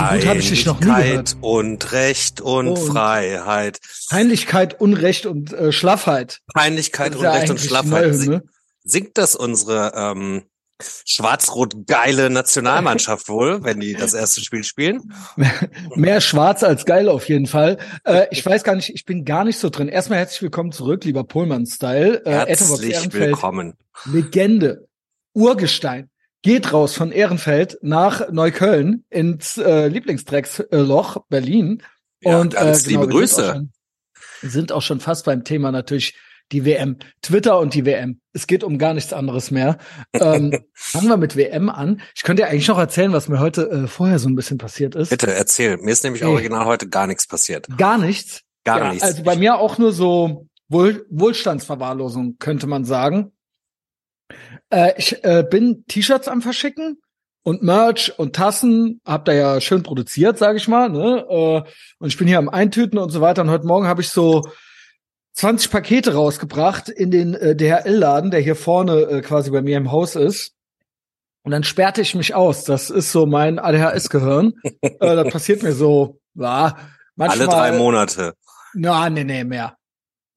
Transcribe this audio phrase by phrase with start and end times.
[0.00, 1.36] So gut habe ich dich noch nie gehört.
[1.42, 3.80] und Recht und, und, Freiheit.
[4.08, 6.40] Peinlichkeit, Unrecht und äh, Schlaffheit.
[6.54, 8.14] Peinlichkeit, Unrecht ja und Schlaffheit.
[8.14, 8.40] Sing,
[8.82, 10.44] singt das unsere ähm,
[10.82, 15.12] schwarz-rot geile Nationalmannschaft wohl, wenn die das erste Spiel spielen.
[15.94, 17.78] Mehr schwarz als geil auf jeden Fall.
[18.04, 19.88] Äh, ich weiß gar nicht, ich bin gar nicht so drin.
[19.88, 22.24] Erstmal herzlich willkommen zurück, lieber Pullman-Style.
[22.24, 23.74] Äh, herzlich willkommen.
[24.06, 24.88] Legende,
[25.34, 26.09] Urgestein,
[26.42, 31.82] geht raus von Ehrenfeld nach Neukölln ins äh, Lieblingsdrecksloch Berlin.
[32.20, 33.34] Ja, und ganz äh, genau, liebe Grüße.
[33.34, 36.14] Sind auch, schon, sind auch schon fast beim Thema natürlich
[36.52, 36.96] die WM.
[37.22, 38.20] Twitter und die WM.
[38.32, 39.78] Es geht um gar nichts anderes mehr.
[40.12, 42.00] Ähm, fangen wir mit WM an.
[42.14, 44.94] Ich könnte ja eigentlich noch erzählen, was mir heute äh, vorher so ein bisschen passiert
[44.94, 45.10] ist.
[45.10, 45.76] Bitte erzähl.
[45.78, 46.30] Mir ist nämlich hey.
[46.30, 47.68] original heute gar nichts passiert.
[47.76, 48.42] Gar nichts?
[48.64, 49.04] Gar ja, nichts.
[49.04, 53.32] Also bei mir auch nur so Wohl Wohlstandsverwahrlosung, könnte man sagen.
[54.70, 56.98] Äh, ich äh, bin T-Shirts am Verschicken
[57.42, 60.88] und Merch und Tassen, hab da ja schön produziert, sage ich mal.
[60.88, 61.26] Ne?
[61.28, 63.42] Äh, und ich bin hier am Eintüten und so weiter.
[63.42, 64.42] Und heute Morgen habe ich so
[65.34, 69.90] 20 Pakete rausgebracht in den äh, DHL-Laden, der hier vorne äh, quasi bei mir im
[69.90, 70.54] Haus ist.
[71.42, 72.64] Und dann sperrte ich mich aus.
[72.64, 74.52] Das ist so mein ADHS-Gehirn.
[74.82, 76.76] äh, das passiert mir so, ja,
[77.16, 77.48] manchmal.
[77.48, 78.34] Alle drei Monate.
[78.74, 79.76] Na, nee, nee, mehr.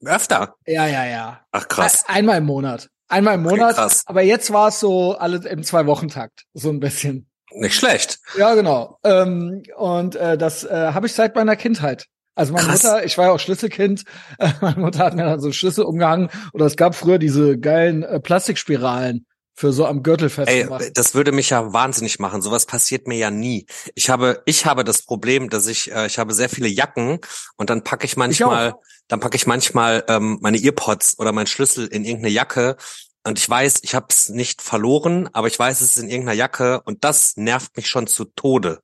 [0.05, 0.55] Öfter?
[0.65, 1.41] Ja, ja, ja.
[1.51, 2.05] Ach krass.
[2.07, 2.89] Einmal im Monat.
[3.13, 3.77] Einmal im Monat.
[3.77, 6.45] Okay, aber jetzt war es so alle im Zwei-Wochen-Takt.
[6.53, 7.29] So ein bisschen.
[7.51, 8.19] Nicht schlecht.
[8.37, 8.97] Ja, genau.
[9.03, 12.07] Ähm, und äh, das äh, habe ich seit meiner Kindheit.
[12.35, 12.83] Also meine Krass.
[12.83, 14.03] Mutter, ich war ja auch Schlüsselkind,
[14.39, 18.01] äh, meine Mutter hat mir dann so Schlüssel umgehangen oder es gab früher diese geilen
[18.01, 20.81] äh, Plastikspiralen für so am Gürtel festgemacht.
[20.81, 22.41] Ey, das würde mich ja wahnsinnig machen.
[22.41, 23.67] Sowas passiert mir ja nie.
[23.95, 27.19] Ich habe, ich habe das Problem, dass ich, äh, ich habe sehr viele Jacken
[27.57, 31.47] und dann packe ich manchmal, ich dann packe ich manchmal ähm, meine Earpods oder meinen
[31.47, 32.77] Schlüssel in irgendeine Jacke
[33.25, 36.37] und ich weiß, ich habe es nicht verloren, aber ich weiß, es ist in irgendeiner
[36.37, 38.81] Jacke und das nervt mich schon zu Tode.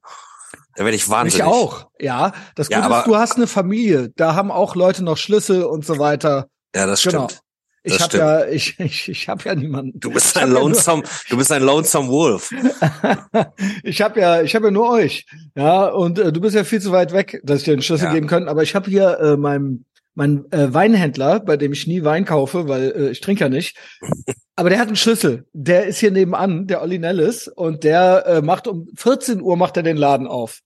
[0.75, 1.45] Da werde ich wahnsinnig.
[1.45, 2.31] Ich auch, ja.
[2.55, 4.09] Das Gute ja, ist, du hast eine Familie.
[4.15, 6.47] Da haben auch Leute noch Schlüssel und so weiter.
[6.73, 7.27] Ja, das genau.
[7.27, 7.41] stimmt.
[7.83, 9.99] Ich habe ja, ich, ich, ich habe ja niemanden.
[9.99, 12.51] Du bist ein lonesome, ja du bist ein lonesome Wolf.
[13.83, 15.25] ich habe ja, ich habe ja nur euch,
[15.55, 18.05] ja, und äh, du bist ja viel zu weit weg, dass ich dir einen Schlüssel
[18.05, 18.13] ja.
[18.13, 18.49] geben könnte.
[18.49, 19.85] Aber ich habe hier äh, meinem
[20.19, 23.77] mein äh, Weinhändler, bei dem ich nie Wein kaufe, weil äh, ich trinke ja nicht.
[24.57, 25.45] Aber der hat einen Schlüssel.
[25.53, 29.77] Der ist hier nebenan, der Olli Nellis, und der äh, macht um 14 Uhr macht
[29.77, 30.59] er den Laden auf.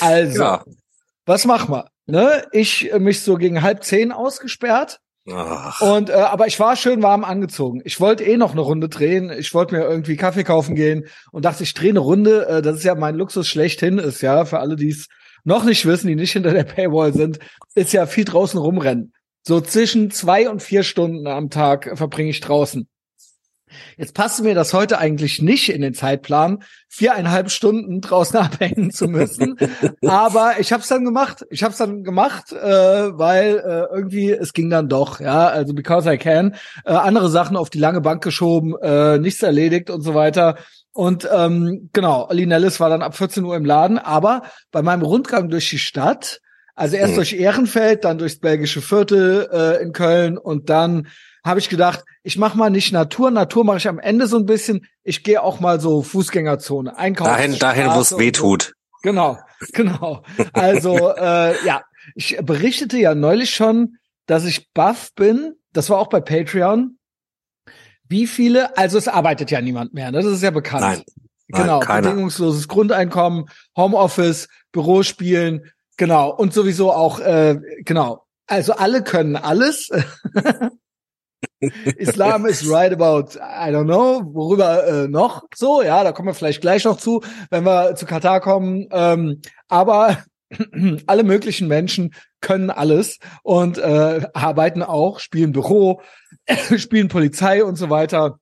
[0.00, 0.64] Also, ja.
[1.26, 1.88] was mach mal?
[2.06, 2.44] Ne?
[2.50, 4.98] Ich äh, mich so gegen halb zehn ausgesperrt.
[5.30, 5.80] Ach.
[5.80, 7.80] Und äh, aber ich war schön warm angezogen.
[7.84, 9.30] Ich wollte eh noch eine Runde drehen.
[9.30, 12.46] Ich wollte mir irgendwie Kaffee kaufen gehen und dachte, ich drehe eine Runde.
[12.46, 15.08] Äh, das ist ja mein Luxus schlechthin ist ja für alle, die es
[15.44, 17.38] noch nicht wissen, die nicht hinter der Paywall sind,
[17.74, 19.12] ist ja viel draußen rumrennen.
[19.46, 22.88] So zwischen zwei und vier Stunden am Tag verbringe ich draußen.
[23.96, 29.08] Jetzt passte mir das heute eigentlich nicht in den Zeitplan, viereinhalb Stunden draußen abhängen zu
[29.08, 29.56] müssen.
[30.06, 31.44] Aber ich habe es dann gemacht.
[31.50, 35.20] Ich habe es dann gemacht, äh, weil äh, irgendwie es ging dann doch.
[35.20, 36.54] Ja, also because I can.
[36.84, 40.56] Äh, andere Sachen auf die lange Bank geschoben, äh, nichts erledigt und so weiter.
[40.94, 45.02] Und ähm, genau, Ali Nellis war dann ab 14 Uhr im Laden, aber bei meinem
[45.02, 46.40] Rundgang durch die Stadt,
[46.76, 47.16] also erst mhm.
[47.16, 51.08] durch Ehrenfeld, dann durchs belgische Viertel äh, in Köln und dann
[51.44, 54.46] habe ich gedacht, ich mache mal nicht Natur, Natur mache ich am Ende so ein
[54.46, 57.30] bisschen, ich gehe auch mal so Fußgängerzone, einkaufen.
[57.30, 58.62] Dahin, dahin wo es weh tut.
[58.62, 58.72] So.
[59.02, 59.38] Genau,
[59.72, 60.22] genau.
[60.54, 61.82] Also äh, ja,
[62.14, 65.54] ich berichtete ja neulich schon, dass ich buff bin.
[65.72, 66.98] Das war auch bei Patreon.
[68.08, 70.22] Wie viele, also es arbeitet ja niemand mehr, ne?
[70.22, 70.82] das ist ja bekannt.
[70.82, 71.02] Nein.
[71.48, 76.30] Genau, Nein, bedingungsloses Grundeinkommen, Homeoffice, Bürospielen, genau.
[76.34, 78.24] Und sowieso auch, äh, genau.
[78.46, 79.90] Also alle können alles.
[81.96, 86.34] Islam ist right about, I don't know, worüber äh, noch so, ja, da kommen wir
[86.34, 88.86] vielleicht gleich noch zu, wenn wir zu Katar kommen.
[88.90, 90.18] Ähm, aber
[91.06, 96.02] alle möglichen Menschen können alles und äh, arbeiten auch, spielen Büro,
[96.76, 98.38] spielen Polizei und so weiter,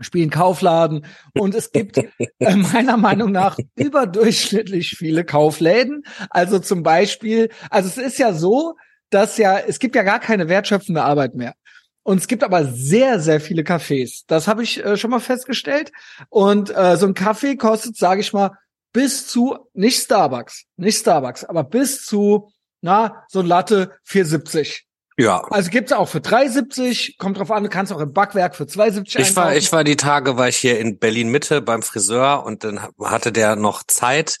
[0.00, 6.04] spielen Kaufladen und es gibt äh, meiner Meinung nach überdurchschnittlich viele Kaufläden.
[6.30, 8.74] Also zum Beispiel, also es ist ja so,
[9.10, 11.54] dass ja, es gibt ja gar keine wertschöpfende Arbeit mehr.
[12.04, 14.24] Und es gibt aber sehr, sehr viele Cafés.
[14.26, 15.90] Das habe ich äh, schon mal festgestellt.
[16.28, 18.52] Und äh, so ein Kaffee kostet, sage ich mal,
[18.92, 24.82] bis zu, nicht Starbucks, nicht Starbucks, aber bis zu, na, so ein Latte 4,70.
[25.16, 25.42] Ja.
[25.50, 29.18] Also gibt's auch für 3,70, kommt drauf an, du kannst auch im Backwerk für 2,70
[29.20, 32.64] Ich war, ich war die Tage, war ich hier in Berlin Mitte beim Friseur und
[32.64, 34.38] dann hatte der noch Zeit,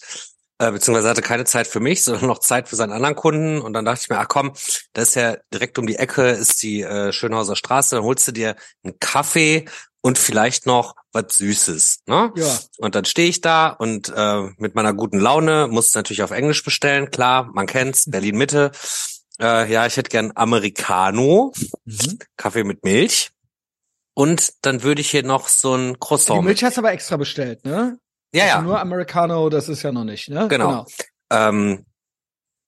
[0.64, 3.60] äh, beziehungsweise hatte keine Zeit für mich, sondern noch Zeit für seinen anderen Kunden.
[3.60, 4.52] Und dann dachte ich mir, ach komm,
[4.92, 8.32] das ist ja direkt um die Ecke, ist die äh, Schönhauser Straße, dann holst du
[8.32, 9.66] dir einen Kaffee
[10.00, 12.02] und vielleicht noch was Süßes.
[12.06, 12.30] Ne?
[12.36, 12.58] Ja.
[12.78, 16.62] Und dann stehe ich da und äh, mit meiner guten Laune muss natürlich auf Englisch
[16.62, 17.10] bestellen.
[17.10, 18.72] Klar, man kennt's, Berlin Mitte.
[19.40, 21.52] Äh, ja, ich hätte gern Americano,
[21.84, 22.18] mhm.
[22.36, 23.30] Kaffee mit Milch.
[24.12, 26.40] Und dann würde ich hier noch so ein Croissant.
[26.40, 27.98] Die Milch hast du aber extra bestellt, ne?
[28.34, 28.62] Ja, also ja.
[28.62, 30.48] Nur Americano, das ist ja noch nicht, ne?
[30.48, 30.68] Genau.
[30.68, 30.86] genau.
[31.30, 31.84] Ähm,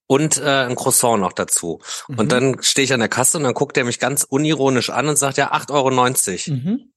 [0.07, 1.81] und äh, ein Croissant noch dazu.
[2.09, 2.19] Mhm.
[2.19, 5.09] Und dann stehe ich an der Kasse und dann guckt er mich ganz unironisch an
[5.09, 6.57] und sagt ja 8,90 Euro.
[6.57, 6.93] Mhm.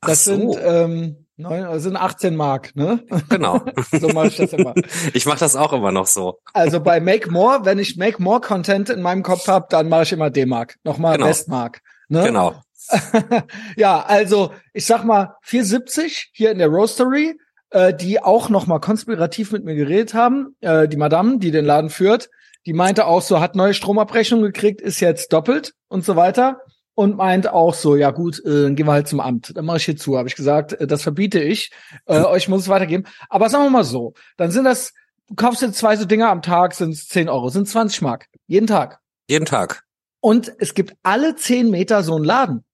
[0.00, 0.32] Das so.
[0.32, 3.04] sind ähm, neun, das sind 18 Mark, ne?
[3.28, 3.62] Genau.
[3.92, 4.74] so mache ich das immer.
[5.12, 6.38] Ich mache das auch immer noch so.
[6.54, 10.04] Also bei Make More, wenn ich Make More Content in meinem Kopf habe, dann mache
[10.04, 11.28] ich immer D-Mark, nochmal genau.
[11.28, 11.82] Westmark.
[12.08, 12.24] Ne?
[12.24, 12.62] Genau.
[13.76, 17.38] ja, also ich sag mal 470 hier in der Roastery
[17.76, 20.56] äh, die auch noch mal konspirativ mit mir geredet haben.
[20.60, 22.30] Äh, die Madame, die den Laden führt,
[22.64, 26.60] die meinte auch so, hat neue Stromabrechnung gekriegt, ist jetzt doppelt und so weiter.
[26.94, 29.54] Und meint auch so, ja gut, äh, dann gehen wir halt zum Amt.
[29.54, 30.16] Dann mache ich hier zu.
[30.16, 31.70] Habe ich gesagt, äh, das verbiete ich.
[32.06, 33.04] Äh, euch muss es weitergeben.
[33.28, 34.94] Aber sagen wir mal so, dann sind das,
[35.28, 38.28] du kaufst jetzt zwei so Dinger am Tag, sind es 10 Euro, sind 20 Mark.
[38.46, 39.00] Jeden Tag.
[39.28, 39.82] Jeden Tag.
[40.20, 42.64] Und es gibt alle 10 Meter so einen Laden,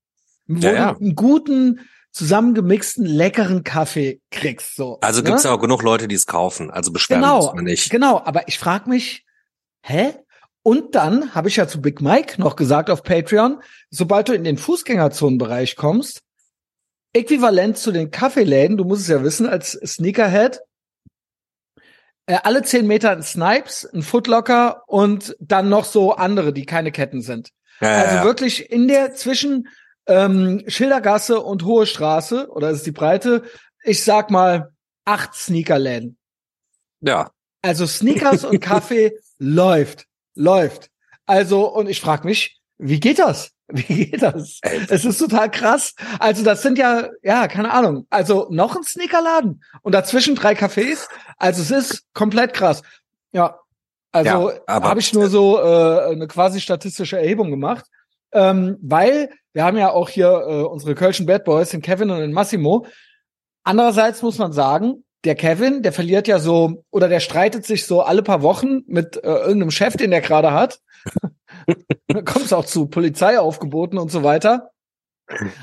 [0.46, 0.96] wo ja, ja.
[0.96, 1.81] einen guten
[2.12, 4.76] zusammengemixten leckeren Kaffee kriegst.
[4.76, 5.50] So, also gibt's ne?
[5.50, 6.70] ja auch genug Leute, die es kaufen.
[6.70, 7.91] Also beschweren genau, muss man nicht.
[7.91, 9.25] Genau, aber ich frage mich,
[9.82, 10.14] hä?
[10.62, 13.61] Und dann habe ich ja zu Big Mike noch gesagt auf Patreon,
[13.91, 16.20] sobald du in den Fußgängerzonenbereich kommst,
[17.12, 20.61] äquivalent zu den Kaffeeläden, du musst es ja wissen, als Sneakerhead,
[22.26, 26.93] äh, alle zehn Meter ein Snipes, ein Footlocker und dann noch so andere, die keine
[26.93, 27.50] Ketten sind.
[27.81, 28.25] Ja, also ja.
[28.25, 29.67] wirklich in der zwischen
[30.06, 33.43] ähm, Schildergasse und Hohe Straße, oder ist die Breite,
[33.84, 34.72] ich sag mal
[35.04, 36.16] acht Sneakerläden.
[37.00, 37.31] Ja.
[37.62, 40.90] Also Sneakers und Kaffee läuft, läuft.
[41.26, 43.52] Also, und ich frag mich, wie geht das?
[43.75, 44.60] Wie geht das?
[44.88, 45.94] Es ist total krass.
[46.19, 48.06] Also das sind ja, ja, keine Ahnung.
[48.10, 51.08] Also noch ein Sneakerladen und dazwischen drei Cafés.
[51.38, 52.82] Also es ist komplett krass.
[53.32, 53.60] Ja,
[54.10, 57.87] also ja, habe ich nur so äh, eine quasi statistische Erhebung gemacht,
[58.32, 62.20] ähm, weil wir haben ja auch hier äh, unsere Kölschen Bad Boys, den Kevin und
[62.20, 62.87] den Massimo.
[63.64, 68.02] Andererseits muss man sagen, der Kevin, der verliert ja so, oder der streitet sich so
[68.02, 70.81] alle paar Wochen mit äh, irgendeinem Chef, den der gerade hat.
[72.08, 74.70] Dann kommt es auch zu Polizeiaufgeboten und so weiter.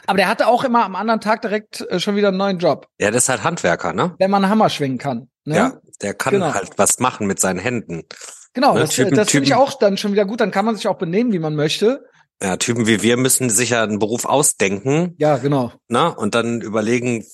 [0.07, 2.88] Aber der hatte auch immer am anderen Tag direkt äh, schon wieder einen neuen Job.
[3.00, 4.15] Ja, das ist halt Handwerker, ne?
[4.18, 5.30] Wenn man einen Hammer schwingen kann.
[5.44, 5.56] Ne?
[5.56, 6.54] Ja, der kann genau.
[6.54, 8.04] halt was machen mit seinen Händen.
[8.54, 8.81] Genau, ne?
[8.81, 10.39] das, das finde ich auch dann schon wieder gut.
[10.39, 12.06] Dann kann man sich auch benehmen, wie man möchte.
[12.41, 15.15] Ja, Typen wie wir müssen sich ja einen Beruf ausdenken.
[15.18, 15.74] Ja, genau.
[15.89, 16.13] Ne?
[16.15, 17.25] Und dann überlegen,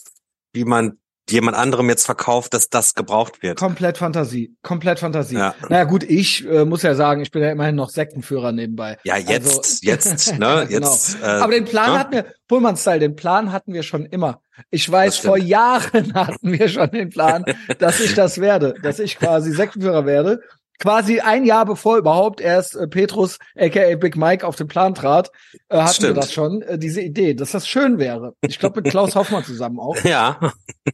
[0.53, 0.97] wie man
[1.29, 3.57] jemand anderem jetzt verkauft, dass das gebraucht wird.
[3.57, 5.35] Komplett Fantasie, komplett Fantasie.
[5.35, 5.55] Ja.
[5.69, 8.97] Naja gut, ich äh, muss ja sagen, ich bin ja immerhin noch Sektenführer nebenbei.
[9.03, 10.89] Ja, jetzt, also, jetzt, ne, genau.
[10.89, 11.15] jetzt.
[11.15, 11.25] Genau.
[11.27, 11.99] Äh, Aber den Plan ne?
[11.99, 14.41] hatten wir, Pullman-Style, den Plan hatten wir schon immer.
[14.69, 17.43] Ich weiß, vor Jahren hatten wir schon den Plan,
[17.79, 20.41] dass ich das werde, dass ich quasi Sektenführer werde
[20.79, 25.31] quasi ein Jahr bevor überhaupt erst äh, Petrus, aka Big Mike, auf den Plan trat,
[25.69, 26.15] äh, hatten Stimmt.
[26.15, 28.35] wir das schon, äh, diese Idee, dass das schön wäre.
[28.41, 29.97] Ich glaube mit Klaus Hoffmann zusammen auch.
[30.03, 30.39] Ja.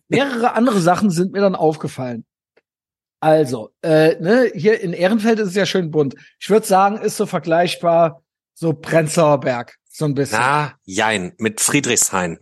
[0.08, 2.26] Mehrere andere Sachen sind mir dann aufgefallen.
[3.20, 6.16] Also, äh, ne, hier in Ehrenfeld ist es ja schön bunt.
[6.40, 8.24] Ich würde sagen, ist so vergleichbar
[8.62, 10.40] so Prenzlauer Berg, so ein bisschen.
[10.40, 12.40] Na, jein, mit Friedrichshain.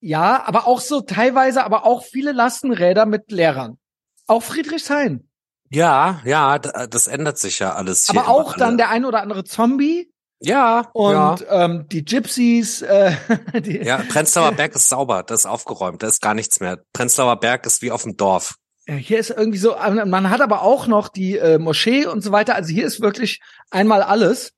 [0.00, 3.78] Ja, aber auch so teilweise, aber auch viele Lastenräder mit Lehrern.
[4.26, 5.28] Auch Friedrichshain.
[5.70, 8.08] Ja, ja, das ändert sich ja alles.
[8.10, 10.10] Aber auch dann der ein oder andere Zombie.
[10.40, 10.90] Ja.
[10.92, 11.64] Und ja.
[11.64, 12.82] Ähm, die Gypsies.
[12.82, 13.12] Äh,
[13.60, 16.78] die ja, Prenzlauer Berg ist sauber, das ist aufgeräumt, da ist gar nichts mehr.
[16.92, 18.56] Prenzlauer Berg ist wie auf dem Dorf.
[18.88, 22.54] Hier ist irgendwie so, man hat aber auch noch die äh, Moschee und so weiter.
[22.54, 24.52] Also hier ist wirklich einmal alles.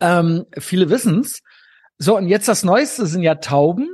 [0.00, 1.42] Ähm, viele wissen's.
[1.96, 3.88] So, und jetzt das Neueste sind ja Tauben.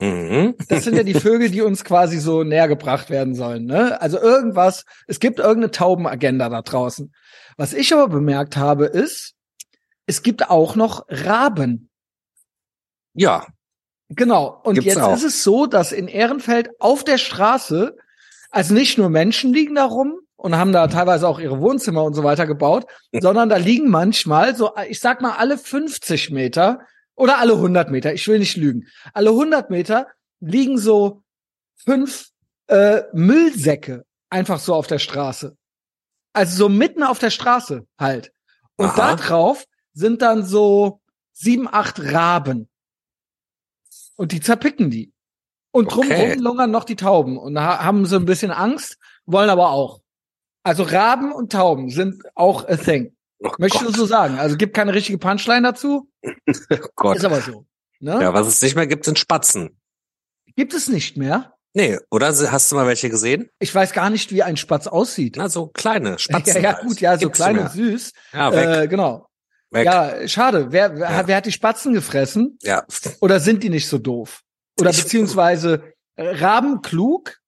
[0.00, 0.54] Mhm.
[0.68, 3.64] Das sind ja die Vögel, die uns quasi so näher gebracht werden sollen.
[3.64, 4.00] Ne?
[4.00, 7.12] Also irgendwas, es gibt irgendeine Taubenagenda da draußen.
[7.56, 9.34] Was ich aber bemerkt habe, ist,
[10.06, 11.90] es gibt auch noch Raben.
[13.14, 13.46] Ja.
[14.10, 14.60] Genau.
[14.64, 15.14] Und Gibt's jetzt auch.
[15.14, 17.96] ist es so, dass in Ehrenfeld auf der Straße,
[18.50, 22.14] also nicht nur Menschen liegen da rum und haben da teilweise auch ihre Wohnzimmer und
[22.14, 22.84] so weiter gebaut,
[23.18, 26.80] sondern da liegen manchmal so, ich sag mal, alle 50 Meter
[27.16, 28.86] oder alle 100 Meter, ich will nicht lügen.
[29.12, 30.08] Alle 100 Meter
[30.40, 31.22] liegen so
[31.76, 32.30] fünf
[32.66, 35.56] äh, Müllsäcke einfach so auf der Straße.
[36.32, 38.32] Also so mitten auf der Straße halt.
[38.76, 38.96] Und Aha.
[38.96, 41.00] da drauf sind dann so
[41.32, 42.68] sieben, acht Raben.
[44.16, 45.12] Und die zerpicken die.
[45.70, 46.38] Und drumherum okay.
[46.38, 50.00] lungern noch die Tauben und haben so ein bisschen Angst, wollen aber auch.
[50.62, 53.16] Also Raben und Tauben sind auch a thing.
[53.40, 53.94] Oh Möchtest Gott.
[53.94, 54.38] du so sagen?
[54.38, 56.10] Also gibt keine richtige Punchline dazu?
[56.24, 57.16] oh Gott.
[57.16, 57.66] Ist aber so.
[58.00, 58.18] Ne?
[58.20, 59.78] Ja, was es nicht mehr gibt, sind Spatzen.
[60.56, 61.54] Gibt es nicht mehr?
[61.74, 63.50] Nee, oder hast du mal welche gesehen?
[63.58, 65.34] Ich weiß gar nicht, wie ein Spatz aussieht.
[65.36, 66.62] Na, so kleine Spatzen.
[66.62, 68.12] ja, ja, gut, ja, so Gibt's klein und süß.
[68.32, 68.68] Ja, weg.
[68.84, 69.26] Äh, genau.
[69.70, 69.86] weg.
[69.86, 70.68] Ja, schade.
[70.70, 71.26] Wer, wer, Ja.
[71.26, 72.58] wer hat die Spatzen gefressen?
[72.62, 72.84] ja.
[73.20, 74.42] Oder sind die nicht so doof?
[74.80, 77.38] Oder Ich- beziehungsweise äh, Raben klug,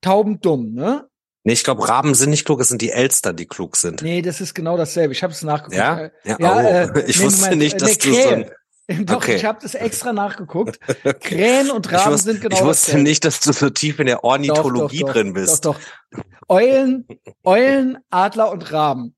[0.00, 1.08] Tauben dumm, ne?
[1.44, 4.02] Nee, ich glaube, Raben sind nicht klug, es sind die Elstern, die klug sind.
[4.02, 5.12] Nee, das ist genau dasselbe.
[5.14, 5.76] Ich habe es nachgeguckt.
[5.76, 5.98] Ja?
[5.98, 6.60] Äh, Ja, ja, oh,
[6.98, 9.36] äh, ich nee, wusste Moment, nicht, äh, dass nee, du so ein, Doch, Okay.
[9.36, 10.78] ich habe das extra nachgeguckt.
[11.20, 13.02] Krähen und Raben wusste, sind genau ich wusste dasselbe.
[13.08, 15.64] nicht, dass du so tief in der Ornithologie Doch, doch, drin bist.
[15.64, 15.76] Doch,
[16.10, 16.20] doch.
[16.48, 17.06] Eulen,
[17.44, 19.14] Eulen, Adler und Raben.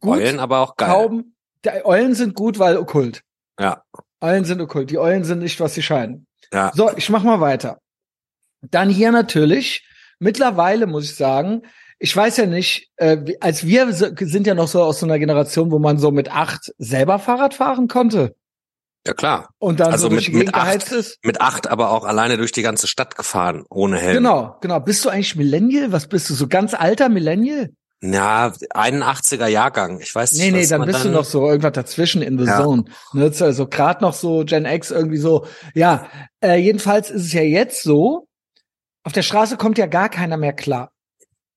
[0.00, 0.88] Gut, Eulen aber auch geil.
[0.90, 1.34] Tauben.
[1.64, 3.22] Die Eulen sind gut, weil okkult.
[3.60, 3.84] Ja,
[4.20, 4.90] Eulen sind okkult.
[4.90, 6.26] Die Eulen sind nicht, was sie scheinen.
[6.52, 6.72] ja.
[6.74, 7.78] So, ich mach mal weiter.
[8.62, 9.86] Dann hier natürlich,
[10.22, 11.62] mittlerweile muss ich sagen,
[11.98, 15.18] ich weiß ja nicht, äh, als wir so- sind ja noch so aus so einer
[15.18, 18.34] Generation, wo man so mit acht selber Fahrrad fahren konnte
[19.06, 19.50] Ja, klar.
[19.58, 21.18] und dann Also so durch mit- die mit geheizt ist.
[21.24, 24.14] Mit acht aber auch alleine durch die ganze Stadt gefahren, ohne Helm.
[24.16, 24.80] Genau, genau.
[24.80, 25.92] Bist du eigentlich Millennial?
[25.92, 26.34] Was bist du?
[26.34, 27.70] So ganz alter Millennial?
[28.04, 30.00] Ja, 81er Jahrgang.
[30.00, 32.60] Ich weiß nicht, Nee, nee, dann bist du noch so irgendwas dazwischen in the Ja.
[32.60, 32.84] zone.
[33.12, 35.46] Ne, so- also gerade noch so Gen X irgendwie so.
[35.74, 36.06] Ja,
[36.42, 38.26] äh, jedenfalls ist es ja jetzt so,
[39.04, 40.92] auf der Straße kommt ja gar keiner mehr klar.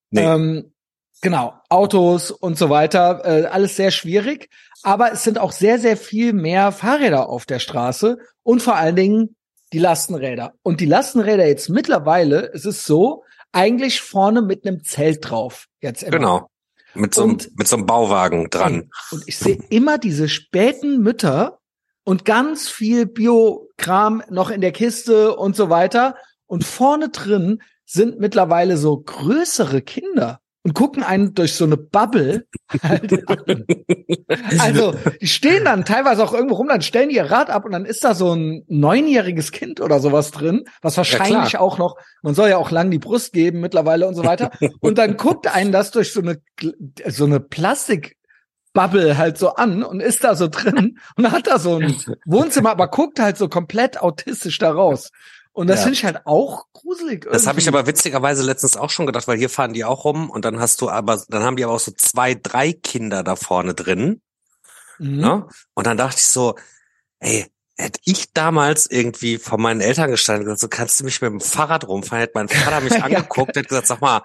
[0.09, 0.21] Nee.
[0.21, 0.73] Ähm,
[1.21, 4.49] genau, Autos und so weiter, äh, alles sehr schwierig.
[4.83, 8.95] Aber es sind auch sehr, sehr viel mehr Fahrräder auf der Straße und vor allen
[8.95, 9.35] Dingen
[9.73, 10.53] die Lastenräder.
[10.61, 15.67] Und die Lastenräder jetzt mittlerweile, es ist so, eigentlich vorne mit einem Zelt drauf.
[15.81, 16.17] Jetzt immer.
[16.17, 16.49] Genau.
[16.93, 18.89] Mit so, einem, mit so einem Bauwagen dran.
[19.11, 21.59] Und ich sehe immer diese späten Mütter
[22.05, 26.15] und ganz viel Biokram noch in der Kiste und so weiter.
[26.55, 32.47] Und vorne drin sind mittlerweile so größere Kinder und gucken einen durch so eine Bubble
[32.81, 33.65] halt an.
[34.57, 37.73] Also, die stehen dann teilweise auch irgendwo rum, dann stellen die ihr Rad ab und
[37.73, 41.61] dann ist da so ein neunjähriges Kind oder sowas drin, was wahrscheinlich klar.
[41.61, 44.51] auch noch, man soll ja auch lang die Brust geben mittlerweile und so weiter.
[44.79, 46.41] Und dann guckt einen das durch so eine,
[47.05, 48.15] so eine Plastik,
[48.71, 51.95] Bubble halt so an und ist da so drin und hat da so ein
[52.25, 55.11] Wohnzimmer, aber guckt halt so komplett autistisch da raus.
[55.55, 55.83] Und das Ja.
[55.83, 57.25] finde ich halt auch gruselig.
[57.31, 57.79] Das habe ich irgendwie.
[57.79, 60.81] aber witzigerweise letztens auch schon gedacht, weil hier fahren die auch rum und dann hast
[60.81, 64.21] du aber, dann haben die aber auch so zwei, drei Kinder da vorne drin.
[64.99, 65.17] Mhm.
[65.21, 65.47] Ne?
[65.73, 66.55] Und dann dachte ich so,
[67.19, 67.45] ey,
[67.77, 71.31] hätte ich damals irgendwie von meinen Eltern gestanden und gesagt, so kannst du mich mit
[71.31, 74.23] dem Fahrrad rumfahren, hätte mein Vater mich angeguckt, hätte gesagt, sag mal,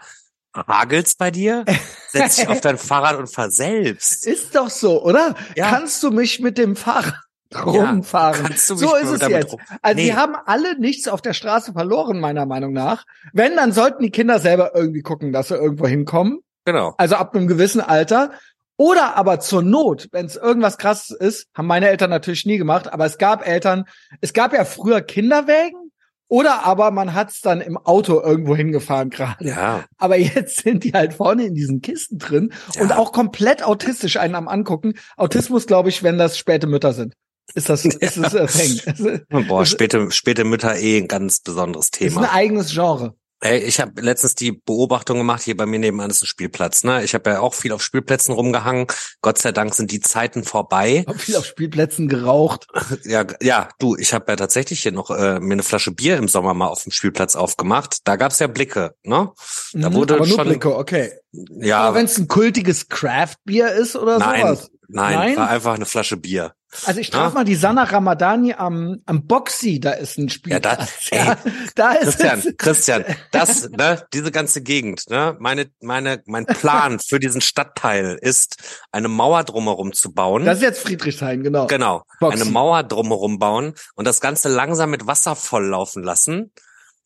[0.54, 1.64] hagelt's bei dir?
[2.10, 4.26] Setz dich auf dein Fahrrad und fahr selbst.
[4.26, 5.36] Ist doch so, oder?
[5.56, 5.70] Ja.
[5.70, 7.14] Kannst du mich mit dem Fahrrad
[7.54, 8.44] rumfahren?
[8.48, 9.52] mich so ist es jetzt.
[9.52, 10.06] rum- Also Nee.
[10.06, 13.04] die haben alle nichts auf der Straße verloren, meiner Meinung nach.
[13.32, 16.40] Wenn, dann sollten die Kinder selber irgendwie gucken, dass sie irgendwo hinkommen.
[16.64, 16.94] Genau.
[16.98, 18.32] Also ab einem gewissen Alter.
[18.76, 22.90] Oder aber zur Not, wenn es irgendwas krasses ist, haben meine Eltern natürlich nie gemacht,
[22.90, 23.84] aber es gab Eltern,
[24.22, 25.90] es gab ja früher Kinderwägen
[26.28, 29.44] oder aber man hat es dann im Auto irgendwo hingefahren gerade.
[29.46, 29.84] Ja.
[29.98, 32.80] Aber jetzt sind die halt vorne in diesen Kisten drin Ja.
[32.82, 34.94] und auch komplett autistisch einen am angucken.
[35.18, 37.14] Autismus, glaube ich, wenn das späte Mütter sind.
[37.54, 39.20] Ist das, ist das das Thing.
[39.48, 42.22] Boah, Das- späte, späte Mütter eh ein ganz besonderes Ist Thema.
[42.22, 43.14] ein eigenes Genre.
[43.42, 46.84] Ey, ich habe letztens die Beobachtung gemacht, hier bei mir nebenan ist ein Spielplatz.
[46.84, 47.02] Ne?
[47.04, 48.86] Ich habe ja auch viel auf Spielplätzen rumgehangen.
[49.22, 51.04] Gott sei Dank sind die Zeiten vorbei.
[51.06, 52.66] Hab viel auf Spielplätzen geraucht.
[53.04, 56.28] Ja, ja, du, ich habe ja tatsächlich hier noch äh, mir eine Flasche Bier im
[56.28, 58.00] Sommer mal auf dem Spielplatz aufgemacht.
[58.04, 59.30] Da gab's ja Blicke, ne?
[59.72, 61.10] Da Mhm, wurde aber nur schon- Blicke, okay.
[61.32, 64.70] Ja, Aber wenn es ein kultiges Craft-Bier ist oder nein, sowas.
[64.88, 65.36] nein, Nein?
[65.38, 66.52] war einfach eine Flasche Bier.
[66.84, 67.34] Also ich traf Ja?
[67.40, 70.52] mal die Sana Ramadani am, am Boxy, da ist ein Spiel.
[70.52, 71.36] Ja, da- ja,
[71.74, 72.56] da ist Christian, es.
[72.58, 78.56] Christian, das, ne, diese ganze Gegend, ne, meine, meine, mein Plan für diesen Stadtteil ist,
[78.92, 80.44] eine Mauer drumherum zu bauen.
[80.44, 81.66] Das ist jetzt Friedrichshain, genau.
[81.66, 82.04] Genau.
[82.20, 82.42] Boxen.
[82.42, 86.52] Eine Mauer drumherum bauen und das Ganze langsam mit Wasser volllaufen lassen.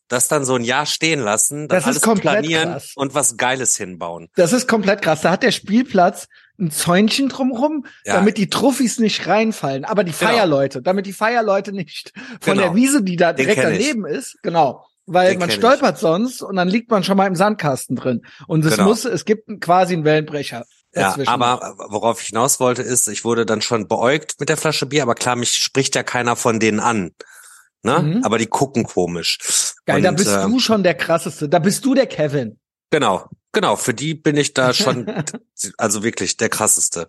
[0.08, 2.92] Das dann so ein Jahr stehen lassen, dann Das alles planieren krass.
[2.94, 4.28] und was Geiles hinbauen.
[4.36, 5.22] Das ist komplett krass.
[5.22, 6.28] Da hat der Spielplatz
[6.58, 8.14] ein Zäunchen drumrum, Ja.
[8.14, 9.84] damit die Truffis nicht reinfallen.
[9.84, 10.30] Aber die Genau.
[10.30, 12.68] Feierleute, damit die Feierleute nicht von Genau.
[12.68, 13.78] der Wiese, die da Den direkt kenn ich.
[13.80, 14.86] daneben ist, genau.
[15.06, 15.64] Weil Den man kenn ich.
[15.64, 18.22] stolpert sonst und dann liegt man schon mal im Sandkasten drin.
[18.46, 18.88] Und es Genau.
[18.88, 20.64] muss, es gibt quasi einen Wellenbrecher.
[20.96, 21.28] Ja, dazwischen.
[21.28, 25.02] aber worauf ich hinaus wollte, ist, ich wurde dann schon beäugt mit der Flasche Bier,
[25.02, 27.10] aber klar, mich spricht ja keiner von denen an.
[27.82, 27.98] Ne?
[27.98, 28.24] Mhm.
[28.24, 29.38] Aber die gucken komisch.
[29.86, 31.48] Geil, und, da bist äh, du schon der krasseste.
[31.48, 32.58] Da bist du der Kevin.
[32.90, 33.76] Genau, genau.
[33.76, 35.06] Für die bin ich da schon,
[35.78, 37.08] also wirklich der krasseste.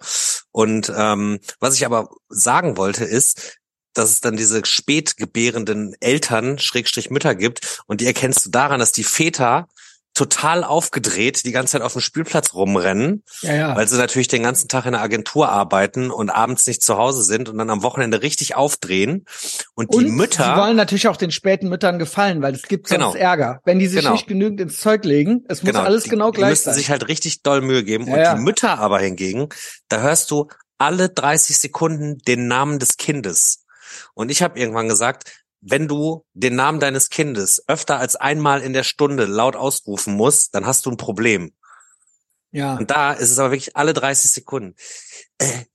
[0.52, 3.60] Und ähm, was ich aber sagen wollte ist,
[3.94, 8.80] dass es dann diese spät gebärenden Eltern, Schrägstrich Mütter gibt, und die erkennst du daran,
[8.80, 9.68] dass die Väter
[10.16, 13.76] total aufgedreht die ganze Zeit auf dem Spielplatz rumrennen, ja, ja.
[13.76, 17.22] weil sie natürlich den ganzen Tag in der Agentur arbeiten und abends nicht zu Hause
[17.24, 19.26] sind und dann am Wochenende richtig aufdrehen.
[19.76, 22.88] Und die Und Mütter, Sie wollen natürlich auch den späten Müttern gefallen, weil es gibt
[22.88, 23.14] sonst Genau.
[23.14, 23.60] Ärger.
[23.66, 24.14] Wenn die sich Genau.
[24.14, 26.74] nicht genügend ins Zeug legen, es muss alles die, genau die gleich müssen sein.
[26.76, 28.08] sich halt richtig doll Mühe geben.
[28.08, 29.50] Ja, und die Mütter aber hingegen,
[29.90, 33.66] da hörst du alle 30 Sekunden den Namen des Kindes.
[34.14, 38.74] Und ich habe irgendwann gesagt, wenn du den Namen deines Kindes öfter als einmal in
[38.74, 41.54] der Stunde laut ausrufen musst, dann hast du ein Problem.
[42.52, 42.76] ja.
[42.76, 44.76] Und da ist es aber wirklich alle 30 Sekunden.
[45.40, 45.66] Äh,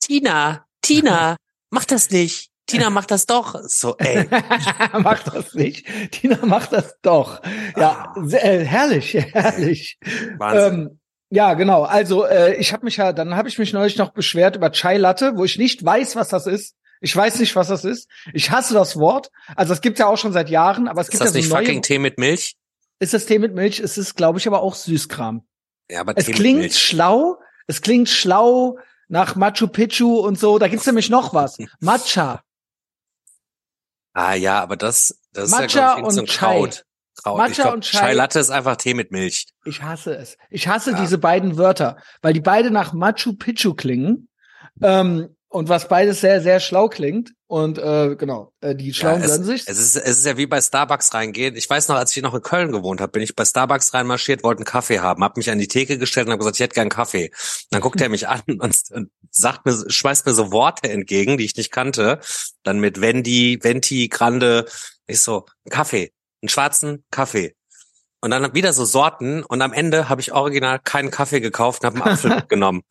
[0.00, 1.36] Tina, Tina,
[1.70, 2.50] mach das nicht.
[2.66, 3.56] Tina, mach das doch.
[3.62, 4.28] So, ey.
[4.98, 5.86] mach das nicht.
[6.12, 7.40] Tina macht das doch.
[7.76, 9.98] Ja, sehr, äh, herrlich, herrlich.
[10.38, 10.80] Wahnsinn.
[10.80, 11.00] Ähm,
[11.30, 11.82] ja, genau.
[11.82, 14.96] Also äh, ich habe mich ja, dann habe ich mich neulich noch beschwert über Chai
[14.96, 16.76] Latte, wo ich nicht weiß, was das ist.
[17.00, 18.08] Ich weiß nicht, was das ist.
[18.32, 19.30] Ich hasse das Wort.
[19.54, 21.38] Also es gibt ja auch schon seit Jahren, aber es ist gibt das ja so
[21.38, 21.64] nicht neue.
[21.64, 22.56] fucking Tee mit Milch?
[22.98, 23.78] ist das Tee mit Milch?
[23.80, 25.46] Es ist, glaube ich, aber auch Süßkram.
[25.90, 26.78] Ja, aber Es Tee klingt mit Milch.
[26.82, 27.38] schlau.
[27.66, 30.58] Es klingt schlau nach Machu Picchu und so.
[30.58, 31.58] Da gibt's nämlich noch was.
[31.80, 32.42] Matcha.
[34.14, 36.26] Ah ja, aber das, das Matcha ist ja, glaub ich, so ein.
[36.26, 36.84] Kraut.
[37.22, 37.38] Kraut.
[37.38, 37.98] Matcha glaub, und Chai.
[37.98, 39.46] Chai Latte ist einfach Tee mit Milch.
[39.64, 40.36] Ich hasse es.
[40.50, 41.00] Ich hasse Ja.
[41.00, 44.28] diese beiden Wörter, weil die beide nach Machu Picchu klingen.
[44.82, 47.32] Ähm, und was beides sehr, sehr schlau klingt.
[47.48, 49.62] Und äh, genau, äh, die Schlauen ja, es, sich.
[49.68, 51.54] es, ist, es ist ja wie bei Starbucks reingehen.
[51.54, 54.42] Ich weiß noch, als ich noch in Köln gewohnt habe, bin ich bei Starbucks reinmarschiert,
[54.42, 56.74] wollte einen Kaffee haben, habe mich an die Theke gestellt und habe gesagt, ich hätte
[56.74, 57.30] gern Kaffee.
[57.70, 61.44] Dann guckt er mich an und, und sagt mir, schmeißt mir so Worte entgegen, die
[61.44, 62.20] ich nicht kannte.
[62.64, 64.66] Dann mit Wendy, Venti, Grande.
[65.06, 66.12] Ich so, einen Kaffee,
[66.42, 67.55] einen schwarzen Kaffee.
[68.26, 71.86] Und dann wieder so Sorten und am Ende habe ich original keinen Kaffee gekauft und
[71.86, 72.82] habe einen Apfel mitgenommen.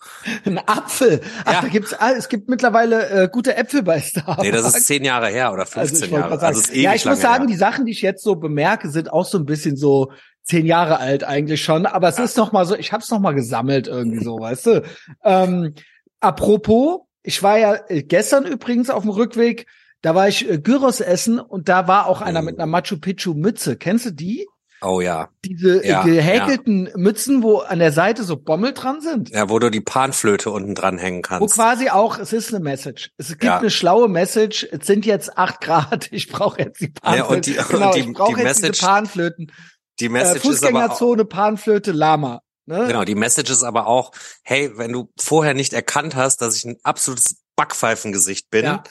[0.46, 1.22] Ein Apfel.
[1.46, 1.62] Ach, Ja.
[1.62, 4.42] da gibt's, es gibt mittlerweile äh, gute Äpfel bei Starbucks.
[4.42, 6.30] Nee, das ist zehn Jahre her oder 15 also Jahre.
[6.40, 7.48] sagen, Also ist ewig ja, ich muss sagen, her.
[7.48, 10.12] die Sachen, die ich jetzt so bemerke, sind auch so ein bisschen so
[10.44, 11.86] zehn Jahre alt eigentlich schon.
[11.86, 14.66] Aber es ist noch mal so, ich habe es noch mal gesammelt irgendwie so, weißt
[14.68, 14.84] du.
[15.24, 15.74] Ähm,
[16.20, 19.66] apropos, ich war ja äh, gestern übrigens auf dem Rückweg.
[20.02, 22.44] Da war ich äh, Gyros essen und da war auch einer Oh.
[22.44, 23.76] mit einer Machu Picchu Mütze.
[23.76, 24.48] Kennst du die?
[24.86, 25.30] Oh ja.
[25.44, 29.30] Diese äh, Ja, gehäkelten Mützen, wo an der Seite so Bommel dran sind.
[29.30, 31.56] Ja, wo du die Panflöte unten dran hängen Wo kannst.
[31.56, 33.12] quasi auch, es ist eine Message.
[33.18, 33.58] Es gibt Ja.
[33.60, 34.68] eine schlaue Message.
[34.72, 36.10] Es sind jetzt acht Grad.
[36.12, 37.36] Ich brauche jetzt die Ja, Panflöten.
[37.36, 39.52] und die- und genau, die- ich brauche jetzt Message- diese Panflöten.
[40.00, 42.42] Die Äh, Message ist aber auch, Fußgängerzone, Panflöte, Lama.
[42.68, 42.86] Ne?
[42.88, 44.12] genau, die Message ist aber auch,
[44.44, 48.84] hey, wenn du vorher nicht erkannt hast, dass ich ein absolutes Backpfeifengesicht bin, Ja.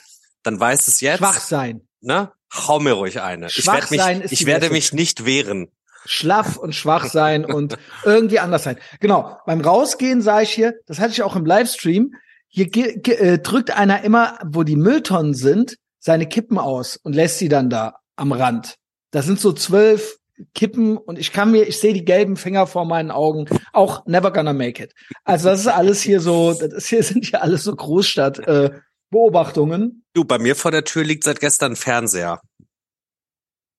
[0.43, 1.81] dann weißt es jetzt, Schwach sein.
[2.01, 2.31] ne?
[2.53, 3.47] Hau mir ruhig eine.
[3.47, 4.93] Ich Schwach werde mich, sein ist die ich werde Message.
[4.93, 5.71] mich nicht wehren.
[6.05, 8.77] Schlaff und schwach sein und irgendwie anders sein.
[8.99, 9.37] Genau.
[9.45, 12.15] Beim Rausgehen sah ich hier, das hatte ich auch im Livestream,
[12.47, 17.49] hier äh, drückt einer immer, wo die Mülltonnen sind, seine Kippen aus und lässt sie
[17.49, 18.75] dann da am Rand.
[19.11, 20.17] Das sind so zwölf
[20.53, 23.47] Kippen und ich kann mir, ich sehe die gelben Finger vor meinen Augen.
[23.73, 24.93] Auch never gonna make it.
[25.23, 28.71] Also das ist alles hier so, das ist hier sind hier alles so Großstadt äh,
[29.09, 30.03] Beobachtungen.
[30.13, 32.41] Du, bei mir vor der Tür liegt seit gestern ein Fernseher.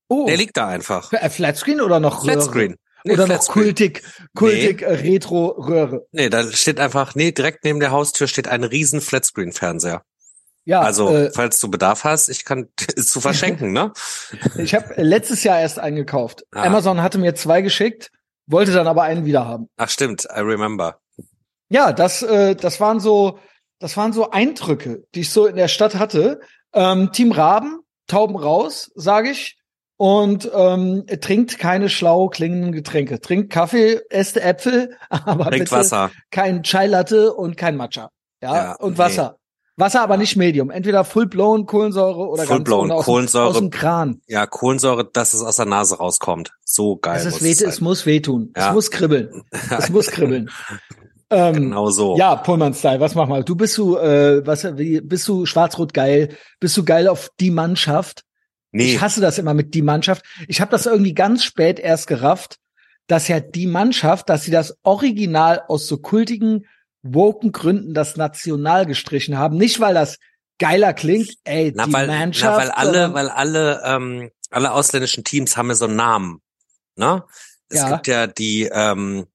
[0.08, 1.12] Oh, Der liegt da einfach.
[1.12, 2.32] äh, Flatscreen oder noch Röhre?
[2.34, 2.76] Flatscreen.
[3.04, 3.64] Nee, oder noch Flatscreen.
[3.64, 4.02] kultig,
[4.34, 6.06] kultig äh, Retro Röhre.
[6.12, 10.02] Nee, da steht einfach, nee, direkt neben der Haustür steht ein riesen Flatscreen-Fernseher.
[10.64, 13.92] Ja, Also, äh, falls du Bedarf hast, ich kann, zu verschenken, ne?
[14.58, 16.44] Ich habe letztes Jahr erst eingekauft.
[16.52, 16.64] Ah.
[16.64, 18.10] Amazon hatte mir zwei geschickt,
[18.46, 19.68] wollte dann aber einen wieder haben.
[19.76, 20.98] Ach stimmt, I remember.
[21.68, 23.38] Ja, das, äh, das waren so,
[23.78, 26.40] das waren so Eindrücke, die ich so in der Stadt hatte.
[26.72, 29.58] Ähm, Team Raben, Tauben raus, sage ich.
[29.98, 33.18] Und ähm, trinkt keine schlau klingenden Getränke.
[33.20, 36.10] Trinkt Kaffee, esst Äpfel, aber Trinkt bitte Wasser.
[36.30, 38.10] kein Chai Latte und kein Matcha.
[38.42, 38.98] Ja, Ja, und nee.
[38.98, 39.36] Wasser.
[39.78, 40.70] Wasser aber nicht Medium.
[40.70, 43.46] Entweder Full-blown Kohlensäure oder Full-blown ganz ohne aus Kohlensäure.
[43.48, 44.20] aus dem Kran.
[44.26, 46.52] Ja, Kohlensäure, dass es aus der Nase rauskommt.
[46.64, 47.16] So geil.
[47.18, 47.68] Es, ist muss weh, es sein.
[47.68, 48.52] es muss wehtun.
[48.56, 48.68] Ja.
[48.68, 49.42] Es muss kribbeln.
[49.78, 50.50] Es muss kribbeln.
[51.30, 52.16] ähm, Genau so.
[52.16, 53.44] Ja, Pullman-Style, was mach mal?
[53.44, 56.30] Du bist du, äh, was, wie, bist du schwarz-rot geil?
[56.60, 58.22] Bist du geil auf die Mannschaft?
[58.72, 60.24] Nee, Ich hasse das immer mit die Mannschaft.
[60.48, 62.56] Ich habe das irgendwie ganz spät erst gerafft,
[63.06, 66.66] dass ja die Mannschaft, dass sie das Original aus so kultigen,
[67.02, 69.56] woken Gründen das National gestrichen haben.
[69.56, 70.18] Nicht, weil das
[70.58, 72.56] geiler klingt, ey, na, die weil, Mannschaft.
[72.58, 76.40] na, weil alle, sondern- weil alle, ähm, alle ausländischen Teams haben ja so einen Namen.
[76.96, 77.22] Ne?
[77.68, 77.92] Es Ja.
[77.92, 79.26] gibt ja die, ähm,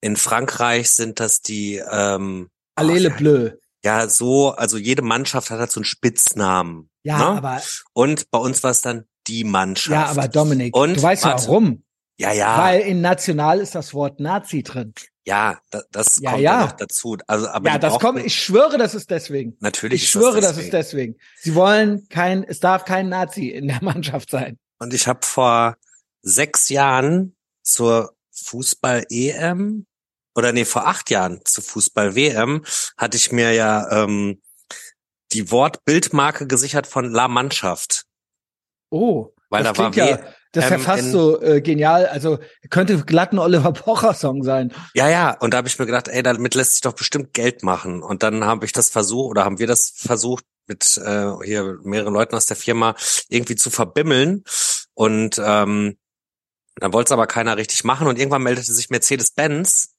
[0.00, 3.50] in Frankreich sind das die, ähm, Allele ach, Bleu.
[3.86, 6.90] Ja, so, also jede Mannschaft hat halt so einen Spitznamen.
[7.04, 7.24] Ja, ne?
[7.38, 9.92] aber, Und bei uns war es dann die Mannschaft.
[9.92, 11.46] ja, aber Dominik, Und, du weißt warte.
[11.46, 11.84] warum.
[12.18, 14.92] ja, ja, Weil in National ist das Wort Nazi drin.
[15.24, 16.60] ja, das, das Ja, kommt ja.
[16.64, 17.16] noch dazu.
[17.28, 19.56] Also, aber ja, das kommt, ich schwöre, das ist deswegen.
[19.60, 20.02] natürlich.
[20.02, 21.16] Ich schwöre, das das ist deswegen.
[21.40, 24.58] Sie wollen kein, es darf kein Nazi in der Mannschaft sein.
[24.80, 25.76] Und ich habe vor
[26.22, 29.86] sechs Jahren zur Fußball-EM
[30.36, 32.64] oder nee, vor acht Jahren zur Fußball-WM
[32.96, 34.42] hatte ich mir ja ähm,
[35.32, 38.04] die Wortbildmarke gesichert von La Mannschaft.
[38.90, 40.18] Oh, weil da war ja,
[40.52, 42.06] das ist ja fast so äh, genial.
[42.06, 42.38] Also
[42.70, 44.72] könnte glatt ein Oliver Pocher Song sein.
[44.94, 45.36] Ja, ja.
[45.38, 48.02] Und da habe ich mir gedacht, ey, damit lässt sich doch bestimmt Geld machen.
[48.02, 52.12] Und dann habe ich das versucht oder haben wir das versucht mit äh, hier mehreren
[52.12, 52.94] Leuten aus der Firma
[53.28, 54.44] irgendwie zu verbimmeln.
[54.94, 55.96] Und ähm,
[56.76, 58.06] dann wollte es aber keiner richtig machen.
[58.06, 59.95] Und irgendwann meldete sich Mercedes-Benz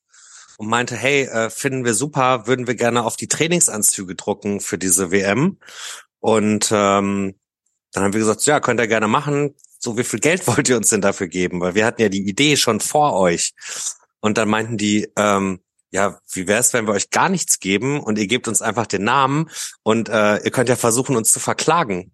[0.57, 4.77] und meinte, hey, äh, finden wir super, würden wir gerne auf die Trainingsanzüge drucken für
[4.77, 5.57] diese WM.
[6.19, 7.35] Und ähm,
[7.91, 9.55] dann haben wir gesagt, ja, könnt ihr gerne machen.
[9.79, 11.61] So, wie viel Geld wollt ihr uns denn dafür geben?
[11.61, 13.53] Weil wir hatten ja die Idee schon vor euch.
[14.19, 17.99] Und dann meinten die, ähm, ja, wie wäre es, wenn wir euch gar nichts geben
[17.99, 19.49] und ihr gebt uns einfach den Namen
[19.83, 22.13] und äh, ihr könnt ja versuchen, uns zu verklagen.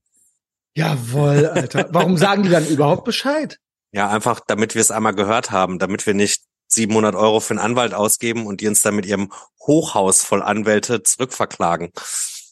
[0.75, 1.88] Jawoll, Alter.
[1.91, 3.58] Warum sagen die dann überhaupt Bescheid?
[3.91, 6.43] Ja, einfach, damit wir es einmal gehört haben, damit wir nicht
[6.74, 9.32] 700 Euro für einen Anwalt ausgeben und die uns dann mit ihrem
[9.66, 11.92] Hochhaus voll Anwälte zurückverklagen.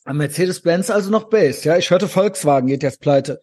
[0.05, 1.77] Mercedes-Benz also noch based, ja.
[1.77, 3.41] Ich hörte, Volkswagen geht jetzt pleite.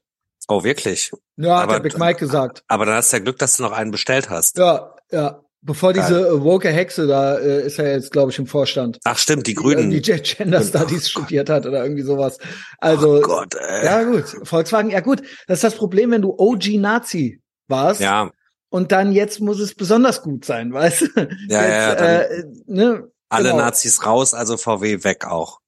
[0.48, 1.12] Oh, wirklich?
[1.36, 2.62] Ja, aber, hat der Big Mike gesagt.
[2.68, 4.58] Aber dann hast du ja Glück, dass du noch einen bestellt hast.
[4.58, 5.40] Ja, ja.
[5.60, 6.06] Bevor Geil.
[6.06, 9.00] diese äh, woke Hexe da äh, ist er jetzt, glaube ich, im Vorstand.
[9.04, 9.90] Ach stimmt, die Grünen.
[9.90, 12.38] Die, die Gender Studies oh, studiert hat oder irgendwie sowas.
[12.78, 13.84] Also oh Gott, ey.
[13.84, 15.20] ja gut, Volkswagen, ja gut.
[15.48, 18.00] Das ist das Problem, wenn du OG Nazi warst.
[18.00, 18.30] Ja.
[18.70, 21.06] Und dann jetzt muss es besonders gut sein, weißt du?
[21.48, 23.62] Ja, jetzt, ja, äh, ne, Alle genau.
[23.62, 25.60] Nazis raus, also VW weg auch.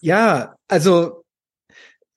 [0.00, 1.24] Ja, also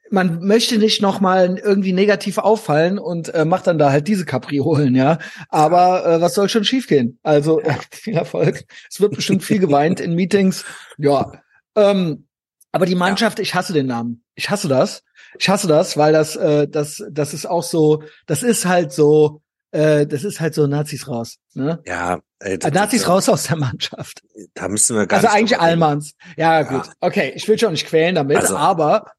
[0.09, 4.95] man möchte nicht nochmal irgendwie negativ auffallen und äh, macht dann da halt diese Kapriolen,
[4.95, 5.17] ja.
[5.49, 7.19] Aber äh, was soll schon schiefgehen?
[7.23, 8.63] Also äh, viel Erfolg.
[8.89, 10.65] Es wird bestimmt viel geweint in Meetings.
[10.97, 11.31] Ja.
[11.75, 12.27] Ähm,
[12.71, 13.43] aber die Mannschaft, ja.
[13.43, 14.23] ich hasse den Namen.
[14.35, 15.03] Ich hasse das.
[15.39, 19.41] Ich hasse das, weil das, äh, das, das ist auch so, das ist halt so,
[19.73, 21.37] äh, das ist halt so Nazis raus.
[21.55, 21.81] Ne?
[21.85, 24.21] Ja, ey, das, Nazis das, raus aus der Mannschaft.
[24.53, 26.13] Da müssen wir gar Also eigentlich Allmanns.
[26.37, 26.89] Ja, gut.
[26.99, 29.11] Okay, ich will schon nicht quälen damit, also, aber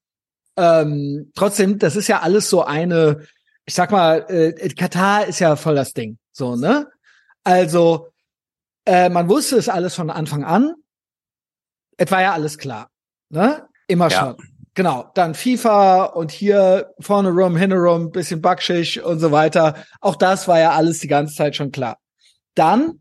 [0.57, 3.27] ähm, trotzdem, das ist ja alles so eine,
[3.67, 6.19] ich sag mal, äh, Katar ist ja voll das Ding.
[6.31, 6.89] So, ne?
[7.43, 8.13] Also,
[8.87, 10.75] äh, man wusste es alles von Anfang an.
[11.97, 12.91] Es war ja alles klar.
[13.29, 13.67] Ne?
[13.89, 14.21] Immer ja.
[14.21, 14.37] schon.
[14.75, 19.77] Genau, dann FIFA und hier vorne rum, hinne rum, bisschen backschig und so weiter.
[20.01, 21.99] Auch das war ja alles die ganze Zeit schon klar.
[22.55, 23.01] Dann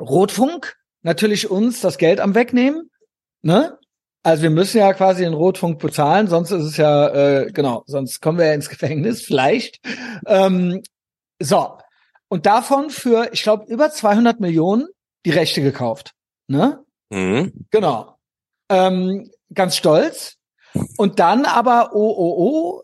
[0.00, 2.90] Rotfunk, natürlich uns das Geld am wegnehmen,
[3.42, 3.78] ne?
[4.22, 8.20] Also wir müssen ja quasi den Rotfunk bezahlen, sonst ist es ja, äh, genau, sonst
[8.20, 9.80] kommen wir ja ins Gefängnis, vielleicht.
[10.26, 10.82] Ähm,
[11.38, 11.78] so,
[12.28, 14.88] und davon für, ich glaube, über 200 Millionen
[15.26, 16.12] die Rechte gekauft.
[16.48, 16.84] Ne?
[17.10, 17.66] Mhm.
[17.70, 18.16] Genau.
[18.68, 20.36] Ähm, ganz stolz.
[20.96, 22.82] Und dann aber, oh, oh, oh,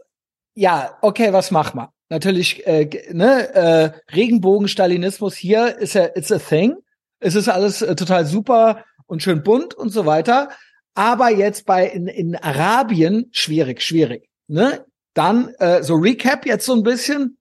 [0.55, 1.93] ja, okay, was machen wir?
[2.09, 6.77] Natürlich, äh, ne, äh, Regenbogen-Stalinismus hier ist ja, it's a thing.
[7.19, 10.49] Es ist alles äh, total super und schön bunt und so weiter
[10.97, 14.29] aber jetzt bei in, in Arabien schwierig, schwierig.
[14.49, 14.85] Ne?
[15.15, 17.39] Dann äh, so Recap jetzt so ein bisschen.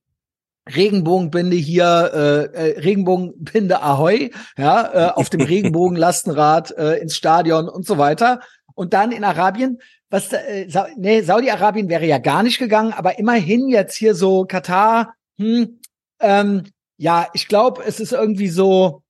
[0.67, 2.12] Regenbogenbinde hier,
[2.55, 8.41] äh, äh, Regenbogenbinde Ahoi, ja, äh, auf dem Regenbogenlastenrad äh, ins Stadion und so weiter.
[8.73, 9.79] Und dann in Arabien,
[10.10, 14.46] was, äh, Sa nee, Saudi-Arabien wäre ja gar nicht gegangen, aber immerhin jetzt hier so
[14.46, 15.80] Katar, hm,
[16.20, 16.63] ähm,
[16.98, 19.04] ja, ich glaube, es ist irgendwie so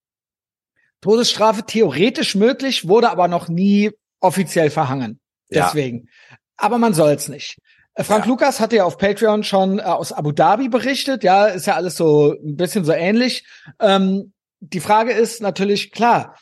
[1.01, 5.19] Todesstrafe theoretisch möglich, wurde aber noch nie offiziell verhangen.
[5.49, 6.07] Deswegen.
[6.29, 6.37] Ja.
[6.57, 7.59] Aber man soll's nicht.
[7.93, 8.31] Äh, Frank ja.
[8.31, 11.23] Lukas hatte ja auf Patreon schon äh, aus Abu Dhabi berichtet.
[11.23, 13.45] Ja, ist ja alles so ein bisschen so ähnlich.
[13.79, 16.35] Ähm, die Frage ist natürlich klar.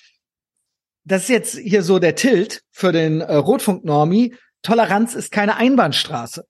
[1.05, 4.35] Das ist jetzt hier so der Tilt für den äh, Rotfunk-Normi.
[4.61, 6.45] Toleranz ist keine Einbahnstraße.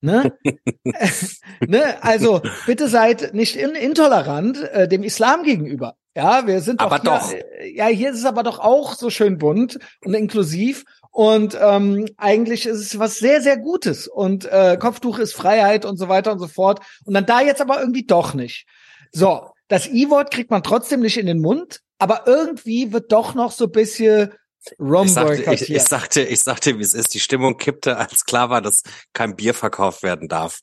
[0.00, 0.32] Ne?
[1.66, 2.02] ne?
[2.02, 5.96] Also bitte seid nicht in intolerant äh, dem Islam gegenüber.
[6.14, 7.32] Ja, wir sind doch, aber hier, doch.
[7.32, 10.84] Äh, ja, hier ist es aber doch auch so schön bunt und inklusiv.
[11.10, 14.08] Und ähm, eigentlich ist es was sehr, sehr Gutes.
[14.08, 16.80] Und äh, Kopftuch ist Freiheit und so weiter und so fort.
[17.04, 18.66] Und dann da jetzt aber irgendwie doch nicht.
[19.12, 23.52] So, das I-Wort kriegt man trotzdem nicht in den Mund, aber irgendwie wird doch noch
[23.52, 24.32] so bisschen
[24.78, 27.14] Rum ich sagte, ich, ich sagte, ich sagte, wie es ist.
[27.14, 28.82] Die Stimmung kippte, als klar war, dass
[29.12, 30.60] kein Bier verkauft werden darf.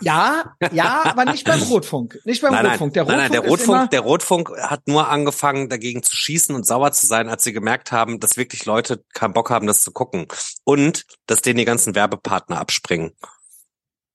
[0.00, 2.18] Ja, ja, aber nicht beim Rotfunk.
[2.24, 2.94] Nicht beim nein, Rotfunk.
[2.94, 6.66] Der Rotfunk, nein, nein, der Rotfunk, der Rotfunk hat nur angefangen, dagegen zu schießen und
[6.66, 9.90] sauer zu sein, als sie gemerkt haben, dass wirklich Leute keinen Bock haben, das zu
[9.90, 10.28] gucken.
[10.64, 13.12] Und dass denen die ganzen Werbepartner abspringen.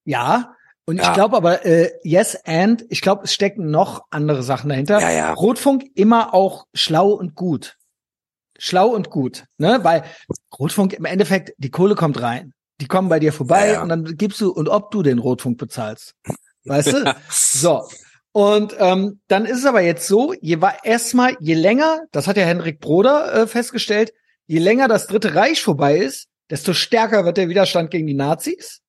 [0.03, 0.56] Ja,
[0.88, 1.04] und ja.
[1.04, 5.00] ich glaube aber, äh, yes and, ich glaube, es stecken noch andere Sachen dahinter.
[5.00, 5.34] Ja, ja.
[5.34, 7.78] Rotfunk immer auch schlau und gut.
[8.58, 9.80] Schlau und gut, ne?
[9.84, 10.04] Weil
[10.58, 14.04] Rotfunk im Endeffekt, die Kohle kommt rein die kommen bei dir vorbei ja, und dann
[14.17, 16.13] gibst du, und ob du den Rotfunk bezahlst.
[16.65, 17.15] Weißt du?
[17.30, 17.88] so.
[18.32, 22.38] Und ähm, dann ist es aber jetzt so, je war erstmal, je länger, das hat
[22.38, 24.13] ja Henrik Broder äh, festgestellt,
[24.45, 28.82] je länger das Dritte Reich vorbei ist, desto stärker wird der Widerstand gegen die Nazis.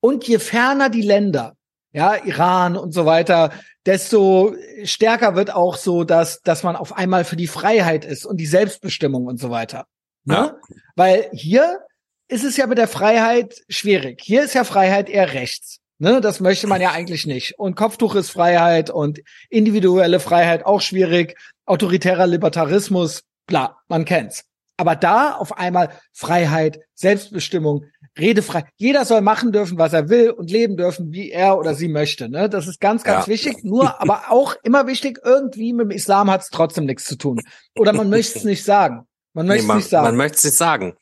[0.00, 1.54] Und je ferner die Länder,
[1.92, 3.50] ja, Iran und so weiter,
[3.86, 8.36] desto stärker wird auch so, dass, dass man auf einmal für die Freiheit ist und
[8.36, 9.86] die Selbstbestimmung und so weiter.
[10.24, 10.34] Ne?
[10.34, 10.56] Ja.
[10.94, 11.80] Weil hier
[12.28, 14.20] ist es ja mit der Freiheit schwierig.
[14.22, 15.80] Hier ist ja Freiheit eher rechts.
[16.00, 17.58] Ne, das möchte man ja eigentlich nicht.
[17.58, 21.36] Und Kopftuch ist Freiheit und individuelle Freiheit auch schwierig.
[21.66, 24.44] Autoritärer Libertarismus, bla, man kennt's.
[24.78, 27.84] Aber da auf einmal Freiheit, Selbstbestimmung,
[28.16, 28.64] redefrei.
[28.76, 32.28] Jeder soll machen dürfen, was er will und leben dürfen, wie er oder sie möchte.
[32.28, 32.48] Ne?
[32.48, 33.32] Das ist ganz, ganz ja.
[33.32, 33.64] wichtig.
[33.64, 37.40] Nur, aber auch immer wichtig, irgendwie mit dem Islam hat es trotzdem nichts zu tun.
[37.76, 39.06] Oder man möchte es nicht sagen.
[39.34, 40.04] Man möchte nee, es nicht sagen.
[40.06, 40.94] Man möchte es nicht sagen.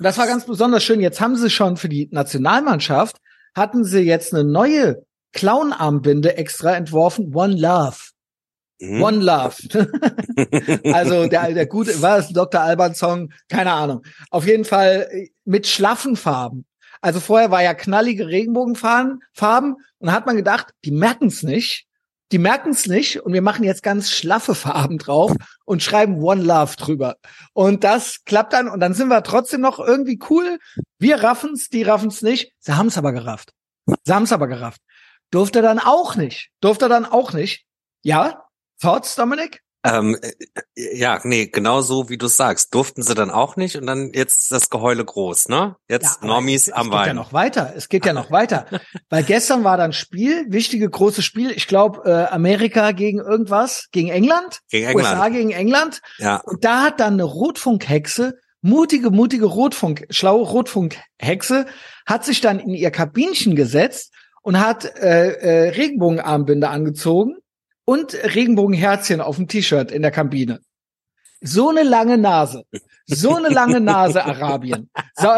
[0.00, 1.00] Das war ganz besonders schön.
[1.00, 3.16] Jetzt haben sie schon für die Nationalmannschaft,
[3.54, 7.34] hatten sie jetzt eine neue Clown-Armbinde extra entworfen.
[7.34, 7.96] One Love.
[8.80, 9.02] Mhm.
[9.02, 9.56] One Love.
[10.94, 12.60] also der, der gute, war es Dr.
[12.60, 13.30] Alban Song?
[13.48, 14.02] Keine Ahnung.
[14.30, 16.64] Auf jeden Fall äh, mit schlaffen Farben.
[17.02, 21.86] Also vorher war ja knallige Regenbogenfarben Farben, und hat man gedacht, die merken es nicht.
[22.32, 26.42] Die merken es nicht und wir machen jetzt ganz schlaffe Farben drauf und schreiben One
[26.42, 27.16] Love drüber.
[27.54, 30.58] Und das klappt dann und dann sind wir trotzdem noch irgendwie cool.
[30.98, 32.52] Wir raffen's, die raffen's nicht.
[32.60, 33.52] Sie haben's aber gerafft.
[34.04, 34.80] Sie haben's aber gerafft.
[35.32, 36.50] Durfte dann auch nicht.
[36.60, 37.64] Durfte dann auch nicht.
[38.02, 38.44] Ja,
[38.80, 39.62] Thoughts, Dominik?
[39.82, 42.74] Ähm, äh, ja, nee, genau so wie du sagst.
[42.74, 45.76] Durften sie dann auch nicht und dann jetzt das Geheule groß, ne?
[45.88, 46.98] Jetzt ja, Normis es, am es Wein.
[47.00, 47.72] Es geht ja noch weiter.
[47.76, 48.66] Es geht ja noch weiter.
[49.08, 51.50] Weil gestern war dann Spiel, wichtige große Spiel.
[51.50, 54.60] Ich glaube, äh, Amerika gegen irgendwas, gegen England.
[54.70, 55.08] Gegen England.
[55.08, 56.00] USA gegen England.
[56.18, 56.42] Ja.
[56.44, 61.64] Und da hat dann eine Rotfunkhexe, mutige, mutige Rotfunk, schlaue Rotfunkhexe,
[62.04, 64.12] hat sich dann in ihr Kabinchen gesetzt
[64.42, 67.36] und hat äh, äh, Regenbogenarmbinde angezogen
[67.84, 70.60] und Regenbogenherzchen auf dem T-Shirt in der Kabine.
[71.42, 72.64] So eine lange Nase.
[73.06, 74.90] So eine lange Nase Arabien.
[75.16, 75.28] So,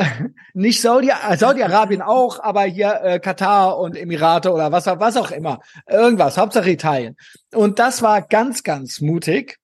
[0.53, 5.61] nicht Saudi, Saudi-Arabien auch, aber hier äh, Katar und Emirate oder was, was auch immer.
[5.89, 7.17] Irgendwas, Hauptsache Italien.
[7.55, 9.59] Und das war ganz, ganz mutig.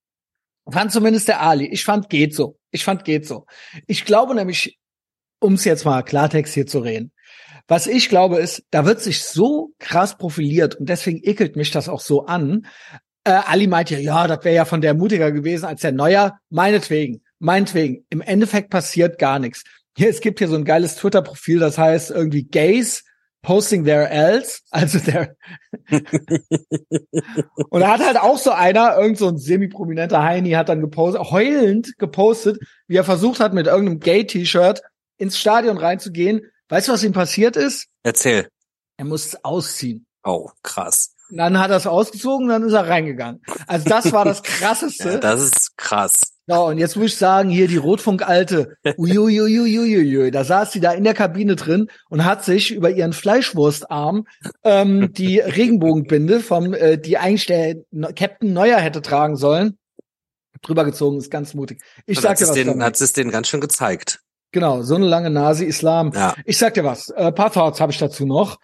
[0.71, 1.67] Fand zumindest der Ali.
[1.67, 2.57] Ich fand geht so.
[2.71, 3.47] Ich fand geht so.
[3.87, 4.79] Ich glaube nämlich,
[5.41, 7.12] um es jetzt mal Klartext hier zu reden,
[7.68, 11.88] was ich glaube ist, da wird sich so krass profiliert und deswegen ekelt mich das
[11.88, 12.66] auch so an.
[13.24, 16.38] Äh, Ali meint ja, ja, das wäre ja von der mutiger gewesen als der Neuer.
[16.48, 18.07] Meinetwegen, meinetwegen.
[18.09, 19.64] Im Endeffekt passiert gar nichts.
[19.96, 23.04] Hier, es gibt hier so ein geiles Twitter-Profil, das heißt irgendwie Gays
[23.42, 25.37] posting their else, also der
[27.70, 31.31] und da hat halt auch so einer, irgend so ein semi-prominenter Heini hat dann gepostet,
[31.31, 34.83] heulend gepostet, wie er versucht hat, mit irgendeinem Gay-T-Shirt
[35.18, 37.87] ins Stadion reinzugehen Weißt du, was ihm passiert ist?
[38.02, 38.48] Erzähl.
[38.96, 40.07] Er muss ausziehen.
[40.24, 41.14] Oh, krass.
[41.31, 43.42] Dann hat er es ausgezogen, dann ist er reingegangen.
[43.66, 45.12] Also das war das Krasseste.
[45.12, 46.22] ja, das ist krass.
[46.46, 51.04] Ja, und jetzt muss ich sagen, hier die Rotfunkalte, uiuiuiuiui, da saß sie da in
[51.04, 54.26] der Kabine drin und hat sich über ihren Fleischwurstarm
[54.64, 57.76] ähm, die Regenbogenbinde vom, äh, die eigentlich der
[58.14, 59.76] Captain Neuer hätte tragen sollen,
[60.62, 61.83] drüber gezogen, ist ganz mutig.
[62.07, 62.54] Ich sag dir was.
[62.54, 64.20] Den, hat es den ganz schön gezeigt.
[64.53, 66.13] Genau, so eine lange Nase Islam.
[66.15, 66.35] Ja.
[66.45, 68.59] Ich sag dir was, äh, paar Thoughts habe ich dazu noch.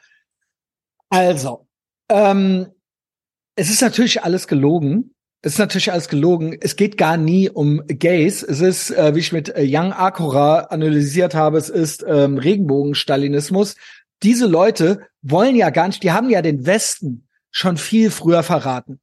[1.11, 1.66] Also,
[2.09, 2.66] ähm,
[3.57, 5.14] es ist natürlich alles gelogen.
[5.42, 6.57] Es ist natürlich alles gelogen.
[6.59, 8.42] Es geht gar nie um Gays.
[8.42, 13.77] Es ist, äh, wie ich mit äh, Young Akura analysiert habe, es ist ähm, Regenbogen-Stalinismus.
[14.23, 19.01] Diese Leute wollen ja gar nicht, die haben ja den Westen schon viel früher verraten.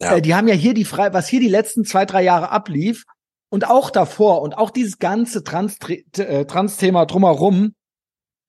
[0.00, 0.16] Ja.
[0.16, 3.04] Äh, die haben ja hier die frei, was hier die letzten zwei, drei Jahre ablief,
[3.48, 7.74] und auch davor und auch dieses ganze äh, Trans-Thema drumherum,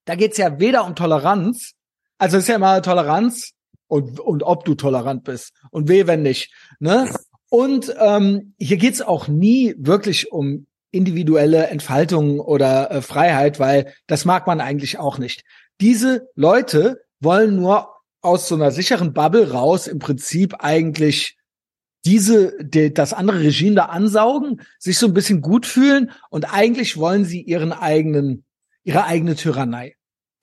[0.05, 1.73] da geht's ja weder um Toleranz,
[2.17, 3.53] also ist ja immer Toleranz
[3.87, 6.51] und, und ob du tolerant bist und weh, wenn nicht.
[6.79, 7.09] Ne?
[7.49, 14.25] Und ähm, hier geht's auch nie wirklich um individuelle Entfaltung oder äh, Freiheit, weil das
[14.25, 15.43] mag man eigentlich auch nicht.
[15.79, 17.89] Diese Leute wollen nur
[18.21, 21.36] aus so einer sicheren Bubble raus im Prinzip eigentlich
[22.07, 26.95] diese, die, das andere Regime da ansaugen, sich so ein bisschen gut fühlen und eigentlich
[26.95, 28.45] wollen sie ihren eigenen,
[28.85, 29.95] ihre eigene Tyrannei.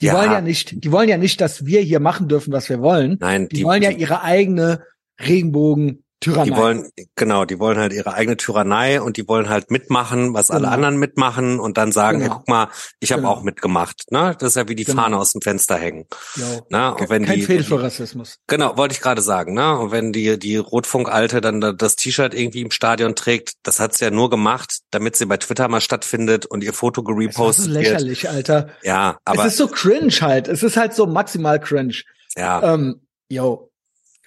[0.03, 0.15] Die ja.
[0.15, 3.17] wollen ja nicht, die wollen ja nicht, dass wir hier machen dürfen, was wir wollen.
[3.21, 4.83] Nein, die, die wollen ja ihre eigene
[5.19, 6.45] Regenbogen Tyrannei.
[6.45, 10.49] Die wollen, genau, die wollen halt ihre eigene Tyrannei und die wollen halt mitmachen, was
[10.49, 10.59] genau.
[10.59, 12.31] alle anderen mitmachen und dann sagen, genau.
[12.31, 12.69] hey, guck mal,
[13.01, 13.35] ich habe genau.
[13.35, 14.11] auch mitgemacht.
[14.11, 14.35] Ne?
[14.39, 15.03] Das ist ja wie die genau.
[15.03, 16.07] Fahne aus dem Fenster hängen.
[16.37, 16.67] Jo.
[16.71, 16.95] Ne?
[16.95, 18.39] Und wenn Kein die, Fehl für Rassismus.
[18.47, 19.55] Genau, wollte ich gerade sagen.
[19.55, 19.79] Ne?
[19.79, 24.05] Und wenn die, die Rotfunkalte dann das T-Shirt irgendwie im Stadion trägt, das hat sie
[24.07, 27.77] ja nur gemacht, damit sie bei Twitter mal stattfindet und ihr Foto gerepostet wird.
[27.77, 28.35] Das ist lächerlich, wird.
[28.35, 28.69] Alter.
[28.83, 29.45] Ja, aber.
[29.45, 30.49] Es ist so cringe halt.
[30.49, 32.03] Es ist halt so maximal cringe.
[32.37, 32.75] Ja.
[32.75, 33.71] Ähm, yo,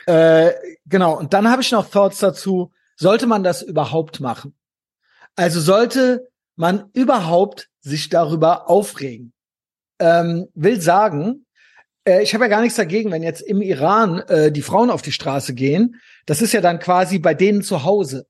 [0.08, 0.54] Äh,
[0.86, 4.58] genau, und dann habe ich noch Thoughts dazu, sollte man das überhaupt machen?
[5.36, 9.34] Also sollte man überhaupt sich darüber aufregen?
[10.00, 11.46] Ähm, will sagen,
[12.08, 15.02] äh, ich habe ja gar nichts dagegen, wenn jetzt im Iran äh, die Frauen auf
[15.02, 16.00] die Straße gehen.
[16.26, 18.28] Das ist ja dann quasi bei denen zu Hause.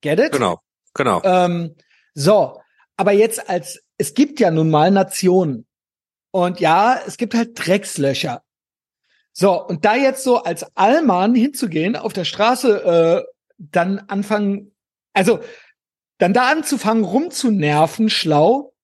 [0.00, 0.32] Get it?
[0.32, 0.60] Genau,
[0.94, 1.20] genau.
[1.22, 1.76] Ähm,
[2.14, 2.60] so,
[2.96, 5.66] aber jetzt als, es gibt ja nun mal Nationen.
[6.30, 8.42] Und ja, es gibt halt Dreckslöcher.
[9.32, 14.72] So, und da jetzt so als Allmann hinzugehen, auf der Straße äh, dann anfangen,
[15.14, 15.40] also
[16.18, 18.74] dann da anzufangen rumzunerven, schlau,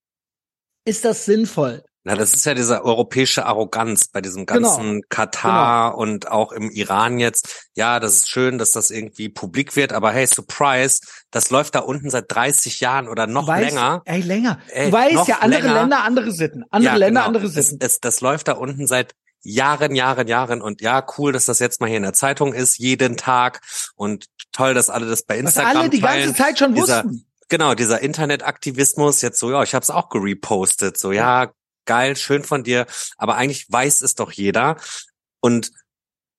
[0.84, 1.84] ist das sinnvoll.
[2.08, 4.68] Na, das ist ja diese europäische Arroganz bei diesem genau.
[4.68, 5.06] ganzen genau.
[5.10, 6.02] Katar genau.
[6.02, 7.68] und auch im Iran jetzt.
[7.74, 11.80] Ja, das ist schön, dass das irgendwie publik wird, aber hey, Surprise, das läuft da
[11.80, 14.02] unten seit 30 Jahren oder noch weißt, länger.
[14.06, 14.58] Ey, länger.
[14.68, 15.74] Ey, du weißt ja, andere länger.
[15.74, 16.64] Länder, andere Sitten.
[16.70, 17.26] Andere ja, Länder, genau.
[17.26, 17.78] andere Sitten.
[17.80, 21.58] Es, es, das läuft da unten seit Jahren, Jahren, Jahren und ja, cool, dass das
[21.58, 23.60] jetzt mal hier in der Zeitung ist, jeden Tag
[23.94, 26.26] und toll, dass alle das bei Instagram Was alle die teilen.
[26.26, 27.26] ganze Zeit schon dieser, wussten.
[27.48, 31.52] Genau, dieser Internetaktivismus jetzt so, ja, ich habe es auch gerepostet, so ja,
[31.86, 34.76] geil, schön von dir, aber eigentlich weiß es doch jeder
[35.40, 35.70] und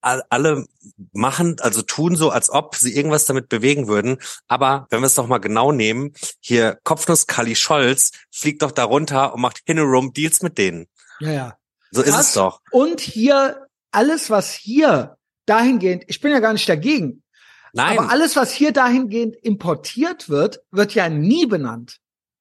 [0.02, 0.66] alle
[1.12, 4.18] machen, also tun so, als ob sie irgendwas damit bewegen würden.
[4.48, 9.34] Aber wenn wir es doch mal genau nehmen, hier Kopfnuss Kali Scholz fliegt doch darunter
[9.34, 10.88] und macht Hinnerum Deals mit denen.
[11.20, 11.59] Ja, ja.
[11.92, 12.62] So ist es doch.
[12.72, 17.24] Und hier alles, was hier dahingehend, ich bin ja gar nicht dagegen.
[17.74, 17.98] Nein.
[17.98, 21.98] Aber alles, was hier dahingehend importiert wird, wird ja nie benannt.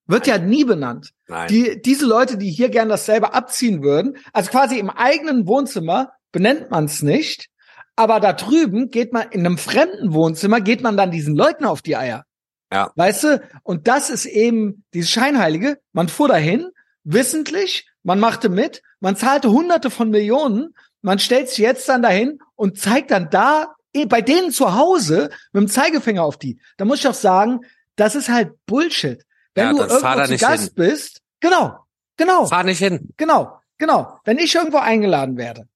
[0.06, 0.40] Wird Nein.
[0.40, 1.12] ja nie benannt.
[1.26, 1.48] Nein.
[1.48, 6.70] Die, diese Leute, die hier gern dasselbe abziehen würden, also quasi im eigenen Wohnzimmer benennt
[6.70, 7.48] man es nicht,
[7.96, 11.82] aber da drüben geht man in einem fremden Wohnzimmer, geht man dann diesen Leuten auf
[11.82, 12.24] die Eier.
[12.72, 12.92] Ja.
[12.94, 13.42] Weißt du?
[13.62, 15.78] Und das ist eben dieses Scheinheilige.
[15.92, 16.68] Man fuhr dahin,
[17.04, 22.40] wissentlich, man machte mit, man zahlte hunderte von Millionen, man stellt sich jetzt dann dahin
[22.54, 26.60] und zeigt dann da eh, bei denen zu Hause mit dem Zeigefinger auf die.
[26.76, 27.60] Da muss ich auch sagen,
[27.96, 29.24] das ist halt Bullshit.
[29.54, 30.72] Wenn ja, du irgendwo zu Gast hin.
[30.74, 31.78] bist, genau,
[32.16, 32.46] genau.
[32.46, 33.10] Fahr nicht hin.
[33.16, 34.20] Genau, genau.
[34.24, 35.68] Wenn ich irgendwo eingeladen werde,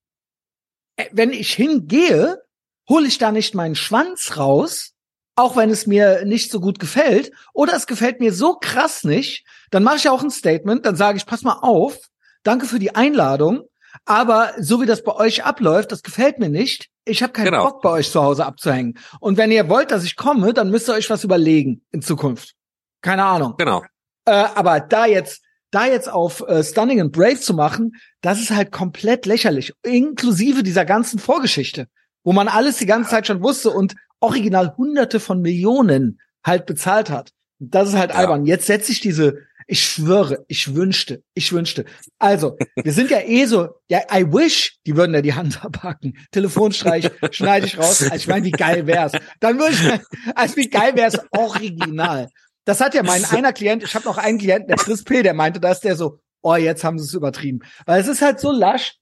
[0.97, 2.43] äh, wenn ich hingehe,
[2.89, 4.93] hole ich da nicht meinen Schwanz raus,
[5.35, 9.45] auch wenn es mir nicht so gut gefällt, oder es gefällt mir so krass nicht,
[9.71, 11.99] dann mache ich auch ein Statement, dann sage ich, pass mal auf,
[12.43, 13.63] danke für die Einladung,
[14.05, 16.89] aber so wie das bei euch abläuft, das gefällt mir nicht.
[17.05, 17.65] Ich habe keinen genau.
[17.65, 18.99] Bock bei euch zu Hause abzuhängen.
[19.21, 22.55] Und wenn ihr wollt, dass ich komme, dann müsst ihr euch was überlegen in Zukunft.
[23.01, 23.55] Keine Ahnung.
[23.59, 23.83] Genau.
[24.25, 28.51] Äh, aber da jetzt, da jetzt auf äh, Stunning and Brave zu machen, das ist
[28.51, 29.73] halt komplett lächerlich.
[29.83, 31.89] Inklusive dieser ganzen Vorgeschichte,
[32.23, 37.11] wo man alles die ganze Zeit schon wusste und original hunderte von Millionen halt bezahlt
[37.11, 37.33] hat.
[37.59, 38.17] Das ist halt ja.
[38.17, 38.47] albern.
[38.47, 39.39] Jetzt setze ich diese
[39.73, 41.87] ich schwöre, ich wünschte, ich wünschte.
[42.19, 46.19] Also, wir sind ja eh so, ja, I wish, die würden ja die Hand abhacken.
[46.31, 48.03] Telefonstreich schneide ich raus.
[48.03, 49.13] Also ich meine, wie geil wär's?
[49.41, 52.29] Dann würde ich, also wie geil wär's original.
[52.67, 55.33] Das hat ja mein einer Klient, ich habe noch einen Klienten, der Chris P., der
[55.33, 57.61] meinte das, der so, oh, jetzt haben sie es übertrieben.
[57.87, 58.97] Weil es ist halt so lasch.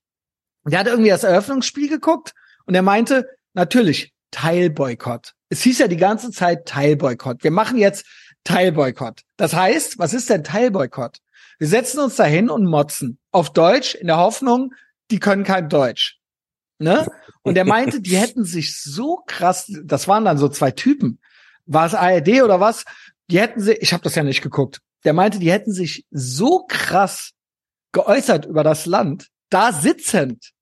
[0.65, 2.33] Der hat irgendwie das Eröffnungsspiel geguckt
[2.65, 5.33] und er meinte, natürlich, Teilboykott.
[5.49, 7.43] Es hieß ja die ganze Zeit Teilboykott.
[7.43, 8.07] Wir machen jetzt
[8.45, 9.23] Teilboykott.
[9.37, 11.19] Das heißt, was ist denn Teilboykott?
[11.59, 13.19] Wir setzen uns dahin und motzen.
[13.33, 14.73] Auf Deutsch, in der Hoffnung,
[15.11, 16.19] die können kein Deutsch.
[16.79, 17.07] Ne?
[17.43, 21.21] Und er meinte, die hätten sich so krass, das waren dann so zwei Typen.
[21.67, 22.85] War es ARD oder was?
[23.31, 24.81] Die hätten sie, ich habe das ja nicht geguckt.
[25.05, 27.33] Der meinte, die hätten sich so krass
[27.93, 30.53] geäußert über das Land, da sitzend.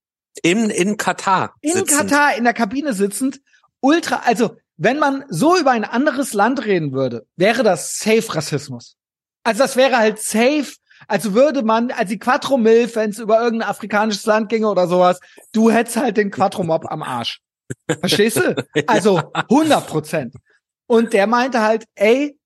[0.43, 1.55] In, in Katar.
[1.61, 2.11] In sitzend.
[2.11, 3.41] Katar, in der Kabine sitzend.
[3.81, 8.97] Ultra, also wenn man so über ein anderes Land reden würde, wäre das safe Rassismus.
[9.43, 10.73] Also das wäre halt safe,
[11.09, 14.87] also würde man, als die Quattro Milf, wenn es über irgendein afrikanisches Land ginge oder
[14.87, 15.21] sowas,
[15.53, 17.41] du hättest halt den Quattro Mob am Arsch.
[18.01, 18.67] Verstehst du?
[18.87, 20.35] Also 100 Prozent.
[20.87, 22.38] Und der meinte halt, ey,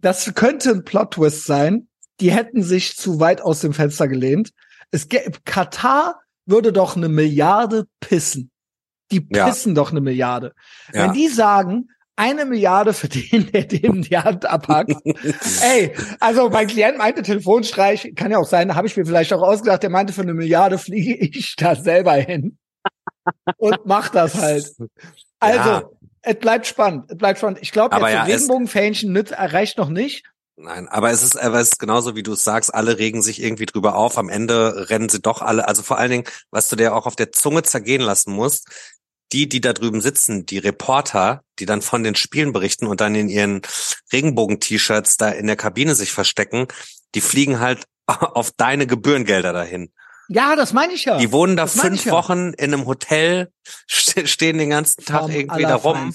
[0.00, 1.88] das könnte ein Plot-Twist sein.
[2.20, 4.50] Die hätten sich zu weit aus dem Fenster gelehnt.
[4.90, 8.50] Es gäbe, Katar würde doch eine Milliarde pissen.
[9.10, 9.74] Die pissen ja.
[9.74, 10.54] doch eine Milliarde.
[10.92, 11.04] Ja.
[11.04, 14.92] Wenn die sagen, eine Milliarde für den, der dem die Hand abhackt.
[15.62, 19.42] Ey, also mein Klient meinte Telefonstreich, kann ja auch sein, habe ich mir vielleicht auch
[19.42, 22.58] ausgedacht, der meinte, für eine Milliarde fliege ich da selber hin
[23.56, 24.72] und mach das halt.
[25.38, 25.90] Also, ja.
[26.22, 27.60] es bleibt spannend, es bleibt spannend.
[27.62, 30.24] Ich glaube, ja, Regenbogenfähnchen nützt, erreicht noch nicht.
[30.60, 33.40] Nein, aber es ist, aber es ist genauso wie du es sagst, alle regen sich
[33.40, 34.18] irgendwie drüber auf.
[34.18, 35.68] Am Ende rennen sie doch alle.
[35.68, 38.68] Also vor allen Dingen, was du dir auch auf der Zunge zergehen lassen musst,
[39.32, 43.14] die, die da drüben sitzen, die Reporter, die dann von den Spielen berichten und dann
[43.14, 43.62] in ihren
[44.12, 46.66] Regenbogen-T-Shirts da in der Kabine sich verstecken,
[47.14, 49.92] die fliegen halt auf deine Gebührengelder dahin.
[50.30, 51.16] Ja, das meine ich ja.
[51.16, 53.50] Die wohnen da fünf Wochen in einem Hotel,
[53.86, 56.14] stehen den ganzen Tag Vom irgendwie da rum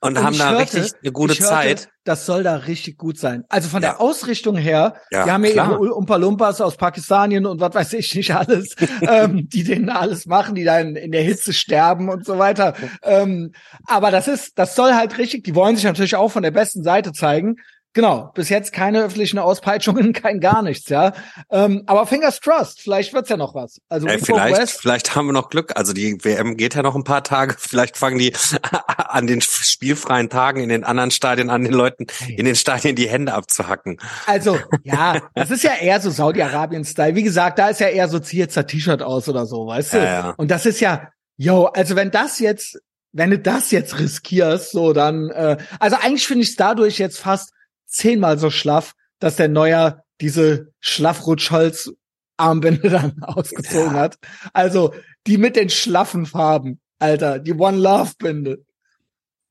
[0.00, 1.88] und, und haben da hörte, richtig eine gute hörte, Zeit.
[2.04, 3.44] Das soll da richtig gut sein.
[3.48, 3.90] Also von ja.
[3.90, 5.80] der Ausrichtung her, ja, die haben ja klar.
[5.80, 10.26] ihre Umpa Lumpas aus Pakistanien und was weiß ich nicht alles, ähm, die denen alles
[10.26, 12.74] machen, die dann in der Hitze sterben und so weiter.
[13.02, 13.52] Ähm,
[13.86, 16.82] aber das ist, das soll halt richtig, die wollen sich natürlich auch von der besten
[16.82, 17.56] Seite zeigen.
[17.94, 21.14] Genau, bis jetzt keine öffentlichen Auspeitschungen, kein gar nichts, ja.
[21.50, 23.80] Ähm, aber fingers crossed, vielleicht wird's ja noch was.
[23.88, 25.72] Also Ey, vielleicht, vielleicht haben wir noch Glück.
[25.74, 27.56] Also die WM geht ja noch ein paar Tage.
[27.58, 28.32] Vielleicht fangen die
[28.96, 33.08] an den spielfreien Tagen in den anderen Stadien an, den Leuten in den Stadien die
[33.08, 33.98] Hände abzuhacken.
[34.26, 37.14] Also ja, das ist ja eher so Saudi-Arabien-Style.
[37.14, 39.94] Wie gesagt, da ist ja eher so zieh jetzt das T-Shirt aus oder so, weißt
[39.94, 39.98] du?
[39.98, 40.34] Ja, ja.
[40.36, 42.78] Und das ist ja, yo, also wenn das jetzt
[43.12, 47.18] wenn du das jetzt riskierst, so dann, äh, also eigentlich finde ich es dadurch jetzt
[47.18, 47.52] fast
[47.88, 51.92] zehnmal so schlaff, dass der Neuer diese Schlaffrutschholz
[52.36, 54.00] Armbinde dann ausgezogen ja.
[54.00, 54.18] hat.
[54.52, 54.94] Also
[55.26, 58.64] die mit den schlaffen Farben, Alter, die One Love Binde.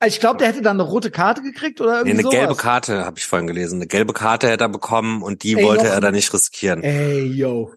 [0.05, 2.35] Ich glaube, der hätte dann eine rote Karte gekriegt oder irgendwie nee, eine sowas.
[2.35, 3.77] gelbe Karte habe ich vorhin gelesen.
[3.77, 6.83] Eine gelbe Karte hätte er bekommen und die ey, wollte er da nicht riskieren.
[6.83, 7.73] Ey, yo.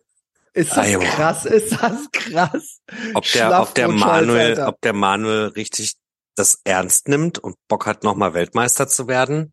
[0.53, 1.47] Ist das Ey, krass?
[1.47, 2.81] Ist das krass?
[3.15, 4.69] Ob der, ob der Manuel, Alter.
[4.69, 5.95] ob der Manuel richtig
[6.35, 9.53] das ernst nimmt und Bock hat, nochmal Weltmeister zu werden?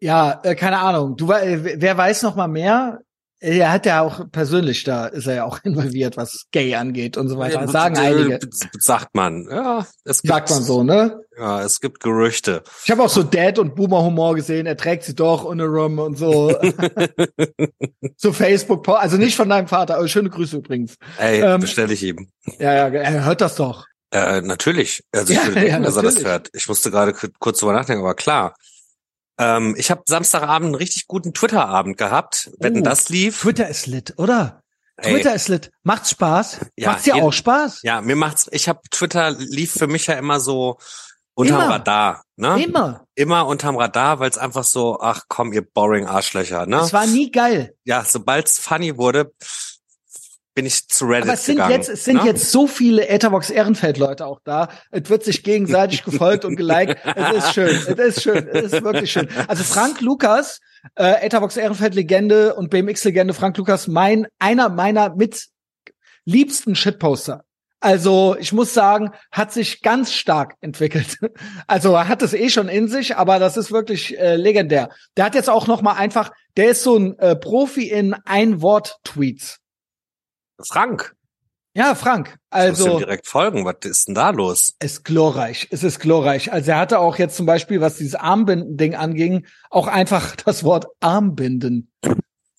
[0.00, 1.16] Ja, äh, keine Ahnung.
[1.16, 3.00] Du, äh, wer weiß noch mal mehr?
[3.38, 7.28] Er hat ja auch persönlich, da ist er ja auch involviert, was Gay angeht und
[7.28, 7.60] so weiter.
[7.60, 8.38] Das sagen einige.
[8.78, 9.86] Sagt man, ja.
[10.04, 11.20] Es gibt, Sagt man so, ne?
[11.38, 12.62] Ja, es gibt Gerüchte.
[12.84, 14.66] Ich habe auch so Dad- und Boomer-Humor gesehen.
[14.66, 16.58] Er trägt sie doch a room und so.
[18.16, 20.96] so Facebook, also nicht von deinem Vater, aber schöne Grüße übrigens.
[21.18, 22.30] Ey, ähm, bestelle ich ihm.
[22.58, 23.86] Ja, ja, er hört das doch.
[24.12, 25.02] Äh, natürlich.
[25.12, 26.48] Also ich ja, würde denken, ja, dass er das hört.
[26.54, 28.54] Ich musste gerade kurz drüber nachdenken, aber klar.
[29.38, 32.50] Ähm, ich habe Samstagabend einen richtig guten Twitter-Abend gehabt.
[32.58, 33.40] Wenn oh, das lief.
[33.40, 34.62] Twitter ist lit, oder?
[34.96, 35.14] Ey.
[35.14, 35.70] Twitter ist lit.
[35.82, 36.60] Macht's Spaß?
[36.76, 37.80] Ja, macht's dir auch Spaß?
[37.82, 38.48] Ja, mir macht's.
[38.52, 40.78] Ich habe Twitter lief für mich ja immer so
[41.34, 41.70] unterm immer.
[41.70, 42.62] Radar, ne?
[42.64, 43.06] Immer.
[43.14, 46.78] Immer unterm Radar, weil es einfach so, ach komm, ihr boring Arschlöcher, ne?
[46.78, 47.74] Es war nie geil.
[47.84, 49.32] Ja, sobald's funny wurde,
[50.56, 52.24] bin ich zu Reddit Aber es sind gegangen, jetzt, es sind ne?
[52.24, 54.68] jetzt so viele Etherbox Ehrenfeld Leute auch da.
[54.90, 56.96] Es wird sich gegenseitig gefolgt und geliked.
[57.14, 57.76] Es ist schön.
[57.76, 57.86] Es
[58.16, 58.48] ist schön.
[58.48, 59.28] Es ist wirklich schön.
[59.48, 60.60] Also Frank Lukas,
[60.96, 65.46] äh, Etherbox Ehrenfeld Legende und BMX Legende Frank Lukas, mein, einer meiner mit
[66.24, 67.44] liebsten Shitposter.
[67.80, 71.18] Also ich muss sagen, hat sich ganz stark entwickelt.
[71.66, 74.88] Also er hat es eh schon in sich, aber das ist wirklich äh, legendär.
[75.16, 79.60] Der hat jetzt auch noch mal einfach, der ist so ein äh, Profi in Ein-Wort-Tweets.
[80.64, 81.14] Frank.
[81.74, 82.38] Ja, Frank.
[82.48, 83.66] Also ich muss ihm direkt folgen.
[83.66, 84.76] Was ist denn da los?
[84.78, 85.68] Es ist glorreich.
[85.70, 86.50] Es ist glorreich.
[86.50, 90.86] Also er hatte auch jetzt zum Beispiel, was dieses Armbinden-Ding anging, auch einfach das Wort
[91.00, 91.92] Armbinden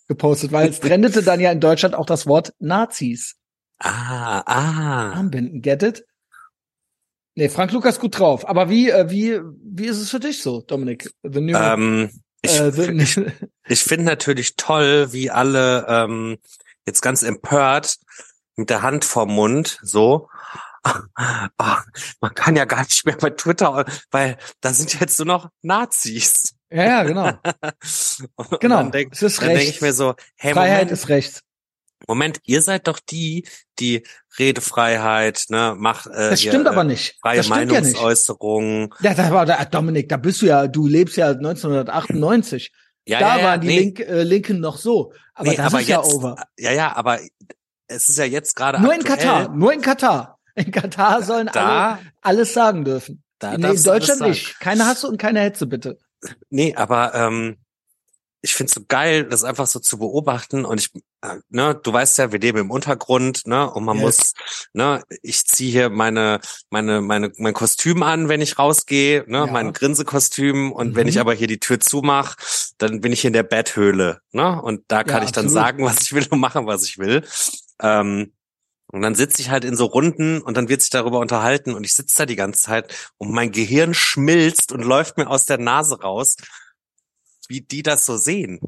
[0.08, 3.38] gepostet, weil es trendete dann ja in Deutschland auch das Wort Nazis.
[3.80, 5.14] Ah, ah.
[5.14, 6.06] Armbinden, get it?
[7.34, 8.48] Nee, Frank Lukas gut drauf.
[8.48, 11.12] Aber wie, äh, wie, wie ist es für dich so, Dominik?
[11.24, 12.10] Ähm,
[12.42, 13.20] ich, äh, ich,
[13.68, 16.38] ich finde natürlich toll, wie alle ähm,
[16.88, 17.98] jetzt ganz empört
[18.56, 20.30] mit der Hand vorm Mund, so.
[20.84, 20.92] Oh,
[22.22, 26.56] man kann ja gar nicht mehr bei Twitter, weil da sind jetzt nur noch Nazis.
[26.72, 27.32] Ja, ja, genau.
[28.60, 28.78] genau.
[28.78, 31.42] Dann denk, es ist dann denke ich mir so, hey, Freiheit Moment, ist Recht.
[32.08, 33.48] Moment, ihr seid doch die,
[33.80, 34.04] die
[34.38, 37.18] Redefreiheit, ne, macht äh, Das stimmt hier, aber nicht.
[37.22, 38.94] Freie das Meinungsäußerung.
[39.00, 42.72] Ja, da war da, Dominik, da bist du ja, du lebst ja 1998.
[43.08, 43.80] Ja, da ja, waren die nee.
[43.80, 45.14] Link, äh, Linken noch so.
[45.34, 46.36] Aber nee, das aber ist jetzt, ja over.
[46.58, 47.20] Ja, ja, aber
[47.88, 49.14] es ist ja jetzt gerade Nur aktuell.
[49.14, 50.40] in Katar, nur in Katar.
[50.56, 53.24] In Katar sollen da, alle alles sagen dürfen.
[53.40, 54.60] Da nee, in Deutschland nicht.
[54.60, 56.00] Keine Hasse und keine Hetze, bitte.
[56.50, 57.58] Nee, aber ähm,
[58.48, 60.92] ich find's so geil, das einfach so zu beobachten und ich,
[61.22, 64.04] äh, ne, du weißt ja, wir leben im Untergrund, ne, und man yes.
[64.04, 64.34] muss,
[64.74, 66.40] ne, ich ziehe hier meine,
[66.70, 69.46] meine, meine, mein Kostüm an, wenn ich rausgehe, ne, ja.
[69.48, 70.96] mein Grinsekostüm und mhm.
[70.96, 71.22] wenn ich mhm.
[71.22, 72.38] aber hier die Tür zumach,
[72.78, 76.02] dann bin ich in der Betthöhle, ne, und da kann ja, ich dann sagen, was
[76.02, 77.24] ich will und machen, was ich will.
[77.82, 78.32] Ähm,
[78.90, 81.84] und dann sitze ich halt in so Runden und dann wird sich darüber unterhalten und
[81.84, 85.58] ich sitze da die ganze Zeit und mein Gehirn schmilzt und läuft mir aus der
[85.58, 86.38] Nase raus
[87.50, 88.60] wie die das so sehen.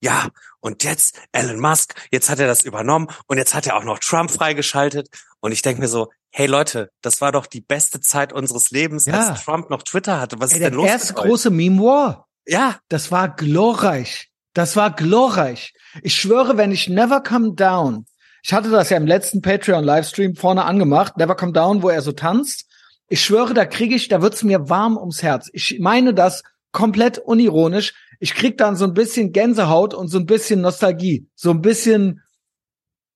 [0.00, 0.28] Ja,
[0.60, 3.98] und jetzt Elon Musk, jetzt hat er das übernommen und jetzt hat er auch noch
[4.00, 5.08] Trump freigeschaltet.
[5.40, 9.06] Und ich denke mir so, hey Leute, das war doch die beste Zeit unseres Lebens,
[9.06, 9.28] ja.
[9.28, 10.36] als Trump noch Twitter hatte.
[10.40, 10.84] Was Ey, ist denn los?
[10.84, 12.28] Der erste große Meme War.
[12.46, 12.78] Ja.
[12.88, 14.30] Das war glorreich.
[14.52, 15.72] Das war glorreich.
[16.02, 18.06] Ich schwöre, wenn ich Never Come Down,
[18.42, 22.12] ich hatte das ja im letzten Patreon-Livestream vorne angemacht, Never Come Down, wo er so
[22.12, 22.66] tanzt.
[23.08, 25.48] Ich schwöre, da kriege ich, da wird's mir warm ums Herz.
[25.54, 26.42] Ich meine das
[26.74, 27.94] komplett unironisch.
[28.20, 31.26] Ich krieg dann so ein bisschen Gänsehaut und so ein bisschen Nostalgie.
[31.34, 32.22] So ein bisschen,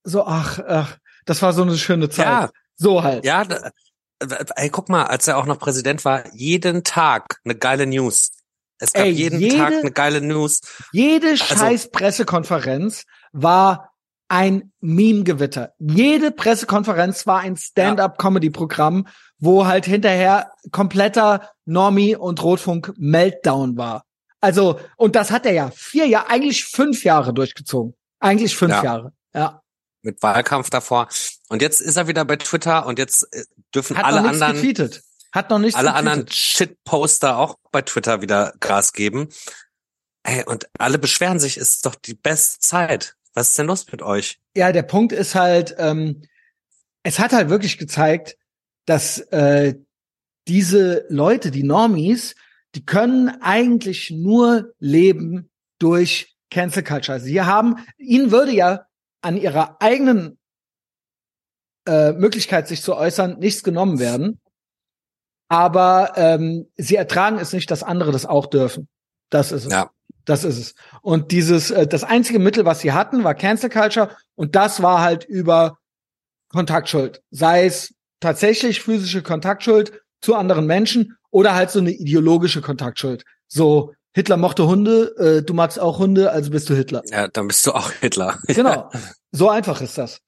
[0.03, 2.25] so, ach, ach, das war so eine schöne Zeit.
[2.25, 3.23] Ja, so halt.
[3.23, 3.45] Ja,
[4.55, 8.31] ey, guck mal, als er auch noch Präsident war, jeden Tag eine geile News.
[8.79, 10.61] Es gab ey, jeden jede, Tag eine geile News.
[10.91, 13.03] Jede also, scheiß Pressekonferenz
[13.33, 13.91] war
[14.29, 15.73] ein Meme-Gewitter.
[15.79, 19.07] Jede Pressekonferenz war ein Stand-up-Comedy-Programm,
[19.39, 24.05] wo halt hinterher kompletter Normie und Rotfunk Meltdown war.
[24.41, 27.95] Also, und das hat er ja vier Jahre, eigentlich fünf Jahre durchgezogen.
[28.19, 28.83] Eigentlich fünf ja.
[28.83, 29.13] Jahre.
[29.33, 29.61] Ja.
[30.01, 31.09] Mit Wahlkampf davor.
[31.49, 34.53] Und jetzt ist er wieder bei Twitter und jetzt äh, dürfen hat alle anderen.
[34.53, 35.03] Getweetet.
[35.31, 36.07] Hat noch nichts Alle getweetet.
[36.07, 39.29] anderen Shitposter auch bei Twitter wieder Gras geben.
[40.23, 43.15] Ey, und alle beschweren sich, ist doch die beste Zeit.
[43.33, 44.39] Was ist denn los mit euch?
[44.55, 46.23] Ja, der Punkt ist halt, ähm,
[47.03, 48.37] es hat halt wirklich gezeigt,
[48.89, 49.75] dass äh,
[50.47, 52.33] diese Leute, die Normies,
[52.73, 57.19] die können eigentlich nur leben durch Cancel Culture.
[57.19, 58.87] Sie haben, ihnen würde ja
[59.21, 60.39] an ihrer eigenen
[61.87, 64.41] äh, Möglichkeit, sich zu äußern, nichts genommen werden.
[65.49, 68.87] Aber ähm, sie ertragen es nicht, dass andere das auch dürfen.
[69.29, 69.71] Das ist es.
[69.71, 69.91] Ja.
[70.25, 70.75] Das ist es.
[71.03, 75.01] Und dieses, äh, das einzige Mittel, was sie hatten, war Cancel Culture und das war
[75.01, 75.77] halt über
[76.49, 77.21] Kontaktschuld.
[77.29, 83.23] Sei es tatsächlich physische Kontaktschuld zu anderen Menschen oder halt so eine ideologische Kontaktschuld.
[83.47, 87.03] So, Hitler mochte Hunde, äh, du magst auch Hunde, also bist du Hitler.
[87.09, 88.39] Ja, dann bist du auch Hitler.
[88.47, 88.91] genau.
[89.31, 90.19] So einfach ist das.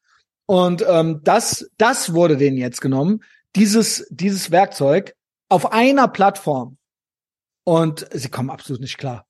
[0.45, 3.23] Und ähm, das, das wurde denen jetzt genommen,
[3.55, 5.13] dieses, dieses Werkzeug
[5.49, 6.77] auf einer Plattform.
[7.63, 9.25] Und sie kommen absolut nicht klar.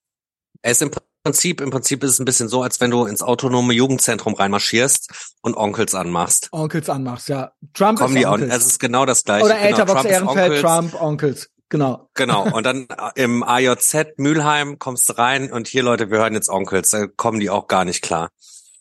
[0.62, 0.91] Er ist im
[1.24, 5.36] Prinzip, im Prinzip ist es ein bisschen so, als wenn du ins autonome Jugendzentrum reinmarschierst
[5.41, 6.49] und Onkels anmachst.
[6.51, 7.51] Onkels anmachst, ja.
[7.74, 8.55] Trump Kommen ist die Onkels.
[8.55, 9.45] Es ist genau das gleiche.
[9.45, 11.49] Oder genau, Etherbox Ehrenfeld, Trump, Onkels.
[11.69, 12.09] Genau.
[12.15, 12.43] Genau.
[12.53, 16.49] Und dann äh, im AJZ Mülheim kommst du rein und hier Leute, wir hören jetzt
[16.49, 16.89] Onkels.
[16.89, 18.30] Da kommen die auch gar nicht klar.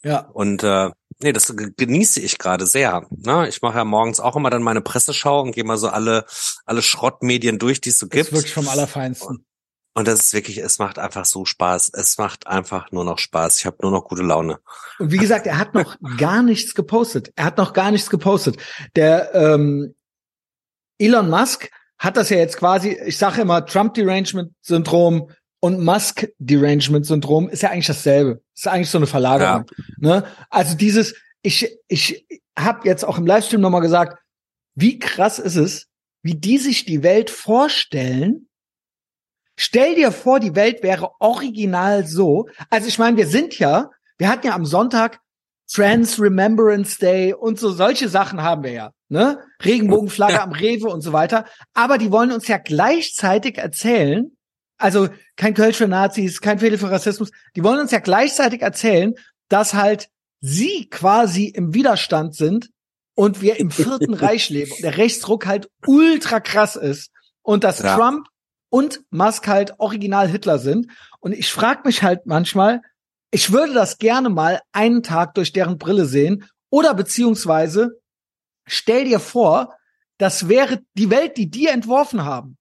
[0.03, 0.29] Ja.
[0.33, 3.07] Und äh, nee, das genieße ich gerade sehr.
[3.11, 3.49] Ne?
[3.49, 6.25] Ich mache ja morgens auch immer dann meine Presseschau und gehe mal so alle
[6.65, 8.25] alle Schrottmedien durch, die es so gibt.
[8.25, 9.45] Das ist wirklich vom Allerfeinsten.
[9.93, 11.91] Und das ist wirklich, es macht einfach so Spaß.
[11.95, 13.59] Es macht einfach nur noch Spaß.
[13.59, 14.59] Ich habe nur noch gute Laune.
[14.99, 17.33] Und wie gesagt, er hat noch gar nichts gepostet.
[17.35, 18.57] Er hat noch gar nichts gepostet.
[18.95, 19.95] Der ähm,
[20.99, 25.31] Elon Musk hat das ja jetzt quasi, ich sage immer, Trump-Derangement-Syndrom
[25.61, 28.43] und Musk-Derangement-Syndrom ist ja eigentlich dasselbe.
[28.55, 29.67] Ist eigentlich so eine Verlagerung.
[29.77, 29.85] Ja.
[29.99, 30.25] Ne?
[30.51, 32.27] Also dieses, ich, ich
[32.59, 34.19] habe jetzt auch im Livestream nochmal gesagt,
[34.75, 35.89] wie krass ist es,
[36.23, 38.49] wie die sich die Welt vorstellen,
[39.63, 42.49] Stell dir vor, die Welt wäre original so.
[42.71, 45.21] Also ich meine, wir sind ja, wir hatten ja am Sonntag
[45.71, 49.45] Trans Remembrance Day und so solche Sachen haben wir ja, ne?
[49.63, 50.45] Regenbogenflagge ja.
[50.45, 51.45] am Rewe und so weiter.
[51.75, 54.35] Aber die wollen uns ja gleichzeitig erzählen,
[54.79, 59.13] also kein Kölsch für Nazis, kein Fehler für Rassismus, die wollen uns ja gleichzeitig erzählen,
[59.51, 60.09] dass halt
[60.41, 62.71] sie quasi im Widerstand sind
[63.15, 67.11] und wir im vierten Reich leben und der Rechtsruck halt ultra krass ist
[67.43, 67.95] und dass ja.
[67.95, 68.27] Trump
[68.71, 70.87] und Musk halt original Hitler sind.
[71.19, 72.81] Und ich frage mich halt manchmal,
[73.31, 78.01] ich würde das gerne mal einen Tag durch deren Brille sehen oder beziehungsweise
[78.67, 79.75] stell dir vor,
[80.19, 82.57] das wäre die Welt, die die entworfen haben.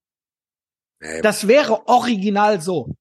[1.02, 1.22] Ähm.
[1.22, 2.96] Das wäre original so.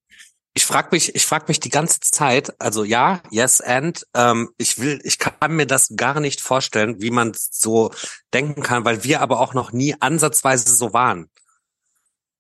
[0.54, 4.80] Ich frage mich, ich frage mich die ganze Zeit, also ja, yes and, ähm, ich
[4.80, 7.92] will, ich kann mir das gar nicht vorstellen, wie man so
[8.34, 11.30] denken kann, weil wir aber auch noch nie ansatzweise so waren.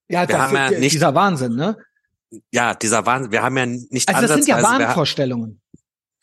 [0.08, 1.76] Ja, wir das haben ja nicht, dieser Wahnsinn, ne?
[2.50, 3.32] Ja, dieser Wahnsinn.
[3.32, 5.60] Wir haben ja nicht Also das sind ja Wahnvorstellungen.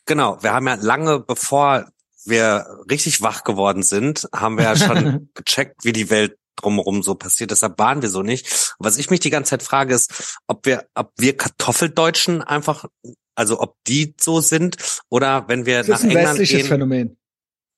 [0.06, 1.86] genau, wir haben ja lange bevor
[2.24, 7.14] wir richtig wach geworden sind, haben wir ja schon gecheckt, wie die Welt drumherum so
[7.14, 7.50] passiert.
[7.50, 8.74] Deshalb waren wir so nicht.
[8.78, 12.86] Was ich mich die ganze Zeit frage, ist, ob wir, ob wir Kartoffeldeutschen einfach,
[13.34, 14.76] also ob die so sind
[15.08, 16.66] oder wenn wir das nach ist ein England westliches gehen.
[16.66, 17.16] Phänomen.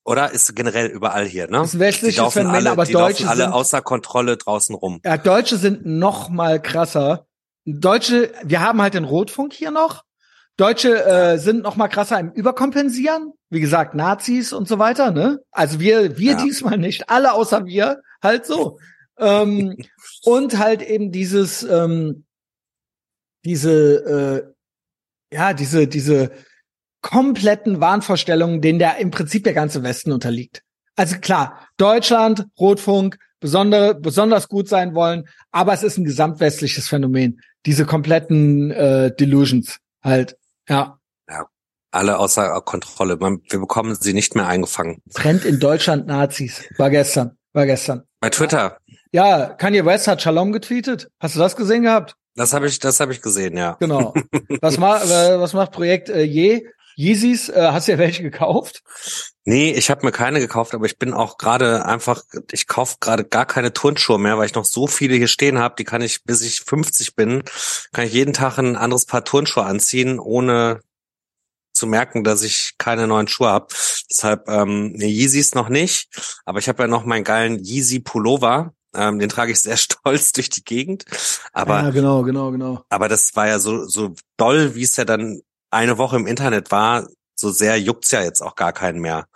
[0.09, 1.59] Oder ist generell überall hier, ne?
[1.59, 5.03] Das ist ein westliches Phänomen, alle, aber Deutsche alle sind, außer Kontrolle draußen rum.
[5.05, 7.27] Ja, Deutsche sind noch mal krasser.
[7.67, 10.05] Deutsche, wir haben halt den Rotfunk hier noch.
[10.57, 13.35] Deutsche äh, sind noch mal krasser im Überkompensieren.
[13.51, 15.41] Wie gesagt, Nazis und so weiter, ne?
[15.51, 16.43] Also wir, wir ja.
[16.43, 18.79] diesmal nicht, alle außer wir, halt so.
[19.19, 19.77] ähm,
[20.25, 22.25] und halt eben dieses, ähm,
[23.45, 24.55] diese,
[25.31, 26.31] äh, ja, diese, diese
[27.01, 30.63] kompletten Wahnvorstellungen, denen der im Prinzip der ganze Westen unterliegt.
[30.97, 37.41] Also klar, Deutschland, Rotfunk, besondere, besonders gut sein wollen, aber es ist ein gesamtwestliches Phänomen.
[37.67, 40.37] Diese kompletten äh, Delusions halt,
[40.69, 40.99] ja.
[41.29, 41.47] Ja,
[41.93, 43.17] alle außer Kontrolle.
[43.17, 45.03] Man, wir bekommen sie nicht mehr eingefangen.
[45.15, 46.65] Trend in Deutschland Nazis.
[46.77, 48.05] War gestern, war gestern.
[48.21, 48.79] Bei Twitter.
[49.13, 51.09] Ja, Kanye West hat Shalom getweetet.
[51.21, 52.17] Hast du das gesehen gehabt?
[52.35, 53.77] Das habe ich, das habe ich gesehen, ja.
[53.81, 54.15] Genau.
[54.61, 56.69] Was macht, äh, was macht Projekt äh, Je?
[56.99, 58.83] Yeezys, äh, hast du ja welche gekauft?
[59.45, 63.25] Nee, ich habe mir keine gekauft, aber ich bin auch gerade einfach, ich kaufe gerade
[63.25, 66.25] gar keine Turnschuhe mehr, weil ich noch so viele hier stehen habe, die kann ich,
[66.25, 67.45] bis ich 50 bin,
[67.93, 70.81] kann ich jeden Tag ein anderes Paar Turnschuhe anziehen, ohne
[71.73, 73.69] zu merken, dass ich keine neuen Schuhe habe.
[74.11, 76.09] Deshalb ähm, nee, Yeezys noch nicht,
[76.45, 78.75] aber ich habe ja noch meinen geilen Yeezy Pullover.
[78.95, 81.05] Ähm, den trage ich sehr stolz durch die Gegend.
[81.53, 82.83] Aber ja, genau, genau, genau.
[82.89, 85.41] Aber das war ja so so doll, wie es ja dann
[85.71, 87.09] eine Woche im Internet war.
[87.35, 89.27] So sehr juckt's ja jetzt auch gar keinen mehr.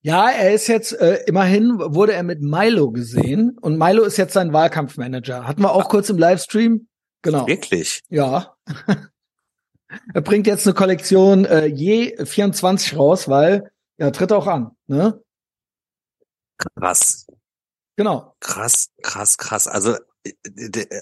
[0.00, 4.32] Ja, er ist jetzt, äh, immerhin wurde er mit Milo gesehen und Milo ist jetzt
[4.32, 5.46] sein Wahlkampfmanager.
[5.46, 5.88] Hatten wir auch ah.
[5.88, 6.88] kurz im Livestream.
[7.22, 7.46] Genau.
[7.46, 8.02] Wirklich?
[8.08, 8.54] Ja.
[10.14, 14.70] er bringt jetzt eine Kollektion äh, je 24 raus, weil er tritt auch an.
[14.86, 15.20] Ne?
[16.58, 17.26] Krass.
[17.96, 18.36] Genau.
[18.38, 19.66] Krass, krass, krass.
[19.66, 19.96] Also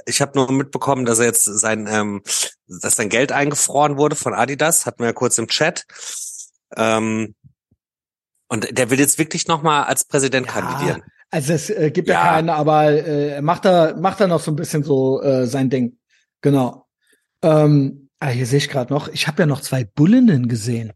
[0.07, 2.23] ich habe nur mitbekommen, dass er jetzt sein, ähm,
[2.67, 5.85] dass sein Geld eingefroren wurde von Adidas, hatten wir ja kurz im Chat.
[6.77, 7.35] Ähm,
[8.49, 11.03] und der will jetzt wirklich noch mal als Präsident ja, kandidieren.
[11.31, 14.41] Also es äh, gibt ja, ja keinen, aber äh, er macht da macht da noch
[14.41, 15.99] so ein bisschen so äh, sein Ding.
[16.41, 16.87] Genau.
[17.43, 19.09] Ähm, ah, hier sehe ich gerade noch.
[19.09, 20.93] Ich habe ja noch zwei Bullinnen gesehen.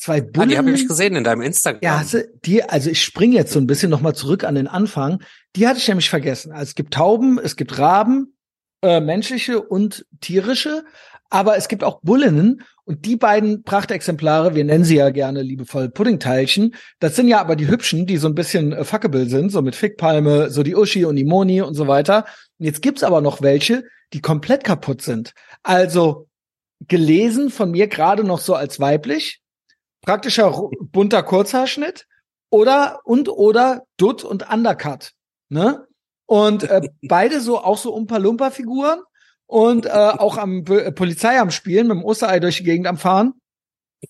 [0.00, 0.48] Zwei Bullen.
[0.48, 1.80] Ah, die habe ich gesehen in deinem Instagram.
[1.82, 4.66] Ja, also, die, also ich springe jetzt so ein bisschen noch mal zurück an den
[4.66, 5.22] Anfang.
[5.56, 6.52] Die hatte ich nämlich vergessen.
[6.52, 8.34] Also es gibt Tauben, es gibt Raben,
[8.80, 10.84] äh, menschliche und tierische,
[11.28, 15.90] aber es gibt auch Bullinnen und die beiden Prachtexemplare, wir nennen sie ja gerne liebevoll
[15.90, 19.60] Puddingteilchen, das sind ja aber die hübschen, die so ein bisschen äh, fuckable sind, so
[19.60, 22.24] mit Fickpalme, so die Uschi und die Moni und so weiter.
[22.58, 23.84] Und jetzt gibt's aber noch welche,
[24.14, 25.34] die komplett kaputt sind.
[25.62, 26.26] Also
[26.88, 29.39] gelesen von mir gerade noch so als weiblich,
[30.02, 32.06] praktischer bunter Kurzhaarschnitt
[32.50, 35.12] oder und oder Dutt und Undercut,
[35.48, 35.86] ne?
[36.26, 39.00] Und äh, beide so auch so Umpa-Lumpa-Figuren
[39.46, 42.98] und äh, auch am P Polizei am Spielen, mit dem Osterei durch die Gegend am
[42.98, 43.34] Fahren.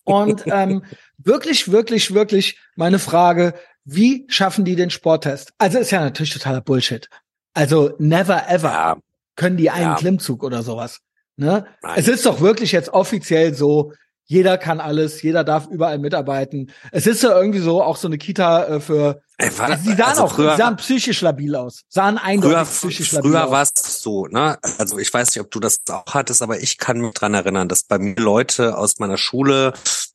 [0.05, 0.85] Und ähm,
[1.17, 5.53] wirklich, wirklich, wirklich meine Frage, wie schaffen die den Sporttest?
[5.59, 7.09] Also ist ja natürlich totaler Bullshit.
[7.55, 8.97] Also never ever ja.
[9.37, 9.95] können die einen ja.
[9.97, 11.01] Klimmzug oder sowas.
[11.37, 11.67] Ne?
[11.97, 13.93] Es ist doch wirklich jetzt offiziell so,
[14.31, 16.71] jeder kann alles, jeder darf überall mitarbeiten.
[16.93, 19.23] Es ist ja irgendwie so auch so eine Kita äh, für.
[19.39, 22.91] Ey, war, also, die sahen also auch, früher, sahen psychisch labil aus, sahen eindeutig früher,
[22.91, 23.33] psychisch labil.
[23.33, 24.57] Früher war es so, ne?
[24.79, 27.69] Also ich weiß nicht, ob du das auch hattest, aber ich kann mich dran erinnern,
[27.69, 29.73] dass bei mir Leute aus meiner Schule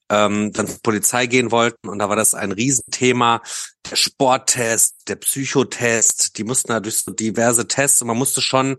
[0.09, 3.41] ähm, dann zur Polizei gehen wollten und da war das ein Riesenthema.
[3.91, 8.77] Der Sporttest, der Psychotest, die mussten da durch so diverse Tests und man musste schon,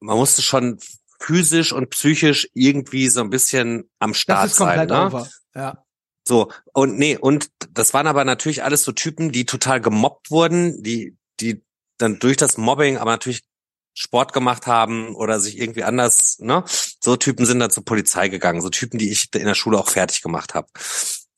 [0.00, 0.80] man musste schon
[1.20, 4.88] physisch und psychisch irgendwie so ein bisschen am Start sein.
[4.88, 5.06] Ne?
[5.06, 5.28] Over.
[5.54, 5.84] Ja.
[6.26, 10.82] So, und nee, und das waren aber natürlich alles so Typen, die total gemobbt wurden,
[10.82, 11.62] die, die
[11.98, 13.42] dann durch das Mobbing aber natürlich
[13.94, 16.64] Sport gemacht haben oder sich irgendwie anders, ne?
[17.00, 19.88] So Typen sind dann zur Polizei gegangen, so Typen, die ich in der Schule auch
[19.88, 20.68] fertig gemacht habe.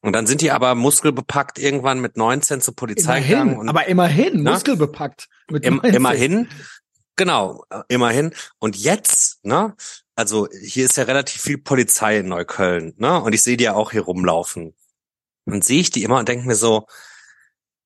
[0.00, 3.58] Und dann sind die aber muskelbepackt irgendwann mit 19 zur Polizei immerhin, gegangen.
[3.58, 4.50] Und, aber immerhin, ne?
[4.50, 5.28] muskelbepackt.
[5.48, 6.48] Mit Im, immerhin.
[7.16, 8.34] Genau, immerhin.
[8.58, 9.74] Und jetzt, ne,
[10.14, 13.22] also hier ist ja relativ viel Polizei in Neukölln, ne?
[13.22, 14.74] Und ich sehe die ja auch hier rumlaufen.
[15.44, 16.86] Und sehe ich die immer und denke mir so,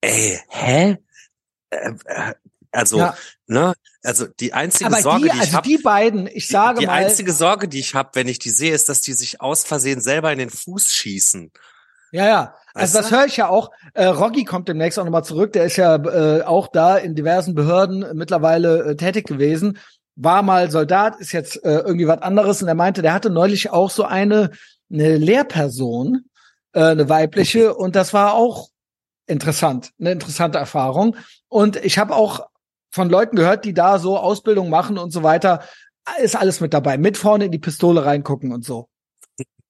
[0.01, 0.99] ey, hä?
[1.71, 2.35] Äh, äh,
[2.73, 3.17] also, ja.
[3.47, 6.75] ne, also die einzige Aber Sorge, die, die ich also habe, die beiden, ich sage
[6.75, 9.01] die, die mal, die einzige Sorge, die ich habe, wenn ich die sehe, ist, dass
[9.01, 11.53] die sich aus Versehen selber in den Fuß schießen.
[12.17, 12.55] Ja, ja.
[12.73, 13.71] Also das höre ich ja auch.
[13.95, 15.53] Äh, Rocky kommt demnächst auch nochmal zurück.
[15.53, 19.79] Der ist ja äh, auch da in diversen Behörden mittlerweile äh, tätig gewesen.
[20.15, 22.63] War mal Soldat, ist jetzt äh, irgendwie was anderes.
[22.63, 24.51] Und er meinte, der hatte neulich auch so eine,
[24.91, 26.25] eine Lehrperson,
[26.73, 27.75] äh, eine weibliche.
[27.75, 28.69] Und das war auch
[29.27, 31.17] interessant, eine interessante Erfahrung.
[31.49, 32.47] Und ich habe auch
[32.91, 35.61] von Leuten gehört, die da so Ausbildung machen und so weiter.
[36.19, 36.97] Ist alles mit dabei.
[36.97, 38.89] Mit vorne in die Pistole reingucken und so.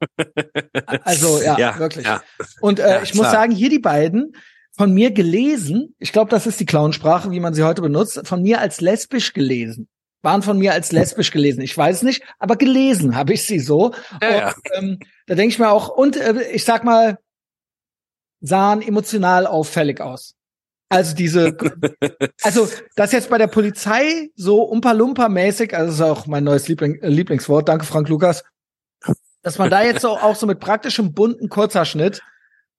[1.05, 2.07] Also ja, ja wirklich.
[2.07, 2.23] Ja.
[2.61, 3.25] Und äh, ja, ich klar.
[3.25, 4.33] muss sagen, hier die beiden
[4.77, 8.43] von mir gelesen, ich glaube, das ist die Clownsprache, wie man sie heute benutzt, von
[8.43, 9.89] mir als lesbisch gelesen.
[10.23, 11.63] Waren von mir als lesbisch gelesen.
[11.63, 13.95] Ich weiß nicht, aber gelesen habe ich sie so.
[14.23, 17.19] Ja, und, ähm, da denke ich mir auch, und äh, ich sag mal,
[18.41, 20.35] sahen emotional auffällig aus.
[20.89, 21.57] Also diese,
[22.43, 27.69] also das jetzt bei der Polizei so umpa-lumpa-mäßig, also ist auch mein neues Liebling, Lieblingswort,
[27.69, 28.45] danke Frank Lukas,
[29.47, 32.21] dass man da jetzt so auch so mit praktischem bunten Kurzhaarschnitt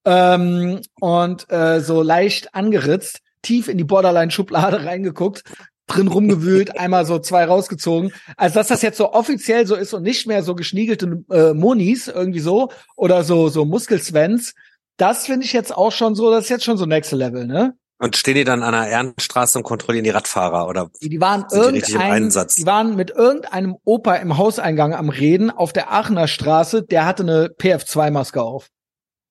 [0.04, 5.44] ähm, und äh, so leicht angeritzt, tief in die Borderline-Schublade reingeguckt,
[5.88, 8.12] drin rumgewühlt, einmal so zwei rausgezogen.
[8.36, 12.10] Also dass das jetzt so offiziell so ist und nicht mehr so geschniegelte äh, Monis
[12.10, 14.54] irgendwie so oder so so Muskelsvens,
[14.98, 17.78] das finde ich jetzt auch schon so, das ist jetzt schon so Next Level, ne?
[18.00, 20.90] Und stehen die dann an der Ehrenstraße und kontrollieren die Radfahrer oder?
[21.02, 25.92] Die waren irgendein, die, die waren mit irgendeinem Opa im Hauseingang am Reden auf der
[25.92, 28.70] Aachener Straße, der hatte eine PF2-Maske auf.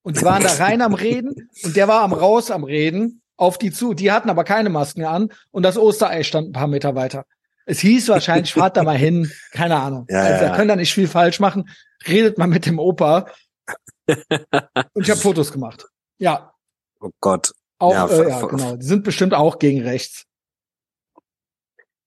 [0.03, 3.57] Und die waren da rein am Reden und der war am raus am Reden auf
[3.57, 3.95] die zu.
[3.95, 7.25] Die hatten aber keine Masken an und das Osterei stand ein paar Meter weiter.
[7.67, 10.07] Es hieß wahrscheinlich, fahrt da mal hin, keine Ahnung.
[10.09, 11.69] Ja, also, da können da nicht viel falsch machen.
[12.07, 13.27] Redet mal mit dem Opa.
[14.07, 15.87] und ich habe Fotos gemacht.
[16.19, 16.53] Ja.
[17.01, 17.53] Oh Gott.
[17.79, 18.77] Auch, ja, äh, ja genau.
[18.77, 20.25] Die sind bestimmt auch gegen rechts.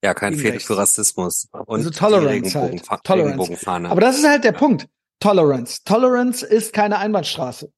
[0.02, 1.48] Ja, kein Fehler für Rassismus.
[1.52, 2.82] Und also Tolerance halt.
[3.04, 3.66] Tolerance.
[3.66, 4.88] Aber das ist halt der Punkt.
[5.20, 5.80] Tolerance.
[5.84, 7.70] Tolerance ist keine Einbahnstraße.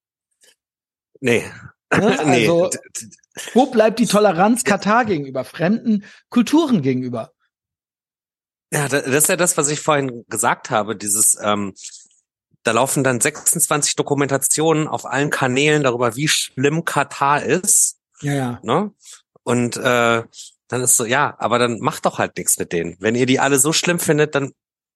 [1.21, 1.41] Nee.
[1.43, 1.51] Ne?
[1.93, 2.49] Also, nee.
[3.53, 7.33] wo bleibt die Toleranz Katar gegenüber, fremden Kulturen gegenüber?
[8.73, 11.75] Ja, das ist ja das, was ich vorhin gesagt habe, dieses, ähm,
[12.63, 17.99] da laufen dann 26 Dokumentationen auf allen Kanälen darüber, wie schlimm Katar ist.
[18.21, 18.61] Ja, ja.
[18.63, 18.93] Ne?
[19.43, 20.23] Und äh,
[20.69, 22.97] dann ist so, ja, aber dann macht doch halt nichts mit denen.
[23.01, 24.53] Wenn ihr die alle so schlimm findet, dann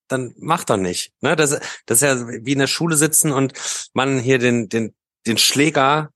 [0.09, 1.13] dann macht doch nicht.
[1.21, 1.35] Ne?
[1.35, 3.55] Das, das ist ja wie in der Schule sitzen und
[3.93, 4.95] man hier den den
[5.27, 6.11] den Schläger,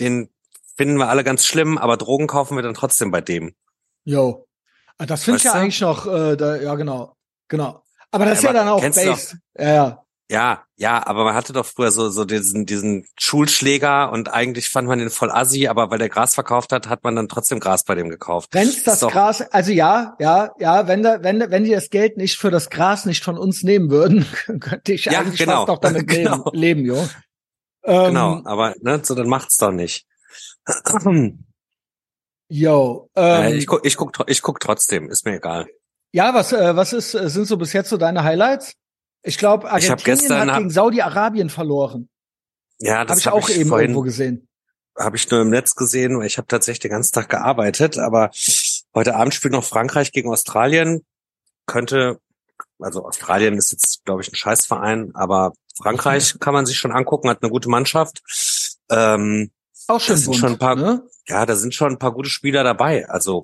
[0.00, 0.28] den
[0.76, 3.54] finden wir alle ganz schlimm, aber Drogen kaufen wir dann trotzdem bei dem.
[4.04, 4.46] Jo.
[4.98, 5.58] Ah, das finde ich ja du?
[5.58, 7.16] eigentlich noch, äh, da, ja genau,
[7.48, 7.82] genau.
[8.10, 9.36] Aber das ja, ist ja dann auch based.
[9.58, 10.05] Ja, ja.
[10.28, 14.88] Ja, ja, aber man hatte doch früher so, so diesen, diesen Schulschläger und eigentlich fand
[14.88, 17.84] man den voll assi, aber weil der Gras verkauft hat, hat man dann trotzdem Gras
[17.84, 18.48] bei dem gekauft.
[18.52, 22.16] Wenn's das, das Gras, also ja, ja, ja, wenn da, wenn, wenn die das Geld
[22.16, 24.26] nicht für das Gras nicht von uns nehmen würden,
[24.60, 25.64] könnte ich ja, eigentlich genau.
[25.64, 26.50] fast doch damit genau.
[26.52, 27.08] leben, leben, jo.
[27.84, 30.06] Ähm, genau, aber ne, so dann macht's doch nicht.
[32.48, 35.66] Ähm, äh, ich guck, ich guck, ich guck trotzdem, ist mir egal.
[36.12, 38.74] Ja, was, äh, was ist, äh, sind so bis jetzt so deine Highlights?
[39.26, 42.08] Ich glaube, Argentinien ich gestern, hat gegen Saudi-Arabien verloren.
[42.78, 44.48] Ja, das habe hab ich auch ich eben vorhin, irgendwo gesehen.
[44.96, 47.98] Habe ich nur im Netz gesehen, weil ich habe tatsächlich den ganzen Tag gearbeitet.
[47.98, 48.30] Aber
[48.94, 51.04] heute Abend spielt noch Frankreich gegen Australien.
[51.66, 52.20] Könnte,
[52.78, 57.28] also Australien ist jetzt, glaube ich, ein Scheißverein, aber Frankreich kann man sich schon angucken,
[57.28, 58.22] hat eine gute Mannschaft.
[58.88, 59.50] Ähm,
[59.88, 61.02] auch schon, bunt, schon ein paar, ne?
[61.26, 63.08] ja, da sind schon ein paar gute Spieler dabei.
[63.08, 63.42] Also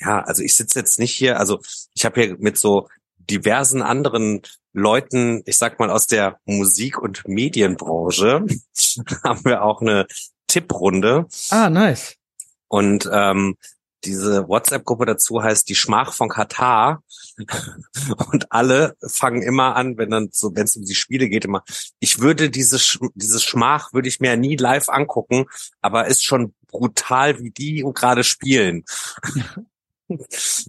[0.00, 1.60] ja, also ich sitze jetzt nicht hier, also
[1.94, 2.88] ich habe hier mit so
[3.18, 4.42] diversen anderen
[4.72, 8.44] Leuten, ich sag mal aus der Musik- und Medienbranche,
[9.24, 10.06] haben wir auch eine
[10.46, 11.26] Tipprunde.
[11.50, 12.16] Ah, nice.
[12.68, 13.56] Und ähm,
[14.04, 17.02] diese WhatsApp-Gruppe dazu heißt die Schmach von Katar.
[18.32, 21.62] Und alle fangen immer an, wenn dann so, wenn es um die Spiele geht, immer,
[22.00, 22.80] ich würde diese,
[23.14, 25.46] diese Schmach würde ich mir ja nie live angucken,
[25.80, 28.84] aber ist schon brutal, wie die gerade spielen.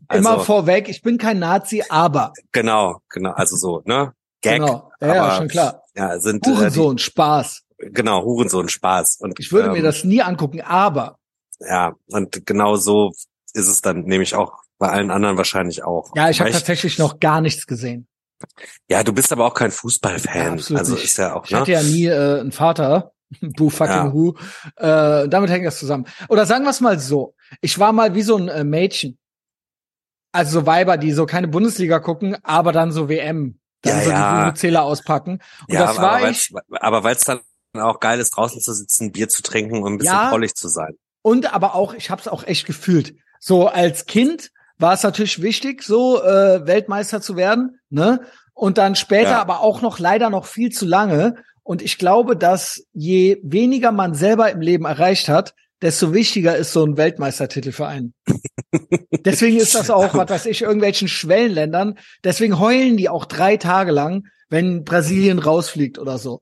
[0.07, 2.33] Also, Immer vorweg, ich bin kein Nazi, aber.
[2.51, 4.13] Genau, genau, also so, ne?
[4.41, 4.59] Gag.
[4.59, 5.83] Genau, ja, aber, ja schon klar.
[5.95, 7.61] Ja, sind Hurensohn, äh, die, Spaß.
[7.77, 9.17] Genau, Hurensohn, Spaß.
[9.21, 11.17] Und ich würde ähm, mir das nie angucken, aber.
[11.59, 13.11] Ja, und genau so
[13.53, 16.11] ist es dann nämlich auch bei allen anderen wahrscheinlich auch.
[16.15, 18.07] Ja, ich habe tatsächlich noch gar nichts gesehen.
[18.89, 20.57] Ja, du bist aber auch kein Fußballfan.
[20.57, 21.05] Ja, also nicht.
[21.05, 21.45] ist ja auch.
[21.45, 21.59] Ich ne?
[21.59, 23.13] hatte ja nie äh, einen Vater.
[23.41, 24.13] Boo fucking ja.
[24.13, 24.35] who.
[24.75, 26.05] Äh, damit hängt das zusammen.
[26.27, 27.35] Oder sagen wir es mal so.
[27.61, 29.17] Ich war mal wie so ein äh, Mädchen.
[30.33, 34.09] Also so Weiber, die so keine Bundesliga gucken, aber dann so WM, dann ja, so
[34.09, 34.51] ja.
[34.51, 35.39] die Zähler auspacken.
[35.67, 36.51] Und ja, das war aber ich.
[36.71, 37.39] Aber weil es dann
[37.75, 40.95] auch geil ist, draußen zu sitzen, Bier zu trinken und ein bisschen ja, zu sein.
[41.21, 43.15] Und aber auch, ich habe es auch echt gefühlt.
[43.39, 48.21] So als Kind war es natürlich wichtig, so äh, Weltmeister zu werden, ne?
[48.53, 49.41] Und dann später ja.
[49.41, 51.35] aber auch noch leider noch viel zu lange.
[51.63, 56.71] Und ich glaube, dass je weniger man selber im Leben erreicht hat, desto wichtiger ist
[56.71, 58.13] so ein Weltmeistertitel für einen.
[59.25, 61.99] deswegen ist das auch, was weiß ich, irgendwelchen Schwellenländern.
[62.23, 66.41] Deswegen heulen die auch drei Tage lang, wenn Brasilien rausfliegt oder so.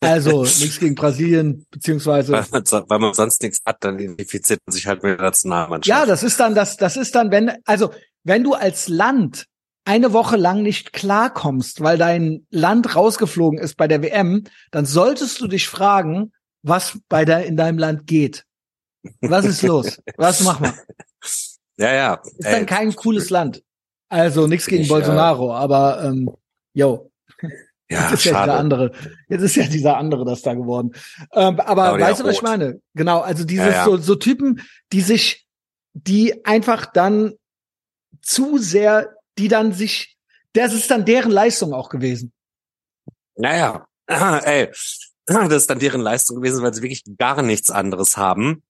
[0.00, 2.32] Also nichts gegen Brasilien, beziehungsweise.
[2.32, 5.86] Weil man, weil man sonst nichts hat, dann identifiziert man sich halt mit der Nationalmannschaft.
[5.86, 7.90] Ja, das ist dann, das, das ist dann, wenn, also,
[8.22, 9.46] wenn du als Land
[9.86, 15.40] eine Woche lang nicht klarkommst, weil dein Land rausgeflogen ist bei der WM, dann solltest
[15.40, 16.32] du dich fragen,
[16.62, 18.44] was bei der, in deinem Land geht.
[19.20, 20.00] Was ist los?
[20.16, 20.74] Was machen wir?
[21.76, 22.22] Ja, ja.
[22.38, 23.64] Ist dann kein cooles Land.
[24.08, 25.56] Also nichts gegen ich, Bolsonaro, ja.
[25.56, 26.30] aber ähm,
[26.72, 27.10] yo.
[27.90, 28.36] Ja, Jetzt ist schade.
[28.36, 28.92] ja dieser andere.
[29.28, 30.92] Jetzt ist ja dieser andere das da geworden.
[31.32, 32.80] Ähm, aber Claudia weißt du, was ich meine?
[32.94, 33.84] Genau, also dieses ja, ja.
[33.84, 35.46] So, so Typen, die sich,
[35.92, 37.34] die einfach dann
[38.22, 40.16] zu sehr, die dann sich,
[40.54, 42.32] das ist dann deren Leistung auch gewesen.
[43.36, 44.70] Naja, ey,
[45.26, 48.62] das ist dann deren Leistung gewesen, weil sie wirklich gar nichts anderes haben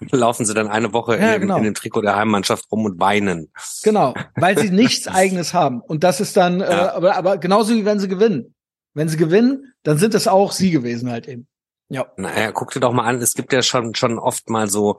[0.00, 1.56] laufen sie dann eine Woche ja, in, dem, genau.
[1.58, 3.52] in, dem, Trikot der Heimmannschaft rum und weinen.
[3.82, 5.80] Genau, weil sie nichts eigenes haben.
[5.80, 6.86] Und das ist dann, äh, ja.
[6.86, 8.54] äh, aber, aber genauso wie wenn sie gewinnen.
[8.94, 11.46] Wenn sie gewinnen, dann sind es auch sie gewesen halt eben.
[11.88, 12.06] Ja.
[12.16, 14.98] Naja, guck dir doch mal an, es gibt ja schon, schon oft mal so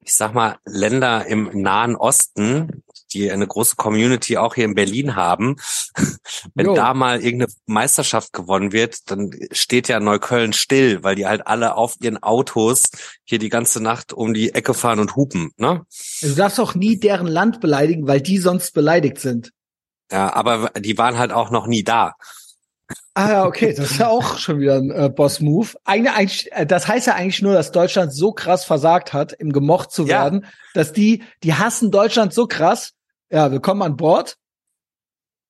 [0.00, 2.82] ich sag mal, Länder im Nahen Osten,
[3.12, 5.56] die eine große Community auch hier in Berlin haben,
[6.54, 6.74] wenn jo.
[6.74, 11.76] da mal irgendeine Meisterschaft gewonnen wird, dann steht ja Neukölln still, weil die halt alle
[11.76, 12.84] auf ihren Autos
[13.24, 15.84] hier die ganze Nacht um die Ecke fahren und hupen, ne?
[16.20, 19.52] Du darfst auch nie deren Land beleidigen, weil die sonst beleidigt sind.
[20.10, 22.14] Ja, aber die waren halt auch noch nie da.
[23.18, 25.68] Ah, ja, okay, das ist ja auch schon wieder ein äh, Boss-Move.
[25.84, 29.90] Eigentlich, äh, das heißt ja eigentlich nur, dass Deutschland so krass versagt hat, im gemocht
[29.90, 30.50] zu werden, ja.
[30.74, 32.92] dass die, die hassen Deutschland so krass.
[33.30, 34.36] Ja, willkommen an Bord.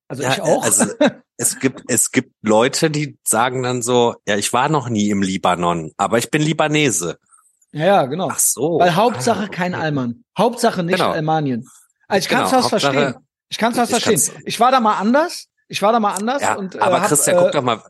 [0.06, 0.62] Also ja, ich auch.
[0.62, 0.84] Also
[1.38, 5.22] es gibt, es gibt Leute, die sagen dann so, ja, ich war noch nie im
[5.22, 7.18] Libanon, aber ich bin Libanese.
[7.72, 8.28] Ja, ja genau.
[8.30, 8.78] Ach so.
[8.78, 10.22] Weil Hauptsache ah, kein Allmann.
[10.38, 11.10] Hauptsache nicht genau.
[11.10, 11.66] Almanien.
[12.06, 13.14] Also ich kann es genau, fast verstehen.
[13.48, 14.42] Ich kann es fast verstehen.
[14.44, 15.48] Ich war da mal anders.
[15.68, 16.42] Ich war da mal anders.
[16.42, 17.82] Ja, und, äh, aber Christian, hab, guck äh, doch mal,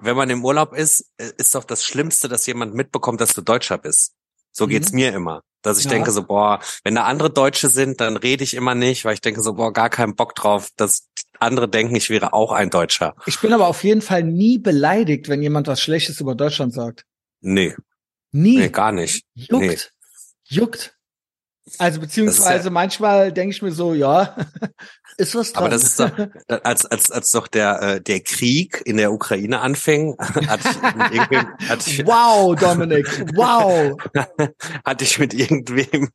[0.00, 3.42] wenn man im Urlaub ist, äh, ist doch das Schlimmste, dass jemand mitbekommt, dass du
[3.42, 4.14] Deutscher bist.
[4.52, 4.70] So mhm.
[4.70, 5.42] geht's mir immer.
[5.62, 5.90] Dass ich ja.
[5.90, 9.20] denke so, boah, wenn da andere Deutsche sind, dann rede ich immer nicht, weil ich
[9.20, 11.08] denke so, boah, gar keinen Bock drauf, dass
[11.40, 13.14] andere denken, ich wäre auch ein Deutscher.
[13.26, 17.04] Ich bin aber auf jeden Fall nie beleidigt, wenn jemand was Schlechtes über Deutschland sagt.
[17.40, 17.74] Nee.
[18.30, 18.58] Nie.
[18.58, 19.24] Nee, gar nicht.
[19.34, 19.62] Juckt.
[19.62, 19.78] Nee.
[20.44, 20.94] Juckt.
[21.78, 24.36] Also beziehungsweise ja, manchmal denke ich mir so, ja,
[25.18, 25.64] ist was dran.
[25.64, 26.10] Aber das ist doch,
[26.62, 31.12] als, als, als doch der, äh, der Krieg in der Ukraine anfing, hatte ich mit
[31.12, 33.96] irgendwem, hatte ich, Wow, Dominik, wow.
[34.84, 36.10] hatte ich mit irgendwem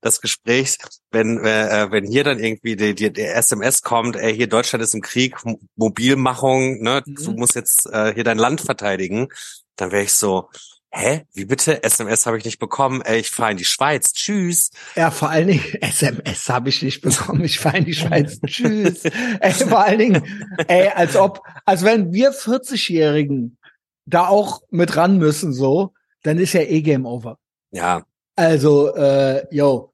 [0.00, 0.78] das Gespräch,
[1.10, 4.94] wenn, äh, wenn hier dann irgendwie die, die, der SMS kommt, ey, hier Deutschland ist
[4.94, 5.36] im Krieg,
[5.76, 7.14] Mobilmachung, ne, mhm.
[7.16, 9.28] du musst jetzt äh, hier dein Land verteidigen,
[9.76, 10.48] dann wäre ich so,
[10.90, 11.26] Hä?
[11.34, 11.82] Wie bitte?
[11.82, 13.02] SMS habe ich nicht bekommen.
[13.02, 14.12] Ey, ich fahre in die Schweiz.
[14.14, 14.70] Tschüss.
[14.96, 17.44] Ja, vor allen Dingen SMS habe ich nicht bekommen.
[17.44, 18.40] Ich fahre in die Schweiz.
[18.46, 19.04] Tschüss.
[19.04, 23.58] Ey, vor allen Dingen, ey, als ob, als wenn wir 40-Jährigen
[24.06, 27.38] da auch mit ran müssen, so, dann ist ja eh Game Over.
[27.70, 28.04] Ja.
[28.36, 29.92] Also, äh, yo.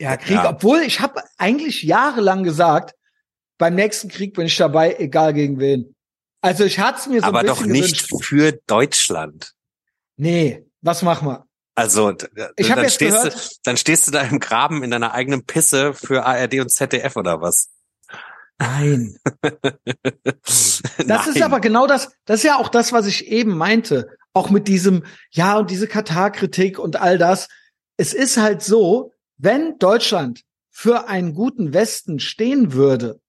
[0.00, 0.50] Ja, Krieg, ja.
[0.50, 2.94] obwohl ich habe eigentlich jahrelang gesagt,
[3.58, 5.94] beim nächsten Krieg bin ich dabei, egal gegen wen.
[6.40, 8.24] Also ich hatte es mir so Aber ein bisschen doch nicht gewünscht.
[8.24, 9.54] für Deutschland.
[10.16, 11.46] Nee, was machen wir?
[11.74, 12.10] Also
[12.56, 15.94] ich dann, stehst gehört, du, dann stehst du da im Graben in deiner eigenen Pisse
[15.94, 17.70] für ARD und ZDF oder was?
[18.58, 19.16] Nein.
[20.42, 21.28] das Nein.
[21.28, 24.08] ist aber genau das, das ist ja auch das, was ich eben meinte.
[24.34, 27.48] Auch mit diesem, ja, und diese Katar-Kritik und all das.
[27.96, 33.20] Es ist halt so, wenn Deutschland für einen guten Westen stehen würde,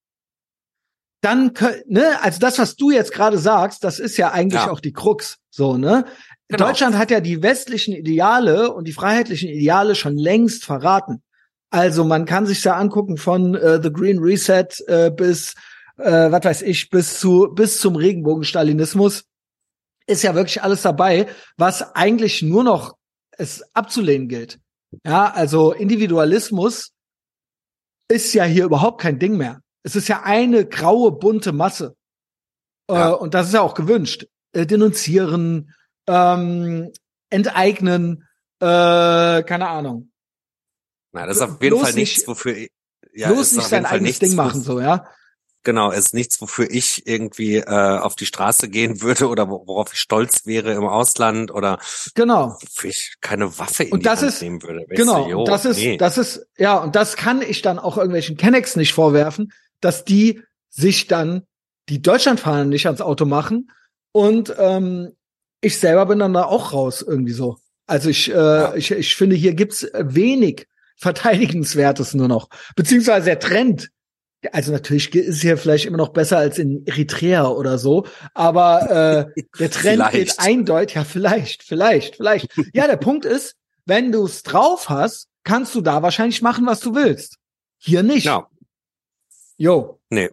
[1.21, 1.53] dann,
[1.87, 4.69] ne, also das, was du jetzt gerade sagst, das ist ja eigentlich ja.
[4.71, 6.05] auch die Krux, so, ne?
[6.49, 6.67] Genau.
[6.67, 11.23] Deutschland hat ja die westlichen Ideale und die freiheitlichen Ideale schon längst verraten.
[11.69, 15.55] Also man kann sich da angucken von äh, The Green Reset äh, bis,
[15.97, 19.23] äh, was weiß ich, bis zu bis zum Regenbogenstalinismus
[20.05, 21.27] ist ja wirklich alles dabei,
[21.57, 22.97] was eigentlich nur noch
[23.31, 24.59] es abzulehnen gilt.
[25.03, 26.91] Ja, also Individualismus
[28.07, 29.61] ist ja hier überhaupt kein Ding mehr.
[29.83, 31.95] Es ist ja eine graue bunte Masse.
[32.87, 33.11] Äh, ja.
[33.11, 34.27] Äh, und das ist ja auch gewünscht.
[34.51, 35.73] Äh, denunzieren,
[36.07, 36.91] ähm,
[37.29, 38.27] enteignen,
[38.59, 40.11] äh, keine Ahnung.
[41.11, 42.55] Na, das ist auf jeden bloß Fall nichts, wofür
[43.13, 45.05] ja, bloß nicht sein eigenes nichts, Ding machen, so, ja.
[45.65, 49.93] Genau, es ist nichts, wofür ich irgendwie äh, auf die Straße gehen würde oder worauf
[49.93, 51.79] ich stolz wäre im Ausland oder
[52.15, 54.85] genau, wofür ich keine Waffe in und die das Hand ist, nehmen würde.
[54.89, 55.95] Genau, jo, das ist, nee.
[55.95, 60.41] das ist, ja, und das kann ich dann auch irgendwelchen Kennex nicht vorwerfen, dass die
[60.69, 61.43] sich dann
[61.87, 63.71] die Deutschlandfahnen nicht ans Auto machen
[64.11, 65.15] und ähm,
[65.63, 67.57] ich selber bin dann da auch raus irgendwie so.
[67.85, 68.75] Also ich, äh, ja.
[68.75, 72.49] ich, ich finde, hier gibt's wenig Verteidigenswertes nur noch.
[72.75, 73.89] Beziehungsweise der Trend.
[74.51, 79.41] Also natürlich ist hier vielleicht immer noch besser als in Eritrea oder so, aber äh,
[79.57, 82.51] der Trend geht eindeutig, ja vielleicht, vielleicht, vielleicht.
[82.73, 83.55] Ja, der Punkt ist,
[83.85, 87.37] wenn du es drauf hast, kannst du da wahrscheinlich machen, was du willst.
[87.77, 88.25] Hier nicht.
[88.25, 88.49] Ja.
[89.55, 89.99] Jo.
[90.09, 90.29] Nee.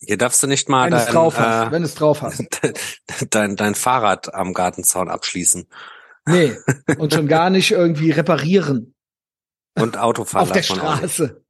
[0.00, 2.44] Hier darfst du nicht mal wenn dein, es drauf hast, äh, wenn es drauf hast.
[3.30, 5.66] Dein, dein Fahrrad am Gartenzaun abschließen.
[6.26, 6.56] Nee,
[6.98, 8.94] und schon gar nicht irgendwie reparieren.
[9.74, 10.46] Und Autofahren.
[10.46, 11.42] Auf der Straße.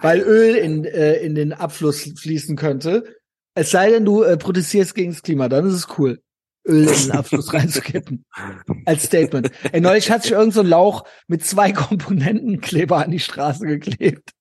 [0.00, 3.16] Weil Öl in, äh, in den Abfluss fließen könnte.
[3.54, 6.20] Es sei denn, du äh, protestierst gegen das Klima, dann ist es cool.
[6.66, 8.26] Öl in den Abfluss reinzukippen.
[8.84, 9.50] Als Statement.
[9.72, 14.32] Ey, neulich hat sich irgend so ein Lauch mit zwei Komponentenkleber an die Straße geklebt.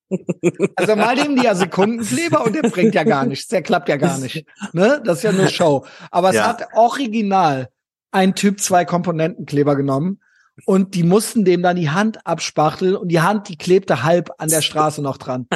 [0.76, 3.48] Also mal dem die ja Sekundenkleber und der bringt ja gar nichts.
[3.48, 4.46] Der klappt ja gar nicht.
[4.74, 5.02] Ne?
[5.04, 5.86] Das ist ja nur Show.
[6.12, 6.48] Aber es ja.
[6.48, 7.70] hat original
[8.12, 10.20] ein Typ zwei Komponentenkleber genommen
[10.66, 14.50] und die mussten dem dann die Hand abspachteln und die Hand, die klebte halb an
[14.50, 15.48] der Straße noch dran.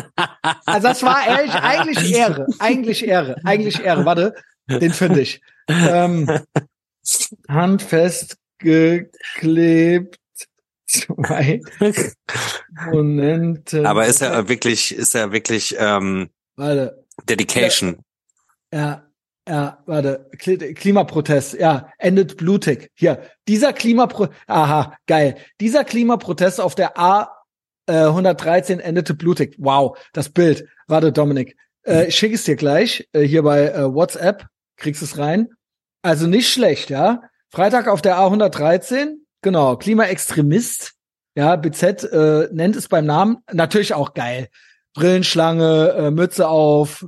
[0.65, 2.47] Also das war ehrlich, eigentlich Ehre.
[2.59, 3.37] Eigentlich Ehre.
[3.45, 4.05] Eigentlich Ehre.
[4.05, 4.35] Warte,
[4.67, 5.41] den finde ich.
[5.69, 6.29] Ähm,
[7.47, 10.17] handfest geklebt
[10.89, 11.61] Zwei
[12.75, 13.85] Komponenten.
[13.85, 17.05] Aber ist er wirklich, ist er wirklich ähm, Warte.
[17.27, 18.03] Dedication?
[18.73, 19.05] Ja,
[19.47, 22.91] ja, warte, Klimaprotest, ja, endet blutig.
[22.93, 25.37] Hier, dieser Klimaprotest, aha, geil.
[25.59, 27.35] Dieser Klimaprotest auf der A
[27.87, 29.55] äh, 113 endete blutig.
[29.57, 30.67] Wow, das Bild.
[30.87, 35.17] Warte, Dominik, äh, ich schicke es dir gleich äh, hier bei äh, WhatsApp, kriegst es
[35.17, 35.49] rein.
[36.01, 37.21] Also nicht schlecht, ja.
[37.49, 40.93] Freitag auf der A113, genau, Klimaextremist,
[41.35, 44.49] ja, BZ äh, nennt es beim Namen, natürlich auch geil.
[44.93, 47.05] Brillenschlange, äh, Mütze auf,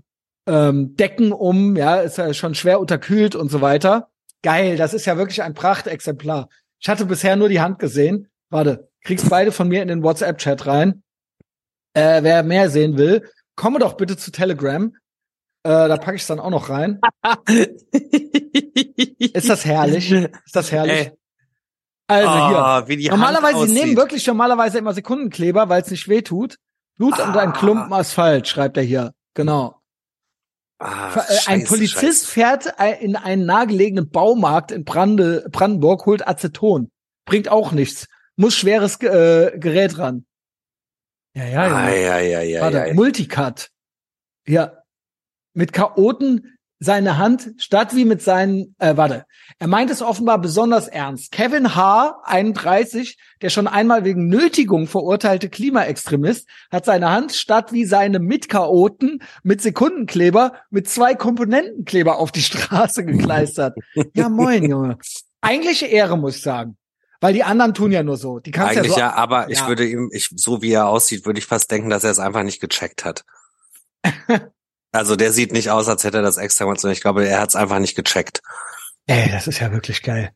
[0.48, 4.10] ähm, Decken um, ja, ist ja schon schwer unterkühlt und so weiter.
[4.44, 6.50] Geil, das ist ja wirklich ein Prachtexemplar.
[6.80, 8.30] Ich hatte bisher nur die Hand gesehen.
[8.50, 11.04] Warte, kriegst beide von mir in den WhatsApp-Chat rein.
[11.94, 14.96] Äh, wer mehr sehen will, komme doch bitte zu Telegram.
[15.64, 17.00] Äh, da packe ich es dann auch noch rein.
[19.20, 20.12] ist das herrlich?
[20.12, 21.08] Ist das herrlich?
[21.08, 21.21] Ey.
[22.12, 23.12] Also oh, hier.
[23.12, 26.58] normalerweise, sie nehmen wirklich normalerweise immer Sekundenkleber, weil es nicht weh tut.
[26.98, 27.30] Blut ah.
[27.30, 29.14] und ein Klumpen Asphalt, schreibt er hier.
[29.34, 29.82] Genau.
[30.80, 32.32] Ah, äh, Scheiße, ein Polizist Scheiße.
[32.32, 36.92] fährt in einen nahegelegenen Baumarkt in Brande, Brandenburg, holt Aceton.
[37.26, 38.08] Bringt auch nichts.
[38.36, 40.26] Muss schweres äh, Gerät ran.
[41.34, 41.76] Ja, ja, ja.
[41.76, 43.70] Ah, ja, ja, ja, Warte, ja, Multicut.
[44.48, 44.84] Ja.
[45.54, 49.26] Mit Chaoten seine Hand statt wie mit seinen, äh, warte,
[49.60, 51.32] er meint es offenbar besonders ernst.
[51.32, 57.86] Kevin H., 31, der schon einmal wegen Nötigung verurteilte Klimaextremist, hat seine Hand statt wie
[57.86, 63.78] seine Mitchaoten mit Sekundenkleber mit zwei Komponentenkleber auf die Straße gekleistert.
[64.16, 64.98] ja, moin, Junge.
[65.40, 66.78] Eigentliche Ehre, muss ich sagen.
[67.20, 68.40] Weil die anderen tun ja nur so.
[68.40, 69.50] Die kannst Eigentlich ja, so, ja aber ja.
[69.50, 72.18] ich würde ihm, ich, so wie er aussieht, würde ich fast denken, dass er es
[72.18, 73.24] einfach nicht gecheckt hat.
[74.92, 77.40] Also der sieht nicht aus, als hätte er das extra gemacht, sondern ich glaube, er
[77.40, 78.42] hat es einfach nicht gecheckt.
[79.08, 80.32] Ey, das ist ja wirklich geil.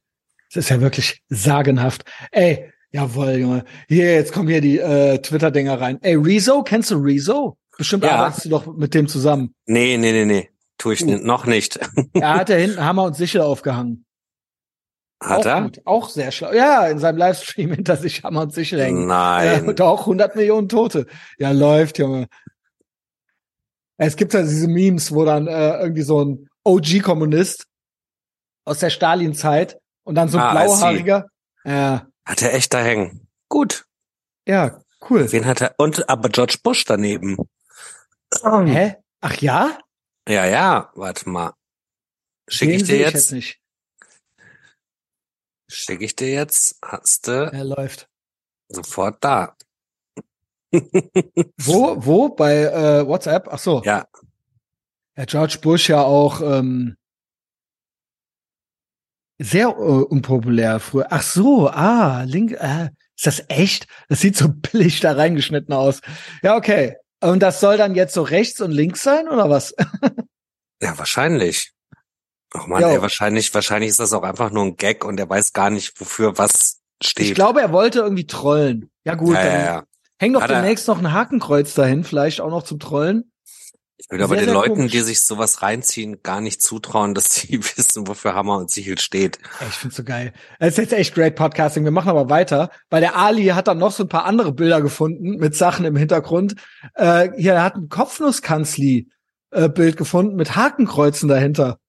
[0.53, 2.05] Das ist ja wirklich sagenhaft.
[2.31, 3.65] Ey, jawohl, Junge.
[3.87, 5.99] Hier, jetzt kommen hier die äh, Twitter-Dinger rein.
[6.01, 7.57] Ey, Rezo, kennst du Rezo?
[7.77, 8.11] Bestimmt ja.
[8.11, 9.53] arbeitest du doch mit dem zusammen.
[9.65, 10.49] Nee, nee, nee, nee.
[10.77, 11.17] Tu ich uh.
[11.17, 11.79] noch nicht.
[12.13, 14.05] er hat ja hinten Hammer und Sichel aufgehangen.
[15.21, 15.61] Hat auch er?
[15.63, 16.53] Gut, auch sehr schlau.
[16.53, 19.07] Ja, in seinem Livestream hinter sich Hammer und Sichel hängen.
[19.07, 19.65] Nein.
[19.65, 21.07] Äh, und auch 100 Millionen Tote.
[21.37, 22.27] Ja, läuft, Junge.
[23.97, 27.65] Es gibt ja diese Memes, wo dann äh, irgendwie so ein OG-Kommunist
[28.65, 31.27] aus der Stalin-Zeit und dann so ein ah, blauhaariger.
[31.63, 32.07] Ja.
[32.25, 33.27] Hat er echt da hängen.
[33.47, 33.85] Gut.
[34.47, 35.31] Ja, cool.
[35.31, 35.75] Wen hat er?
[35.77, 37.37] Und aber George Bush daneben.
[38.43, 38.95] Hä?
[39.21, 39.77] Ach ja?
[40.27, 40.91] Ja, ja.
[40.95, 41.53] Warte mal.
[42.47, 43.31] Schicke ich dir jetzt?
[43.31, 43.59] Ich jetzt
[45.67, 46.77] Schicke ich dir jetzt?
[46.83, 47.51] Hast du?
[47.51, 48.07] Er läuft.
[48.67, 49.55] Sofort da
[51.57, 52.29] wo, wo?
[52.29, 53.47] Bei äh, WhatsApp?
[53.51, 53.81] Ach so.
[53.83, 54.05] Ja.
[55.17, 56.97] Ja, George Bush ja auch ähm,
[59.37, 61.07] sehr äh, unpopulär früher.
[61.09, 63.87] Ach so, ah, Link, äh, ist das echt?
[64.09, 66.01] Das sieht so billig da reingeschnitten aus.
[66.41, 66.95] Ja, okay.
[67.21, 69.73] Und das soll dann jetzt so rechts und links sein oder was?
[70.81, 71.71] ja, wahrscheinlich.
[72.53, 75.53] Ach man, ey, wahrscheinlich, wahrscheinlich ist das auch einfach nur ein Gag und er weiß
[75.53, 77.27] gar nicht, wofür was steht.
[77.27, 78.89] Ich glaube, er wollte irgendwie trollen.
[79.03, 79.83] Ja gut, ja, ja, ja.
[80.17, 83.31] Häng doch demnächst noch ein Hakenkreuz dahin, vielleicht auch noch zum Trollen.
[83.97, 84.91] Ich würde aber den Leuten, komisch.
[84.91, 89.39] die sich sowas reinziehen, gar nicht zutrauen, dass sie wissen, wofür Hammer und Sichel steht.
[89.67, 90.33] Ich find's so geil.
[90.59, 91.85] Es ist jetzt echt great Podcasting.
[91.85, 94.81] Wir machen aber weiter, weil der Ali hat dann noch so ein paar andere Bilder
[94.81, 96.55] gefunden mit Sachen im Hintergrund.
[96.93, 101.79] Äh, hier, er hat ein Kopfnusskanzli-Bild äh, gefunden mit Hakenkreuzen dahinter.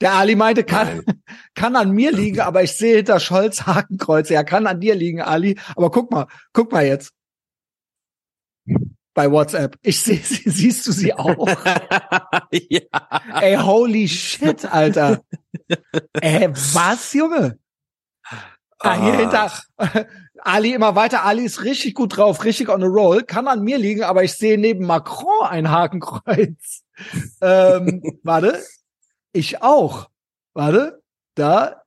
[0.00, 1.02] Der Ali meinte, kann,
[1.54, 4.34] kann an mir liegen, aber ich sehe hinter Scholz Hakenkreuze.
[4.34, 5.58] Er kann an dir liegen, Ali.
[5.76, 7.12] Aber guck mal, guck mal jetzt
[9.14, 9.76] bei WhatsApp.
[9.82, 11.46] Ich sehe sie, siehst du sie auch?
[12.50, 12.80] ja.
[13.40, 15.22] Ey, holy shit, Alter.
[16.20, 17.58] Ey, was, Junge?
[18.78, 19.52] Ah, hier hinter
[20.42, 21.24] Ali immer weiter.
[21.24, 23.22] Ali ist richtig gut drauf, richtig on a roll.
[23.22, 26.82] Kann an mir liegen, aber ich sehe neben Macron ein Hakenkreuz.
[27.42, 28.62] ähm, warte.
[29.32, 30.08] Ich auch.
[30.54, 31.02] Warte.
[31.34, 31.79] Da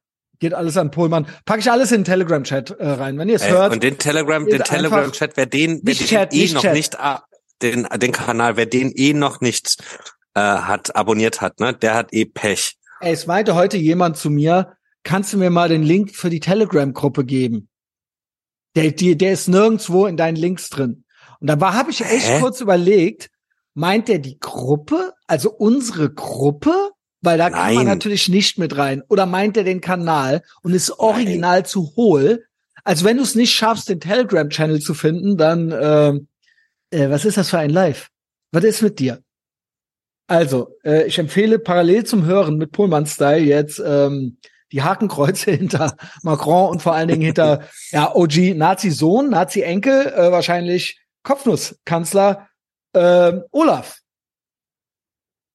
[0.43, 1.25] geht alles an Pohlmann.
[1.45, 3.71] Pack ich alles in den Telegram-Chat äh, rein, wenn ihr es hört.
[3.71, 6.73] Und den Telegram, den Telegram-Chat, wer den, wer den Chat, eh noch Chat.
[6.73, 7.23] nicht, ah,
[7.61, 9.77] den, den Kanal, wer den eh noch nicht
[10.33, 12.75] äh, hat, abonniert hat, ne, der hat eh Pech.
[12.99, 16.41] Ey, es meinte heute jemand zu mir, kannst du mir mal den Link für die
[16.41, 17.69] Telegram-Gruppe geben?
[18.75, 21.05] Der, die, der ist nirgendwo in deinen Links drin.
[21.39, 22.39] Und da war, habe ich echt Hä?
[22.41, 23.29] kurz überlegt,
[23.75, 26.91] meint der die Gruppe, also unsere Gruppe?
[27.23, 27.61] Weil da Nein.
[27.61, 29.01] kann man natürlich nicht mit rein.
[29.07, 31.65] Oder meint er den Kanal und ist original Nein.
[31.65, 32.45] zu hohl?
[32.83, 36.13] Also wenn du es nicht schaffst, den Telegram-Channel zu finden, dann äh,
[36.93, 38.09] äh, was ist das für ein Live?
[38.51, 39.23] Was ist mit dir?
[40.27, 44.37] Also, äh, ich empfehle parallel zum Hören mit Pullman-Style jetzt ähm,
[44.71, 50.99] die Hakenkreuze hinter Macron und vor allen Dingen hinter ja, OG Nazi-Sohn, Nazi-Enkel, äh, wahrscheinlich
[51.23, 52.47] Kopfnusskanzler
[52.93, 53.99] äh, Olaf.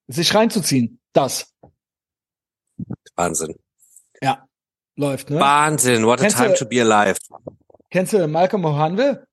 [0.08, 0.98] Sich reinzuziehen.
[1.12, 1.52] Das.
[3.16, 3.54] Wahnsinn.
[4.22, 4.44] Ja,
[4.96, 5.40] läuft, ne?
[5.40, 7.18] Wahnsinn, what a Kennst time du- to be alive.
[7.90, 9.24] Kennst du Malcolm O'Hanwe?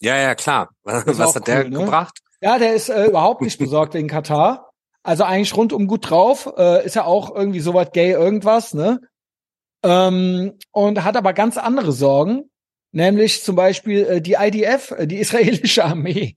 [0.00, 0.70] Ja, ja, klar.
[0.84, 1.78] Was hat der cool, ne?
[1.80, 2.18] gebracht?
[2.40, 4.70] Ja, der ist äh, überhaupt nicht besorgt wegen Katar.
[5.02, 6.52] Also eigentlich rundum gut drauf.
[6.56, 9.00] Äh, ist ja auch irgendwie so was gay irgendwas, ne?
[9.82, 12.50] Ähm, und hat aber ganz andere Sorgen.
[12.92, 16.36] Nämlich zum Beispiel äh, die IDF, äh, die israelische Armee.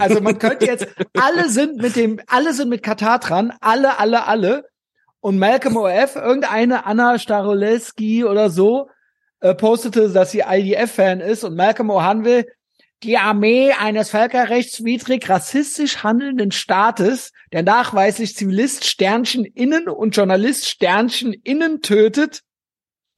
[0.00, 0.86] Also man könnte jetzt,
[1.16, 4.64] alle sind mit dem, alle sind mit Katar dran, alle, alle, alle.
[5.24, 8.90] Und Malcolm OF, irgendeine Anna Staroleski oder so,
[9.40, 12.44] äh, postete, dass sie IDF-Fan ist und Malcolm O'Hanwe
[13.02, 21.32] die Armee eines völkerrechtswidrig rassistisch handelnden Staates, der nachweislich Zivilist Sternchen innen und Journalist Sternchen
[21.32, 22.42] innen tötet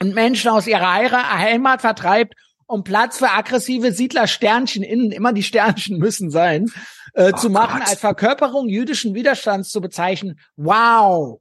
[0.01, 2.35] und Menschen aus ihrer Heimat vertreibt,
[2.69, 6.71] um Platz für aggressive Siedler Sternchen innen, immer die Sternchen müssen sein,
[7.15, 7.89] äh, Oh zu machen, Gott.
[7.89, 10.39] als Verkörperung jüdischen Widerstands zu bezeichnen.
[10.55, 11.41] Wow.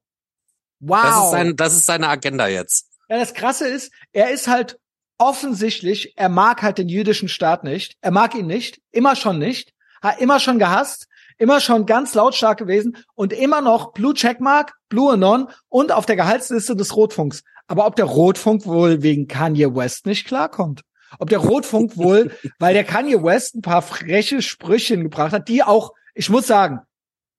[0.87, 1.03] Wow.
[1.03, 2.87] Das ist, sein, das ist seine Agenda jetzt.
[3.09, 4.79] Ja, das Krasse ist, er ist halt
[5.17, 7.95] offensichtlich, er mag halt den jüdischen Staat nicht.
[8.01, 11.07] Er mag ihn nicht, immer schon nicht, hat immer schon gehasst,
[11.37, 16.15] immer schon ganz lautstark gewesen und immer noch Blue Checkmark, Blue Anon und auf der
[16.15, 17.43] Gehaltsliste des Rotfunks.
[17.67, 20.81] Aber ob der Rotfunk wohl wegen Kanye West nicht klarkommt?
[21.19, 25.63] Ob der Rotfunk wohl, weil der Kanye West ein paar freche Sprüche gebracht hat, die
[25.63, 26.81] auch, ich muss sagen,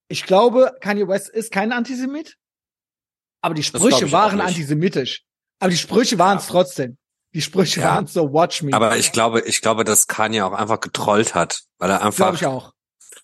[0.09, 2.37] ich glaube, Kanye West ist kein Antisemit,
[3.47, 5.23] aber die glaub Sprüche waren antisemitisch.
[5.61, 6.99] Aber die Sprüche waren es trotzdem.
[7.35, 7.95] Die Sprüche Ja.
[7.97, 8.73] waren so, watch me.
[8.75, 12.37] Aber ich glaube, ich glaube, dass Kanye auch einfach getrollt hat, weil er einfach, glaube
[12.37, 12.73] ich auch.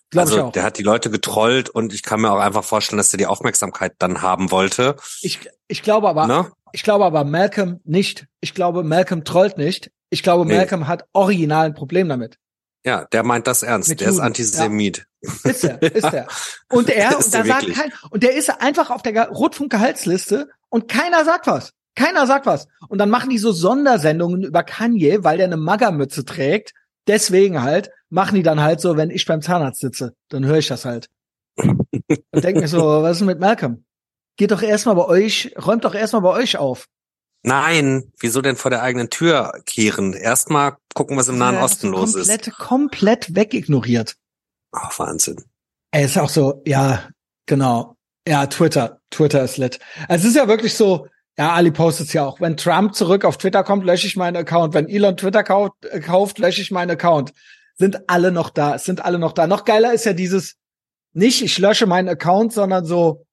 [0.09, 0.51] Glaube also ich auch.
[0.51, 3.25] der hat die Leute getrollt und ich kann mir auch einfach vorstellen, dass er die
[3.25, 4.95] Aufmerksamkeit dann haben wollte.
[5.21, 6.51] Ich, ich glaube aber, Ne?
[6.71, 8.25] ich glaube aber Malcolm nicht.
[8.39, 9.91] Ich glaube, Malcolm trollt nicht.
[10.09, 10.55] Ich glaube, Nee.
[10.55, 12.37] Malcolm hat original ein Problem damit.
[12.85, 13.89] Ja, der meint das ernst.
[13.89, 15.05] Mit der ist Antisemit.
[15.21, 16.27] Ist er, ist er.
[16.69, 20.49] Und er, Ist und da sagt kein, und der ist einfach auf der Ge- Rotfunk-Gehaltsliste
[20.69, 21.71] und keiner sagt was.
[21.95, 22.67] Keiner sagt was.
[22.89, 26.73] Und dann machen die so Sondersendungen über Kanye, weil der eine Magermütze trägt.
[27.07, 30.67] Deswegen halt, machen die dann halt so, wenn ich beim Zahnarzt sitze, dann höre ich
[30.67, 31.09] das halt.
[31.57, 33.85] Und denk mir so, was ist denn mit Malcolm?
[34.35, 36.87] Geht doch erstmal bei euch, räumt doch erstmal bei euch auf.
[37.43, 40.13] Nein, wieso denn vor der eigenen Tür kehren?
[40.13, 42.27] Erstmal gucken, was im Nahen Ja, Osten los ist.
[42.29, 44.15] komplett, komplett wegignoriert.
[44.71, 45.43] Oh, Wahnsinn.
[45.91, 47.09] Er ist auch so, ja,
[47.45, 47.97] genau.
[48.27, 49.01] Ja, Twitter.
[49.11, 49.79] Twitter ist lit.
[50.07, 52.39] Also es ist ja wirklich so, ja, Ali postet es ja auch.
[52.39, 54.73] Wenn Trump zurück auf Twitter kommt, lösche ich meinen Account.
[54.73, 57.33] Wenn Elon Twitter kauft, äh, kauft lösche ich meinen Account.
[57.75, 58.75] Sind alle noch da.
[58.75, 59.47] Es sind alle noch da.
[59.47, 60.55] Noch geiler ist ja dieses,
[61.11, 63.25] nicht ich lösche meinen Account, sondern so,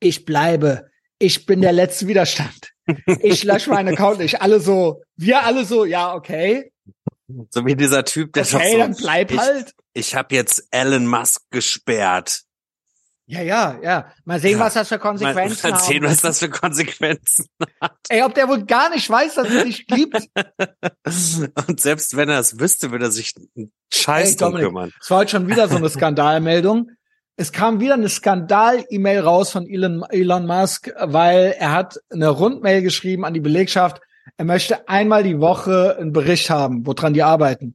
[0.00, 0.88] ich bleibe.
[1.18, 2.71] Ich bin der letzte Widerstand.
[3.22, 4.42] Ich lösche meinen Account nicht.
[4.42, 6.72] Alle so, wir alle so, ja, okay.
[7.50, 9.74] So wie dieser Typ, der Okay, sagt dann so, bleib ich, halt.
[9.94, 12.42] ich habe jetzt Elon Musk gesperrt.
[13.26, 14.12] Ja, ja, ja.
[14.24, 14.64] Mal sehen, Ja.
[14.66, 16.10] was das für Mal, Konsequenzen mal sehen, haben.
[16.10, 17.46] was das für Konsequenzen
[18.08, 20.18] Ey, ob der wohl gar nicht weiß, dass es dich gibt.
[21.68, 24.92] Und selbst wenn er es wüsste, würde er sich einen Scheiß Ey, drum Dominik, kümmern.
[25.00, 26.90] Es war heute schon wieder so eine Skandalmeldung.
[27.36, 32.82] Es kam wieder eine Skandal-E-Mail raus von Elon, Elon Musk, weil er hat eine Rundmail
[32.82, 34.00] geschrieben an die Belegschaft.
[34.36, 37.74] Er möchte einmal die Woche einen Bericht haben, woran die arbeiten.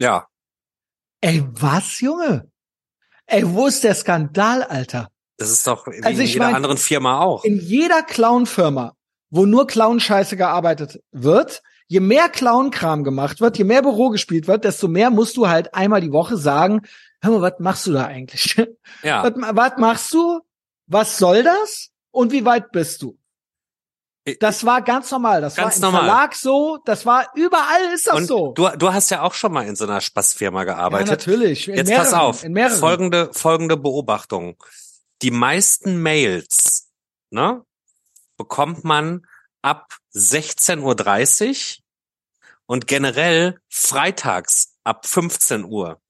[0.00, 0.26] Ja,
[1.20, 2.50] Ey, was, Junge?
[3.26, 5.10] Ey, wo ist der Skandal, Alter?
[5.36, 7.44] das ist doch Also in ich jeder mein, anderen Firma auch.
[7.44, 8.94] In jeder Clown-Firma,
[9.30, 14.64] wo nur Clown-Scheiße gearbeitet wird, je mehr Clown-Kram gemacht wird, je mehr Büro gespielt wird,
[14.64, 16.82] desto mehr musst du halt einmal die Woche sagen,
[17.22, 18.56] hör mal, was machst du da eigentlich?
[19.02, 20.40] Ja, Was, was machst du?
[20.86, 21.90] Was soll das?
[22.10, 23.16] Und wie weit bist du?
[24.38, 25.40] Das war ganz normal.
[25.40, 26.00] Das Ganz war im normal.
[26.10, 26.78] Verlag so.
[26.84, 28.52] Das war überall ist das und so.
[28.52, 31.08] du, du hast ja auch schon mal in so einer Spaßfirma ja, gearbeitet.
[31.08, 31.68] natürlich.
[31.68, 32.78] In Jetzt mehreren, pass auf, In mehreren.
[32.78, 34.62] folgende, folgende Beobachtung.
[35.22, 36.90] Die meisten Mails,
[37.30, 37.64] ne,
[38.36, 39.26] bekommt man
[39.62, 41.84] ab 16.30 Uhr
[42.66, 46.00] und generell freitags ab 15 Uhr.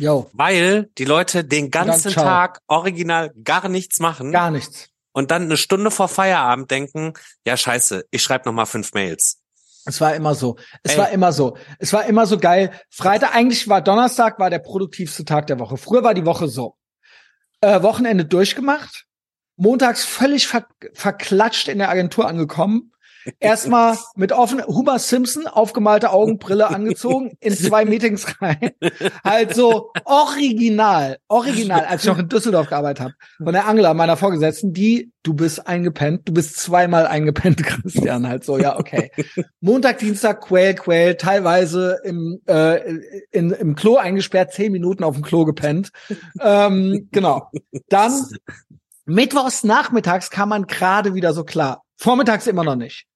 [0.00, 2.10] Jo, Weil die Leute den ganzen.
[2.12, 4.88] Tag original gar nichts machen gar nichts.
[5.12, 7.12] und dann eine Stunde vor Feierabend denken,
[7.46, 9.38] ja scheiße, ich schreibe noch mal fünf Mails.
[9.84, 10.56] Es war immer so.
[10.82, 10.98] Es Ey.
[10.98, 11.56] war immer so.
[11.78, 12.70] Es war immer so geil.
[12.90, 15.76] Freitag, eigentlich war Donnerstag, war der produktivste Tag der Woche.
[15.76, 16.76] Früher war die Woche so.
[17.60, 19.06] Äh, Wochenende durchgemacht.
[19.56, 22.89] Montags völlig ver verklatscht in der Agentur angekommen.
[23.38, 28.70] Erstmal mit offener Homer Simpson aufgemalte Augenbrille angezogen, in zwei Meetings rein.
[29.24, 33.14] Halt so original, original, als ich noch in Düsseldorf gearbeitet habe.
[33.42, 38.28] Von der Angela, meiner Vorgesetzten, die, du bist eingepennt, du bist zweimal eingepennt, Christian.
[38.28, 39.10] Halt so, ja, okay.
[39.60, 42.94] Montag, Dienstag, Quäl, Quäl, teilweise im, äh,
[43.30, 45.90] in, im Klo eingesperrt, zehn Minuten auf dem Klo gepennt.
[46.40, 47.50] Ähm, genau.
[47.88, 48.12] Dann
[49.10, 51.82] Mittwochs nachmittags kam man gerade wieder so klar.
[51.96, 53.06] Vormittags immer noch nicht.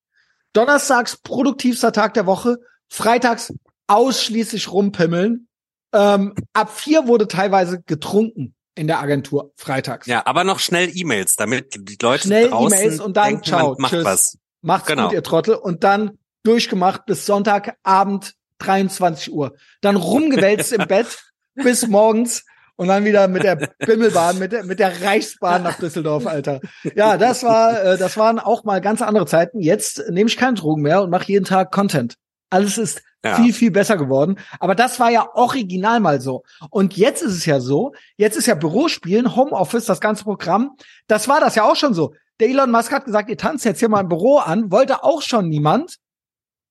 [0.54, 2.58] Donnerstags produktivster Tag der Woche.
[2.88, 3.52] Freitags
[3.86, 5.48] ausschließlich rumpimmeln.
[5.92, 10.06] Ähm, ab vier wurde teilweise getrunken in der Agentur freitags.
[10.06, 13.92] Ja, aber noch schnell E-Mails, damit die Leute schnell E-Mails und dann denken, ciao, macht
[13.92, 14.04] tschüss.
[14.04, 14.38] Was.
[14.62, 15.04] Macht's genau.
[15.04, 15.54] gut, ihr Trottel.
[15.54, 19.54] Und dann durchgemacht bis Sonntagabend 23 Uhr.
[19.80, 21.18] Dann rumgewälzt im Bett
[21.54, 22.44] bis morgens
[22.76, 26.60] und dann wieder mit der Bimmelbahn, mit der, mit der Reichsbahn nach Düsseldorf, Alter.
[26.94, 29.60] Ja, das war, äh, das waren auch mal ganz andere Zeiten.
[29.60, 32.16] Jetzt nehme ich keinen Drogen mehr und mache jeden Tag Content.
[32.50, 33.36] Alles ist ja.
[33.36, 34.38] viel, viel besser geworden.
[34.60, 36.44] Aber das war ja original mal so.
[36.70, 40.76] Und jetzt ist es ja so, jetzt ist ja Bürospielen, Homeoffice, das ganze Programm.
[41.06, 42.14] Das war das ja auch schon so.
[42.40, 45.22] Der Elon Musk hat gesagt, ihr tanzt jetzt hier mal im Büro an, wollte auch
[45.22, 45.98] schon niemand.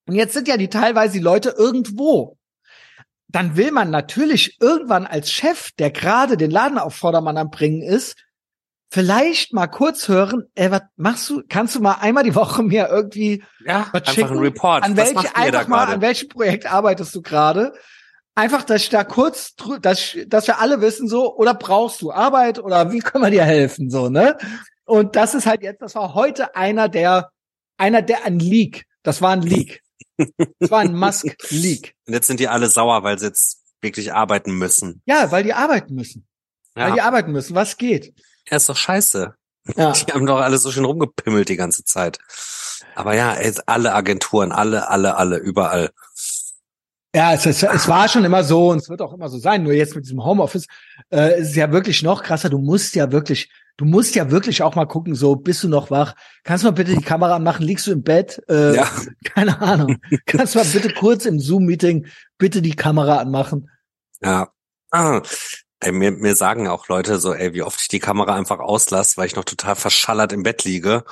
[0.07, 2.37] Und jetzt sind ja die teilweise die Leute irgendwo
[3.33, 7.81] dann will man natürlich irgendwann als Chef, der gerade den Laden auf Vordermann am Bringen
[7.81, 8.15] ist,
[8.91, 11.41] vielleicht mal kurz hören, ey, was machst du?
[11.49, 14.33] Kannst du mal einmal die Woche mir irgendwie ja, was einfach schicken?
[14.33, 14.83] ein Report.
[14.83, 17.73] An welche, einfach mal, an welchem Projekt arbeitest du gerade?
[18.35, 22.59] Einfach, dass ich da kurz, dass, dass wir alle wissen so, oder brauchst du Arbeit
[22.59, 24.37] oder wie können wir dir helfen so, ne?
[24.85, 27.31] Und das ist halt jetzt, das war heute einer der,
[27.77, 28.85] einer der ein Leak.
[29.01, 29.82] Das war ein Leak.
[30.59, 31.95] Das war ein Musk-Leak.
[32.07, 35.01] Und jetzt sind die alle sauer, weil sie jetzt wirklich arbeiten müssen.
[35.05, 36.27] Ja, weil die arbeiten müssen.
[36.75, 36.85] Ja.
[36.85, 37.55] Weil die arbeiten müssen.
[37.55, 38.13] Was geht?
[38.49, 39.35] Ja, ist doch scheiße.
[39.75, 39.91] Ja.
[40.07, 42.19] Die haben doch alle so schön rumgepimmelt die ganze Zeit.
[42.95, 45.91] Aber ja, jetzt alle Agenturen, alle, alle, alle, überall.
[47.15, 49.63] Ja, es, es, es war schon immer so und es wird auch immer so sein.
[49.63, 50.65] Nur jetzt mit diesem Homeoffice
[51.11, 52.49] äh, ist es ja wirklich noch krasser.
[52.49, 55.91] Du musst ja wirklich du musst ja wirklich auch mal gucken, so, bist du noch
[55.91, 56.15] wach?
[56.43, 57.65] Kannst du mal bitte die Kamera anmachen?
[57.65, 58.41] Liegst du im Bett?
[58.49, 58.89] Äh, ja.
[59.25, 59.97] Keine Ahnung.
[60.25, 63.69] Kannst du mal bitte kurz im Zoom-Meeting bitte die Kamera anmachen?
[64.21, 64.49] Ja.
[64.91, 65.21] Ah.
[65.79, 69.17] Ey, mir, mir sagen auch Leute so, ey, wie oft ich die Kamera einfach auslasse,
[69.17, 71.03] weil ich noch total verschallert im Bett liege.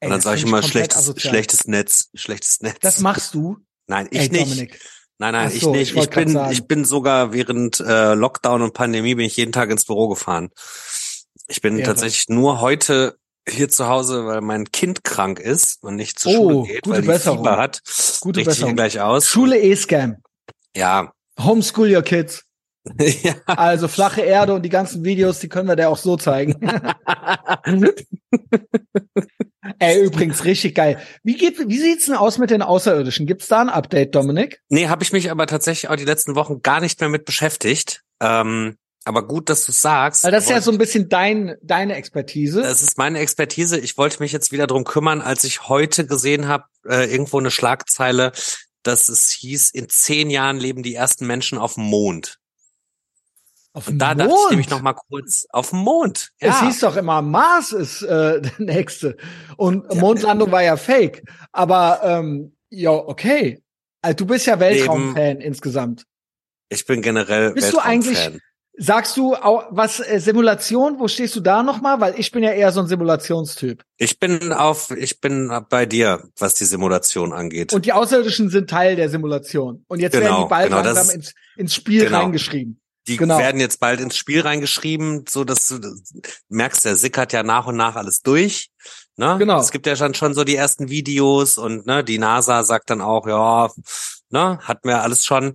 [0.00, 2.76] Ey, und dann sage ich immer schlechtes, schlechtes Netz, schlechtes Netz.
[2.82, 3.58] Das machst du?
[3.86, 4.50] Nein, ich ey, nicht.
[4.50, 4.80] Dominik.
[5.18, 5.96] Nein, nein, so, ich nicht.
[5.96, 9.70] Ich, ich bin, ich bin sogar während äh, Lockdown und Pandemie bin ich jeden Tag
[9.70, 10.50] ins Büro gefahren.
[11.48, 11.86] Ich bin Ehre.
[11.86, 13.16] tatsächlich nur heute
[13.48, 17.00] hier zu Hause, weil mein Kind krank ist und nicht zur oh, Schule geht, weil
[17.02, 17.38] die Besserung.
[17.38, 17.80] Fieber hat.
[18.20, 18.74] Gute Richte Besserung.
[18.74, 19.28] gleich aus.
[19.28, 20.16] Schule E-Scam.
[20.74, 21.12] Ja.
[21.38, 22.42] Homeschool your kids.
[23.22, 23.34] ja.
[23.46, 26.54] Also flache Erde und die ganzen Videos, die können wir dir auch so zeigen.
[29.78, 31.00] Ey, übrigens richtig geil.
[31.22, 33.26] Wie geht, wie sieht's denn aus mit den Außerirdischen?
[33.26, 34.60] Gibt's da ein Update, Dominik?
[34.68, 38.02] Nee, habe ich mich aber tatsächlich auch die letzten Wochen gar nicht mehr mit beschäftigt.
[38.20, 38.76] Ähm,
[39.06, 40.24] aber gut, dass du sagst.
[40.24, 42.60] Weil das ist ja so ein bisschen dein, deine Expertise.
[42.60, 43.78] Das ist meine Expertise.
[43.78, 47.52] Ich wollte mich jetzt wieder drum kümmern, als ich heute gesehen habe, äh, irgendwo eine
[47.52, 48.32] Schlagzeile,
[48.82, 52.40] dass es hieß, in zehn Jahren leben die ersten Menschen auf dem Mond.
[53.74, 54.20] Auf dem da Mond?
[54.22, 56.30] dachte ich nämlich noch mal kurz auf dem Mond.
[56.40, 56.48] Ja.
[56.48, 59.16] Es hieß doch immer, Mars ist äh, der nächste.
[59.56, 60.00] Und ja.
[60.00, 61.22] Mondlandung war ja fake.
[61.52, 63.62] Aber ähm, ja, okay.
[64.02, 66.06] Also, du bist ja Weltraumfan insgesamt.
[66.68, 68.32] Ich bin generell Bist du eigentlich
[68.78, 70.98] Sagst du auch was äh, Simulation?
[70.98, 72.00] Wo stehst du da nochmal?
[72.00, 73.82] Weil ich bin ja eher so ein Simulationstyp.
[73.96, 77.72] Ich bin auf, ich bin bei dir, was die Simulation angeht.
[77.72, 79.84] Und die Außerirdischen sind Teil der Simulation.
[79.88, 82.18] Und jetzt genau, werden die bald genau, langsam ins, ins Spiel genau.
[82.18, 82.80] reingeschrieben.
[83.08, 83.38] Die genau.
[83.38, 85.80] werden jetzt bald ins Spiel reingeschrieben, so dass du
[86.48, 88.70] merkst, der sickert ja nach und nach alles durch.
[89.16, 89.36] Ne?
[89.38, 89.60] Genau.
[89.60, 93.00] Es gibt ja schon, schon so die ersten Videos und ne, die NASA sagt dann
[93.00, 93.70] auch, ja,
[94.30, 95.54] ne, hatten wir alles schon.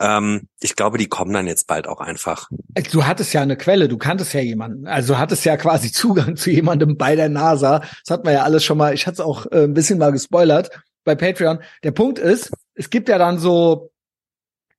[0.00, 2.50] Ähm, ich glaube, die kommen dann jetzt bald auch einfach.
[2.92, 4.86] Du hattest ja eine Quelle, du kanntest ja jemanden.
[4.86, 7.80] Also du hattest ja quasi Zugang zu jemandem bei der NASA.
[7.80, 10.12] Das hat man ja alles schon mal, ich hatte es auch äh, ein bisschen mal
[10.12, 10.70] gespoilert
[11.04, 11.60] bei Patreon.
[11.82, 13.90] Der Punkt ist, es gibt ja dann so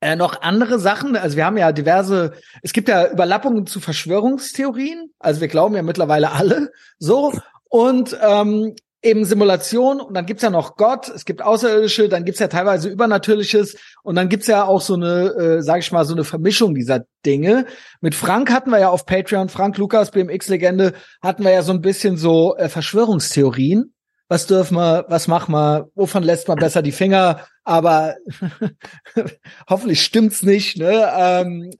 [0.01, 1.15] äh, noch andere Sachen.
[1.15, 5.11] Also wir haben ja diverse, es gibt ja Überlappungen zu Verschwörungstheorien.
[5.19, 7.33] Also wir glauben ja mittlerweile alle so.
[7.69, 8.75] Und ähm,
[9.07, 12.89] eben Simulation und dann gibt's ja noch Gott, es gibt Außerirdische, dann gibt's ja teilweise
[12.89, 16.75] Übernatürliches und dann gibt's ja auch so eine, äh, sag ich mal, so eine Vermischung
[16.75, 17.65] dieser Dinge.
[18.01, 21.81] Mit Frank hatten wir ja auf Patreon, Frank Lukas, BMX-Legende, hatten wir ja so ein
[21.81, 23.93] bisschen so äh, Verschwörungstheorien.
[24.29, 27.47] Was dürfen wir, was machen wir, wovon lässt man besser die Finger?
[27.63, 28.15] Aber
[29.69, 30.77] hoffentlich stimmt's nicht.
[30.77, 31.09] Ne?
[31.17, 31.71] Ähm,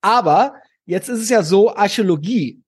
[0.00, 0.54] aber
[0.86, 2.62] jetzt ist es ja so, Archäologie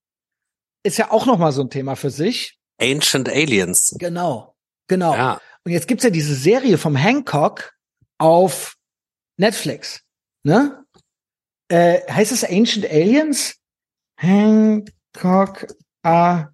[0.83, 2.60] ist ja auch noch mal so ein Thema für sich.
[2.81, 3.95] Ancient Aliens.
[3.99, 4.55] Genau,
[4.89, 5.15] genau.
[5.15, 5.41] Ja.
[5.65, 7.75] Und jetzt gibt's ja diese Serie vom Hancock
[8.19, 8.77] auf
[9.37, 10.03] Netflix.
[10.43, 10.85] Ne?
[11.69, 13.57] Äh, heißt es Ancient Aliens?
[14.17, 15.67] Hancock,
[16.03, 16.49] ah.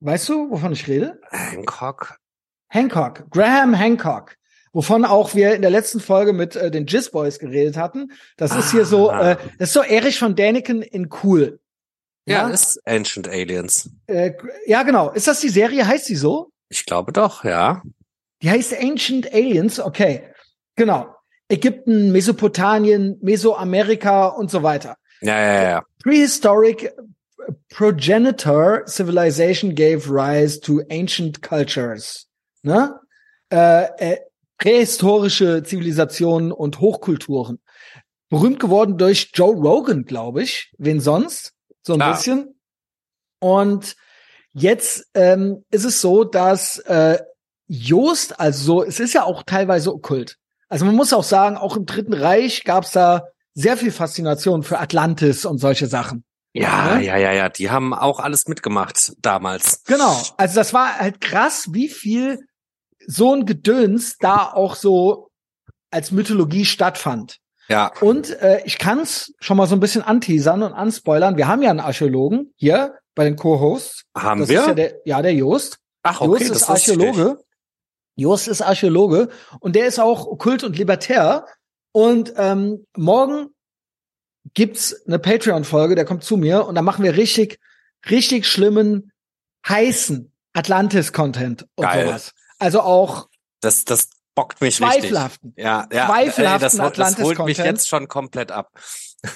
[0.00, 1.20] Weißt du, wovon ich rede?
[1.30, 2.16] Hancock.
[2.68, 3.30] Hancock.
[3.30, 4.36] Graham Hancock.
[4.72, 8.12] Wovon auch wir in der letzten Folge mit äh, den Jizz Boys geredet hatten.
[8.36, 8.58] Das ah.
[8.58, 9.32] ist hier so, ah.
[9.32, 11.60] äh, das ist so Erich von Däniken in cool.
[12.26, 13.90] Ja, ja, ist Ancient Aliens.
[14.06, 14.32] Äh,
[14.66, 15.10] ja, genau.
[15.10, 15.86] Ist das die Serie?
[15.86, 16.52] Heißt sie so?
[16.68, 17.82] Ich glaube doch, ja.
[18.42, 20.28] Die heißt Ancient Aliens, okay.
[20.76, 21.14] Genau.
[21.48, 24.96] Ägypten, Mesopotamien, Mesoamerika und so weiter.
[25.20, 25.82] Ja, ja, ja.
[26.02, 26.92] Prehistoric
[27.68, 32.26] progenitor civilization gave rise to ancient cultures.
[32.62, 32.98] Ne?
[33.50, 34.16] Äh, äh,
[34.58, 37.60] prähistorische Zivilisationen und Hochkulturen.
[38.28, 40.72] Berühmt geworden durch Joe Rogan, glaube ich.
[40.78, 41.52] Wen sonst?
[41.82, 42.14] So ein Klar.
[42.14, 42.60] bisschen.
[43.40, 43.96] Und
[44.52, 47.18] jetzt ähm, ist es so, dass äh,
[47.66, 50.36] Joost, also so, es ist ja auch teilweise okkult.
[50.68, 54.62] Also man muss auch sagen, auch im Dritten Reich gab es da sehr viel Faszination
[54.62, 56.24] für Atlantis und solche Sachen.
[56.54, 59.84] Ja, ja, ja, ja, die haben auch alles mitgemacht damals.
[59.84, 60.22] Genau.
[60.36, 62.40] Also das war halt krass, wie viel
[63.06, 65.30] so ein Gedöns da auch so
[65.90, 67.38] als Mythologie stattfand.
[67.72, 67.90] Ja.
[68.00, 71.36] Und äh, ich kann es schon mal so ein bisschen anteasern und anspoilern.
[71.36, 74.04] Wir haben ja einen Archäologen hier bei den Co-Hosts.
[74.16, 74.60] Haben das wir?
[74.60, 75.78] Ist ja, der, ja, der Jost.
[76.02, 77.38] Ach, okay, Jost ist Archäologe.
[78.14, 79.28] Jost ist Archäologe
[79.60, 81.46] und der ist auch okkult und libertär.
[81.92, 83.48] Und ähm, morgen
[84.54, 87.58] gibt's eine Patreon-Folge, der kommt zu mir und da machen wir richtig,
[88.10, 89.12] richtig schlimmen,
[89.66, 92.06] heißen Atlantis-Content und Geil.
[92.06, 92.34] sowas.
[92.58, 93.28] Also auch
[93.60, 95.50] Das, das bockt mich zweifelhaften.
[95.50, 95.64] richtig.
[95.64, 96.06] Ja, ja.
[96.06, 97.66] Zweifelhaften das, das Atlantis holt mich Content.
[97.78, 98.70] jetzt schon komplett ab.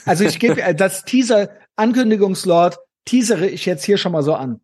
[0.05, 4.61] Also ich gebe äh, das Teaser Ankündigungslord teasere ich jetzt hier schon mal so an.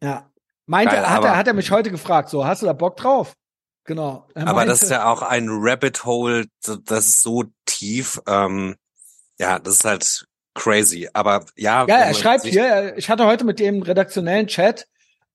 [0.00, 0.30] Ja.
[0.66, 3.34] Meinte, Geil, hat, er, hat er mich heute gefragt, so, hast du da Bock drauf?
[3.84, 4.28] Genau.
[4.34, 8.20] Er Aber das meinte- ist ja auch ein Rabbit Hole, das ist so tief.
[8.28, 8.76] Ähm,
[9.38, 11.08] ja, das ist halt crazy.
[11.12, 11.84] Aber ja.
[11.88, 14.86] Ja, er schreibt hier, er- ich hatte heute mit dem redaktionellen Chat,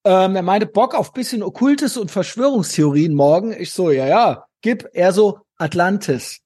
[0.03, 3.53] ähm, er meinte Bock auf bisschen Okkultes und Verschwörungstheorien morgen.
[3.53, 6.39] Ich so, ja, ja, gib er so Atlantis.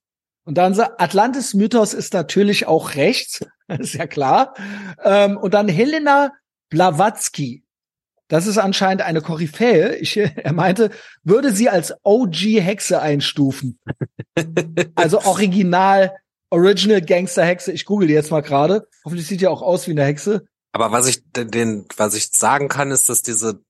[0.44, 4.54] Und dann so, Atlantis-Mythos ist natürlich auch rechts, ist ja klar.
[5.04, 6.32] Ähm, und dann Helena
[6.70, 7.64] Blavatsky.
[8.28, 9.96] Das ist anscheinend eine Koryphäe.
[9.96, 10.92] Ich, er meinte,
[11.24, 13.80] würde sie als OG-Hexe einstufen.
[14.96, 16.12] also original,
[16.50, 17.72] Original Gangster-Hexe.
[17.72, 18.88] Ich google die jetzt mal gerade.
[19.04, 20.46] Hoffentlich sieht die auch aus wie eine Hexe.
[20.76, 23.62] Aber was ich den- was ich sagen kann, ist, dass diese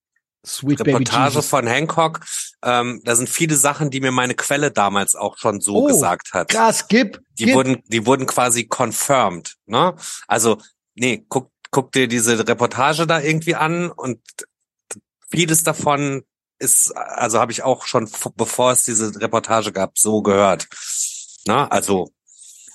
[0.43, 2.21] Sweet Reportage von Hancock,
[2.63, 6.33] ähm, da sind viele Sachen, die mir meine Quelle damals auch schon so Oh, gesagt
[6.33, 6.49] hat.
[6.49, 7.21] Krass, gib.
[7.37, 7.53] Die gib.
[7.55, 9.93] wurden, die wurden quasi confirmed, ne?
[10.27, 10.57] Also,
[10.95, 14.19] nee, guck, guck dir diese Reportage da irgendwie an und
[15.29, 16.23] vieles davon
[16.57, 20.67] ist, also habe ich auch schon, bevor es diese Reportage gab, so gehört.
[21.45, 21.71] Ne?
[21.71, 22.11] Also,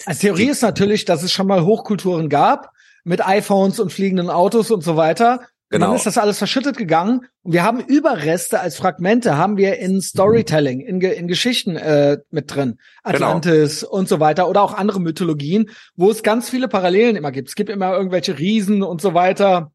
[0.06, 2.70] Also Theorie ist natürlich, dass es schon mal Hochkulturen gab
[3.10, 5.40] mit iPhones und fliegenden Autos und so weiter.
[5.40, 5.46] Und
[5.76, 5.86] Genau.
[5.88, 10.00] dann ist das alles verschüttet gegangen und wir haben Überreste als Fragmente haben wir in
[10.00, 12.78] Storytelling, in, in Geschichten äh, mit drin.
[13.04, 13.16] Genau.
[13.16, 17.48] Atlantis und so weiter oder auch andere Mythologien, wo es ganz viele Parallelen immer gibt.
[17.48, 19.70] Es gibt immer irgendwelche Riesen und so weiter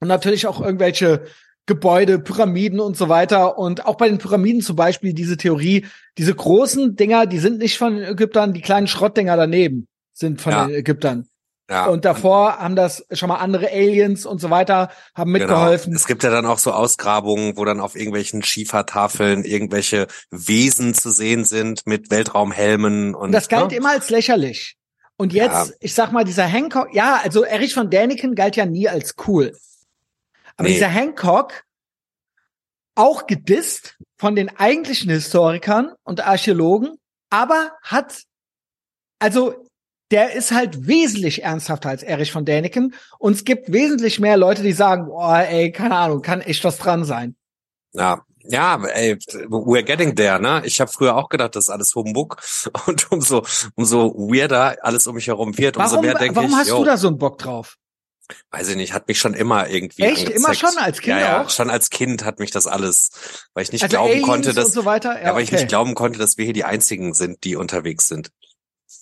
[0.00, 1.22] und natürlich auch irgendwelche
[1.66, 3.56] Gebäude, Pyramiden und so weiter.
[3.58, 5.86] Und auch bei den Pyramiden zum Beispiel diese Theorie,
[6.18, 10.52] diese großen Dinger, die sind nicht von den Ägyptern, die kleinen Schrottdinger daneben sind von
[10.52, 10.66] Ja.
[10.66, 11.26] den Ägyptern.
[11.70, 11.86] Ja.
[11.86, 15.92] Und davor haben das schon mal andere Aliens und so weiter, haben mitgeholfen.
[15.92, 15.96] Genau.
[15.96, 21.10] Es gibt ja dann auch so Ausgrabungen, wo dann auf irgendwelchen Schiefertafeln irgendwelche Wesen zu
[21.10, 23.76] sehen sind mit Weltraumhelmen und, Und das galt ne?
[23.76, 24.76] immer als lächerlich.
[25.16, 25.74] Und jetzt, Ja.
[25.80, 29.56] ich sag mal, dieser Hancock, ja, also Erich von Däniken galt ja nie als cool.
[30.56, 30.74] Aber Nee.
[30.74, 31.62] dieser Hancock,
[32.94, 36.98] auch gedisst von den eigentlichen Historikern und Archäologen,
[37.30, 38.22] aber hat,
[39.18, 39.61] also
[40.12, 42.94] der ist halt wesentlich ernsthafter als Erich von Däniken.
[43.18, 46.78] Und es gibt wesentlich mehr Leute, die sagen, boah, ey, keine Ahnung, kann echt was
[46.78, 47.34] dran sein.
[47.92, 49.14] Ja, ja, ey,
[49.48, 50.62] we're getting there, ne?
[50.64, 52.36] Ich habe früher auch gedacht, das ist alles Humbug
[52.86, 53.44] und umso
[53.76, 56.78] umso weirder alles um mich herum wird, umso Warum, mehr denke warum ich, hast yo,
[56.78, 57.76] du da so einen Bock drauf?
[58.50, 60.28] weiß ich nicht, hat mich schon immer irgendwie Echt?
[60.28, 60.72] Immer angezeckt.
[60.72, 60.82] schon?
[60.82, 61.50] Als Kind ja, ja, auch?
[61.50, 63.10] schon als Kind hat mich das alles,
[63.54, 65.22] weil ich nicht Also glauben Aliens konnte, dass so weiter?
[65.22, 65.56] ja, weil ich okay.
[65.56, 68.30] nicht glauben konnte, dass wir hier die einzigen sind, die unterwegs sind.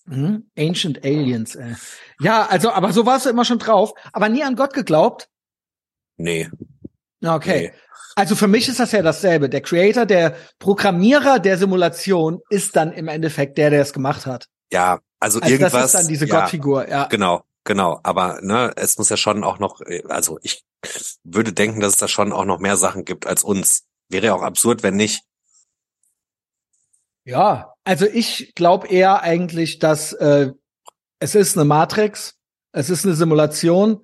[0.06, 0.50] Mhm.
[0.58, 1.76] Ancient Aliens, ey.
[2.20, 5.28] Ja, also, aber so warst du immer schon drauf, aber nie an Gott geglaubt.
[6.16, 6.50] Nee.
[7.24, 7.72] Okay.
[7.72, 7.72] Nee.
[8.16, 9.48] Also für mich ist das ja dasselbe.
[9.48, 14.46] Der Creator, der Programmierer der Simulation ist dann im Endeffekt der, der es gemacht hat.
[14.72, 15.72] Ja, also, Also irgendwas.
[15.72, 17.04] das ist dann diese ja, Gottfigur, ja.
[17.06, 18.00] Genau, genau.
[18.02, 20.64] Aber ne, es muss ja schon auch noch, äh, also ich
[21.24, 23.84] würde denken, dass es da schon auch noch mehr Sachen gibt als uns.
[24.08, 25.22] Wäre ja auch absurd, wenn nicht.
[27.30, 30.50] Ja, also ich glaube eher eigentlich, dass äh,
[31.20, 32.34] es ist eine Matrix,
[32.72, 34.00] es ist eine Simulation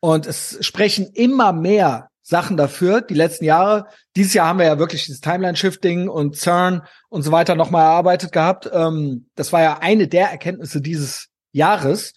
[0.00, 3.88] und es sprechen immer mehr Sachen dafür, die letzten Jahre.
[4.16, 6.80] Dieses Jahr haben wir ja wirklich das Timeline-Shifting und CERN
[7.10, 8.70] und so weiter nochmal erarbeitet gehabt.
[8.72, 12.14] Ähm, das war ja eine der Erkenntnisse dieses Jahres.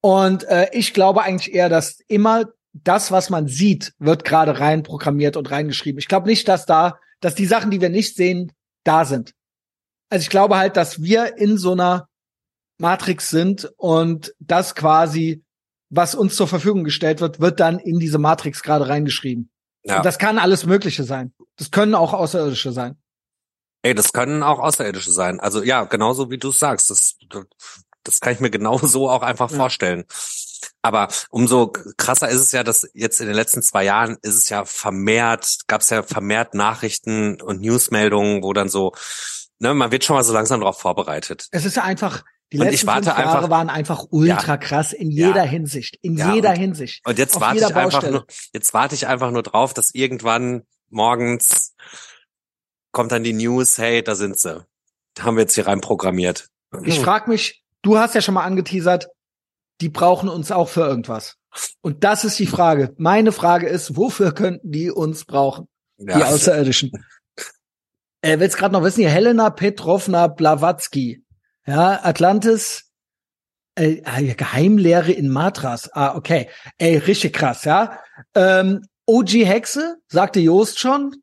[0.00, 4.82] Und äh, ich glaube eigentlich eher, dass immer das, was man sieht, wird gerade rein
[4.82, 5.98] programmiert und reingeschrieben.
[5.98, 8.50] Ich glaube nicht, dass da, dass die Sachen, die wir nicht sehen,
[8.82, 9.34] da sind.
[10.10, 12.08] Also ich glaube halt, dass wir in so einer
[12.78, 15.44] Matrix sind und das quasi,
[15.88, 19.50] was uns zur Verfügung gestellt wird, wird dann in diese Matrix gerade reingeschrieben.
[19.84, 19.98] Ja.
[19.98, 21.32] Und das kann alles Mögliche sein.
[21.56, 22.96] Das können auch Außerirdische sein.
[23.82, 25.40] Ey, das können auch Außerirdische sein.
[25.40, 26.90] Also ja, genauso wie du sagst.
[26.90, 27.16] Das,
[28.02, 29.56] das kann ich mir genauso auch einfach ja.
[29.56, 30.04] vorstellen.
[30.82, 34.48] Aber umso krasser ist es ja, dass jetzt in den letzten zwei Jahren ist es
[34.48, 38.92] ja vermehrt, gab es ja vermehrt Nachrichten und Newsmeldungen, wo dann so,
[39.60, 41.46] ne, man wird schon mal so langsam darauf vorbereitet.
[41.52, 44.92] Es ist ja einfach, die und letzten fünf Jahre einfach, waren einfach ultra ja, krass
[44.92, 47.06] in jeder ja, Hinsicht, in ja, jeder und, Hinsicht.
[47.06, 51.74] Und jetzt warte ich einfach nur, jetzt warte ich einfach nur drauf, dass irgendwann morgens
[52.90, 54.66] kommt dann die News, hey, da sind sie.
[55.14, 56.48] Da haben wir jetzt hier rein programmiert.
[56.82, 59.08] Ich frag mich, du hast ja schon mal angeteasert,
[59.80, 61.36] die brauchen uns auch für irgendwas.
[61.80, 62.94] Und das ist die Frage.
[62.96, 65.68] Meine Frage ist, wofür könnten die uns brauchen?
[65.98, 66.92] Die Außerirdischen.
[68.22, 71.24] Äh, willst gerade noch wissen, hier Helena Petrovna Blavatsky.
[71.66, 72.90] Ja, Atlantis,
[73.76, 75.90] äh, ah, Geheimlehre in Matras.
[75.92, 76.48] Ah, okay.
[76.78, 77.98] Ey, richtig krass, ja.
[78.34, 81.16] Ähm, OG Hexe, sagte Joost schon.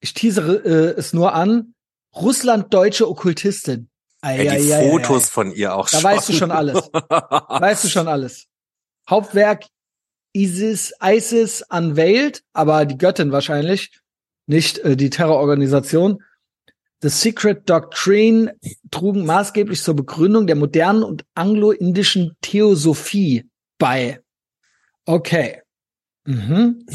[0.00, 1.74] Ich teasere äh, es nur an.
[2.14, 3.88] Russland-deutsche Okkultistin.
[4.20, 6.02] Ei, ja, die ei, Fotos ei, von ihr auch da schon.
[6.02, 6.76] Da weißt du schon alles.
[6.92, 8.46] weißt du schon alles.
[9.08, 9.66] Hauptwerk
[10.34, 13.90] ISIS, ISIS unveiled, aber die Göttin wahrscheinlich,
[14.46, 16.22] nicht äh, die Terrororganisation.
[17.02, 18.56] The Secret Doctrine
[18.90, 23.48] trugen maßgeblich zur Begründung der modernen und anglo-indischen Theosophie
[23.78, 24.20] bei.
[25.04, 25.60] Okay.
[26.24, 26.86] Mhm.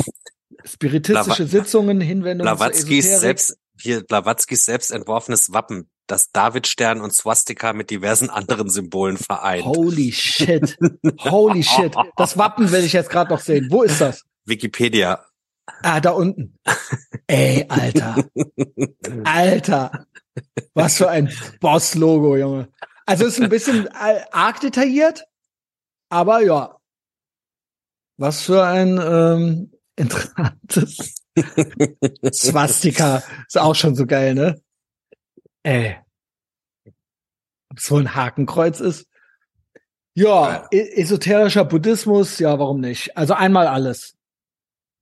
[0.63, 7.73] Spiritistische Blava Sitzungen, Hinwendungen Blavatskys selbst, hier Blavatskys selbst entworfenes Wappen das Davidstern und Swastika
[7.73, 9.63] mit diversen anderen Symbolen vereint.
[9.63, 10.77] Holy shit.
[11.19, 11.95] Holy shit.
[12.17, 13.67] Das Wappen will ich jetzt gerade noch sehen.
[13.69, 14.23] Wo ist das?
[14.45, 15.23] Wikipedia.
[15.83, 16.57] Ah, da unten.
[17.27, 18.15] Ey, Alter.
[19.23, 20.05] Alter.
[20.73, 22.69] Was für ein Boss-Logo, Junge.
[23.05, 25.25] Also ist ein bisschen arg detailliert,
[26.09, 26.77] aber ja.
[28.17, 31.15] Was für ein ähm, interessantes
[32.33, 33.23] Swastika.
[33.47, 34.61] Ist auch schon so geil, ne?
[35.63, 35.97] Ey.
[37.69, 39.07] Ob es wohl ein Hakenkreuz ist?
[40.13, 43.15] Ja, ja, esoterischer Buddhismus, ja, warum nicht?
[43.17, 44.17] Also einmal alles.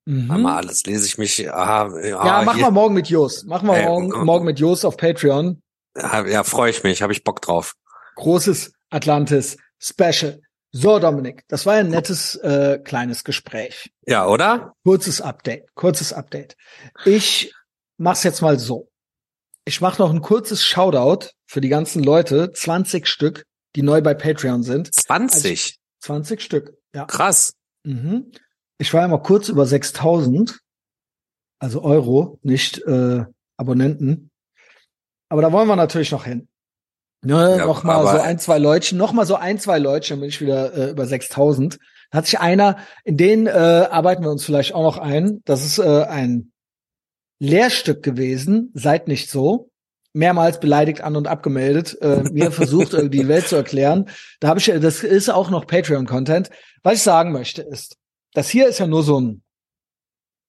[0.10, 0.32] Mhm.
[0.32, 1.48] Einmal alles, lese ich mich.
[1.52, 2.64] Aha, ja, ja mach hier.
[2.64, 3.44] mal morgen mit Jos.
[3.46, 5.62] Mach mal morgen, äh, morgen mit Jos auf Patreon.
[5.96, 7.76] Ja, freue ich mich, habe ich Bock drauf.
[8.16, 10.42] Großes Atlantis Special.
[10.72, 13.92] So, Dominik, das war ein nettes äh, kleines Gespräch.
[14.08, 14.74] Ja, oder?
[14.84, 16.56] Kurzes Update, kurzes Update.
[17.06, 17.54] Ich
[17.98, 18.90] mach's jetzt mal so.
[19.64, 23.46] Ich mache noch ein kurzes Shoutout für die ganzen Leute, 20 Stück,
[23.76, 24.92] die neu bei Patreon sind.
[24.92, 25.52] 20?
[25.52, 27.06] Also 20 Stück, ja.
[27.06, 27.54] Krass.
[27.84, 28.32] Mhm.
[28.80, 30.60] Ich war ja mal kurz über 6000,
[31.60, 33.26] also Euro, nicht äh,
[33.58, 34.32] Abonnenten.
[35.30, 36.48] Aber da wollen wir natürlich noch hin.
[37.22, 40.22] Ne, ja, noch mal so ein, zwei Leutchen, noch mal so ein, zwei Leutchen, dann
[40.22, 41.78] bin ich wieder äh, über 6000.
[42.12, 45.42] Da hat sich einer, in den äh, arbeiten wir uns vielleicht auch noch ein.
[45.44, 46.54] Das ist äh, ein
[47.40, 49.70] Lehrstück gewesen, seid nicht so.
[50.14, 54.10] Mehrmals beleidigt an und abgemeldet, äh, mir versucht, die Welt zu erklären.
[54.40, 56.50] Da habe ich, das ist auch noch Patreon-Content.
[56.84, 57.98] Was ich sagen möchte ist,
[58.34, 59.44] das hier ist ja nur so ein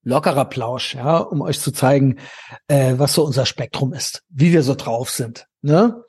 [0.02, 2.18] lockerer Plausch, ja, um euch zu zeigen,
[2.68, 5.46] äh, was so unser Spektrum ist, wie wir so drauf sind.
[5.62, 6.02] Ne?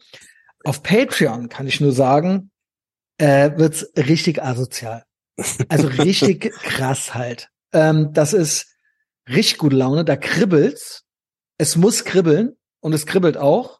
[0.64, 2.52] Auf Patreon kann ich nur sagen,
[3.18, 5.04] äh, wird's richtig asozial.
[5.70, 7.50] Also richtig krass halt.
[7.74, 8.68] Ähm, das ist
[9.28, 11.04] richtig gute Laune, da kribbelt's.
[11.58, 13.80] Es muss kribbeln und es kribbelt auch.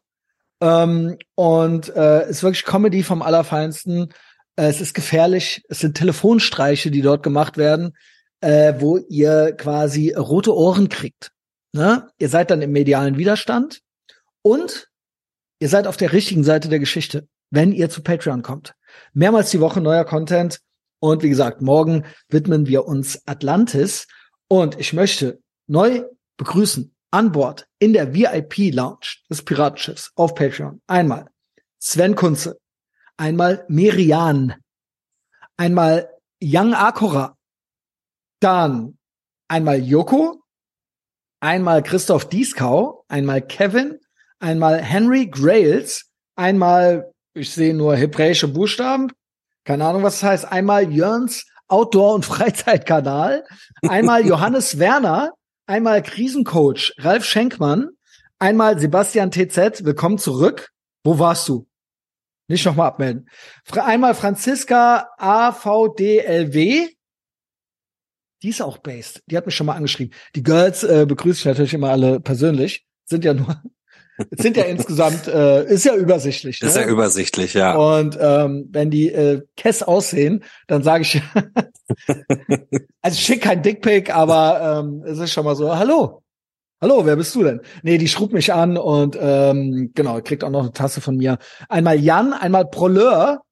[0.60, 4.12] Ähm, und äh, ist wirklich Comedy vom Allerfeinsten.
[4.56, 5.62] Äh, es ist gefährlich.
[5.68, 7.96] Es sind Telefonstreiche, die dort gemacht werden,
[8.40, 11.32] äh, wo ihr quasi rote Ohren kriegt.
[11.72, 12.08] Ne?
[12.18, 13.80] Ihr seid dann im medialen Widerstand
[14.42, 14.88] und
[15.58, 18.74] ihr seid auf der richtigen Seite der Geschichte, wenn ihr zu Patreon kommt.
[19.14, 20.60] Mehrmals die Woche neuer Content.
[21.00, 24.06] Und wie gesagt, morgen widmen wir uns Atlantis.
[24.48, 26.04] Und ich möchte neu
[26.36, 31.26] begrüßen an Bord in der VIP Lounge des Piratenschiffs auf Patreon einmal
[31.78, 32.58] Sven Kunze,
[33.16, 34.54] einmal Merian,
[35.56, 36.08] einmal
[36.42, 37.36] Young Akora,
[38.40, 38.98] dann
[39.48, 40.42] einmal Yoko,
[41.40, 43.98] einmal Christoph Dieskau, einmal Kevin,
[44.40, 49.12] einmal Henry Grails, einmal, ich sehe nur hebräische Buchstaben,
[49.64, 53.44] keine Ahnung, was das heißt, einmal Jörns Outdoor- und Freizeitkanal,
[53.88, 55.32] einmal Johannes Werner,
[55.66, 57.90] einmal Krisencoach Ralf Schenkmann,
[58.38, 60.70] einmal Sebastian TZ, willkommen zurück.
[61.04, 61.66] Wo warst du?
[62.52, 63.30] Nicht nochmal abmelden.
[63.72, 66.86] Einmal Franziska AVDLW.
[68.42, 69.22] Die ist auch based.
[69.26, 70.14] Die hat mich schon mal angeschrieben.
[70.36, 72.84] Die Girls äh, begrüße ich natürlich immer alle persönlich.
[73.06, 73.62] Sind ja nur
[74.18, 76.60] es sind ja insgesamt, äh, ist ja übersichtlich.
[76.60, 76.68] Ne?
[76.68, 77.74] Ist ja übersichtlich, ja.
[77.74, 81.22] Und ähm, wenn die äh, Kess aussehen, dann sage ich,
[83.00, 86.22] also schick kein Dickpick, aber ähm, es ist schon mal so, hallo,
[86.82, 87.60] hallo, wer bist du denn?
[87.82, 91.38] Nee, die schrub mich an und ähm, genau, kriegt auch noch eine Tasse von mir.
[91.68, 93.42] Einmal Jan, einmal Proleur,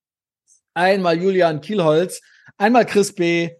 [0.74, 2.20] einmal Julian Kielholz,
[2.58, 3.50] einmal Chris B.,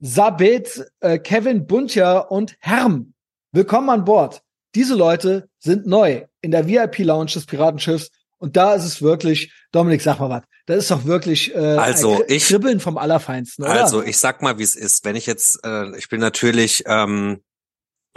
[0.00, 3.14] Sabit, äh, Kevin Buntja und Herm.
[3.52, 4.42] Willkommen an Bord.
[4.74, 8.10] Diese Leute sind neu in der VIP-Lounge des Piratenschiffs.
[8.38, 12.24] Und da ist es wirklich, Dominik, sag mal was, das ist doch wirklich äh, also
[12.26, 13.82] ich, Kribbeln vom Allerfeinsten, oder?
[13.82, 15.04] Also ich sag mal, wie es ist.
[15.04, 17.40] Wenn ich jetzt, äh, ich bin natürlich, ähm,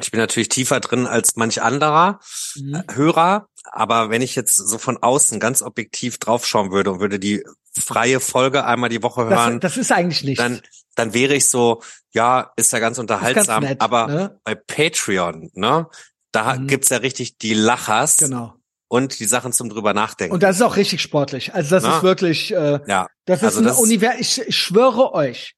[0.02, 2.20] ich bin natürlich tiefer drin als manch anderer
[2.56, 2.76] mhm.
[2.76, 7.20] äh, Hörer, aber wenn ich jetzt so von außen ganz objektiv draufschauen würde und würde
[7.20, 7.44] die
[7.78, 10.40] freie Folge einmal die Woche hören, das, das ist eigentlich nicht.
[10.40, 10.62] Dann,
[10.96, 11.82] dann wäre ich so,
[12.14, 14.40] ja, ist ja ganz unterhaltsam, ganz nett, aber ne?
[14.44, 15.88] bei Patreon, ne,
[16.32, 16.68] da mhm.
[16.68, 18.18] gibt's ja richtig die Lachers.
[18.18, 18.56] Genau.
[18.88, 20.32] Und die Sachen zum drüber nachdenken.
[20.32, 21.56] Und das ist auch richtig sportlich.
[21.56, 21.98] Also das Na?
[21.98, 23.08] ist wirklich, äh, ja.
[23.26, 24.20] das ist also ein Universum.
[24.22, 25.56] Ich, ich schwöre euch,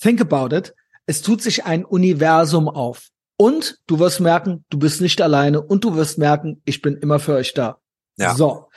[0.00, 0.72] think about it.
[1.04, 3.08] Es tut sich ein Universum auf.
[3.40, 5.62] Und du wirst merken, du bist nicht alleine.
[5.62, 7.78] Und du wirst merken, ich bin immer für euch da.
[8.18, 8.34] Ja.
[8.34, 8.68] So.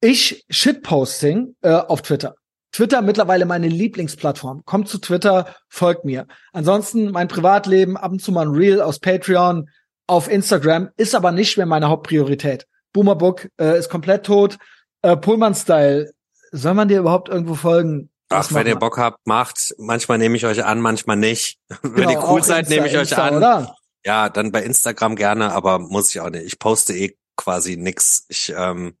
[0.00, 2.36] Ich Shitposting äh, auf Twitter.
[2.70, 4.64] Twitter mittlerweile meine Lieblingsplattform.
[4.64, 6.28] Kommt zu Twitter, folgt mir.
[6.52, 9.68] Ansonsten mein Privatleben, ab und zu mal ein Reel aus Patreon,
[10.06, 12.68] auf Instagram, ist aber nicht mehr meine Hauptpriorität.
[12.92, 14.56] Boomerbook äh, ist komplett tot.
[15.02, 16.12] Äh, Pullman-Style,
[16.52, 18.10] soll man dir überhaupt irgendwo folgen?
[18.28, 19.74] Ach, wenn ihr Bock habt, macht.
[19.78, 21.58] Manchmal nehme ich euch an, manchmal nicht.
[21.82, 23.36] Genau, wenn ihr cool seid, nehme ich euch Insta, an.
[23.38, 23.76] Oder?
[24.06, 26.46] Ja, dann bei Instagram gerne, aber muss ich auch nicht.
[26.46, 28.24] Ich poste eh quasi nix.
[28.28, 28.96] Ich, ähm,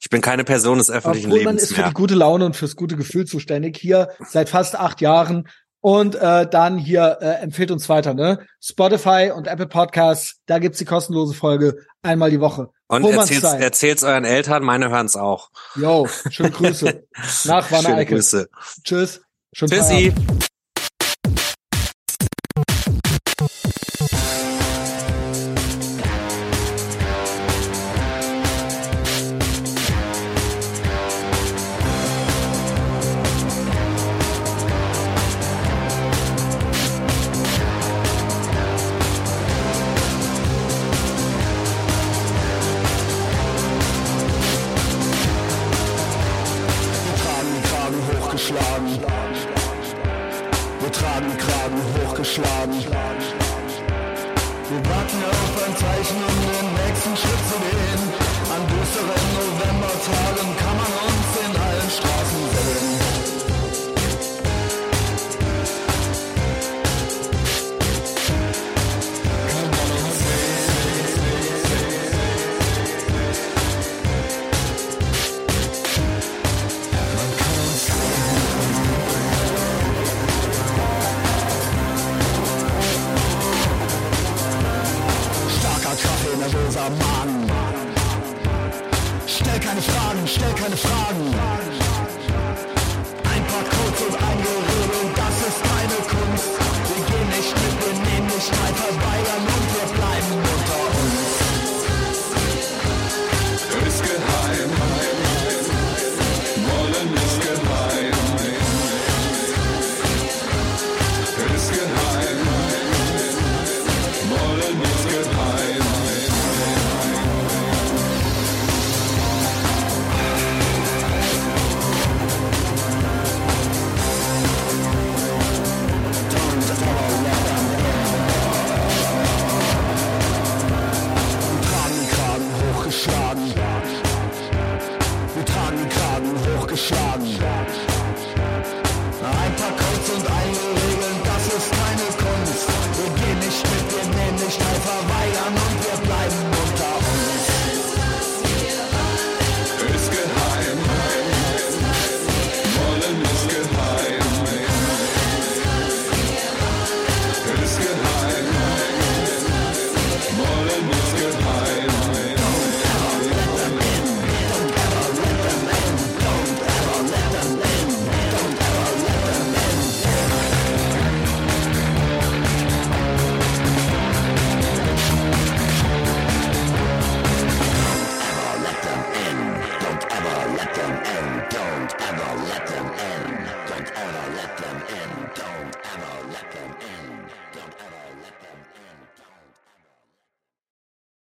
[0.00, 1.44] ich bin keine Person des öffentlichen Lebens.
[1.44, 3.76] Man ist für die gute Laune und fürs gute Gefühl zuständig.
[3.76, 5.50] Hier seit fast acht Jahren
[5.80, 8.46] und äh, dann hier äh, empfiehlt uns weiter, ne?
[8.58, 12.70] Spotify und Apple Podcasts, da gibt's die kostenlose Folge einmal die Woche.
[12.86, 15.50] Und erzählt's, erzählt's euren Eltern, meine hören's auch.
[15.76, 17.06] Jo, schöne Grüße.
[17.44, 18.48] Nach Wanne Schöne Grüße.
[18.82, 19.20] Tschüss.
[19.52, 20.12] Schönen Tschüssi.
[20.12, 20.47] Feierabend.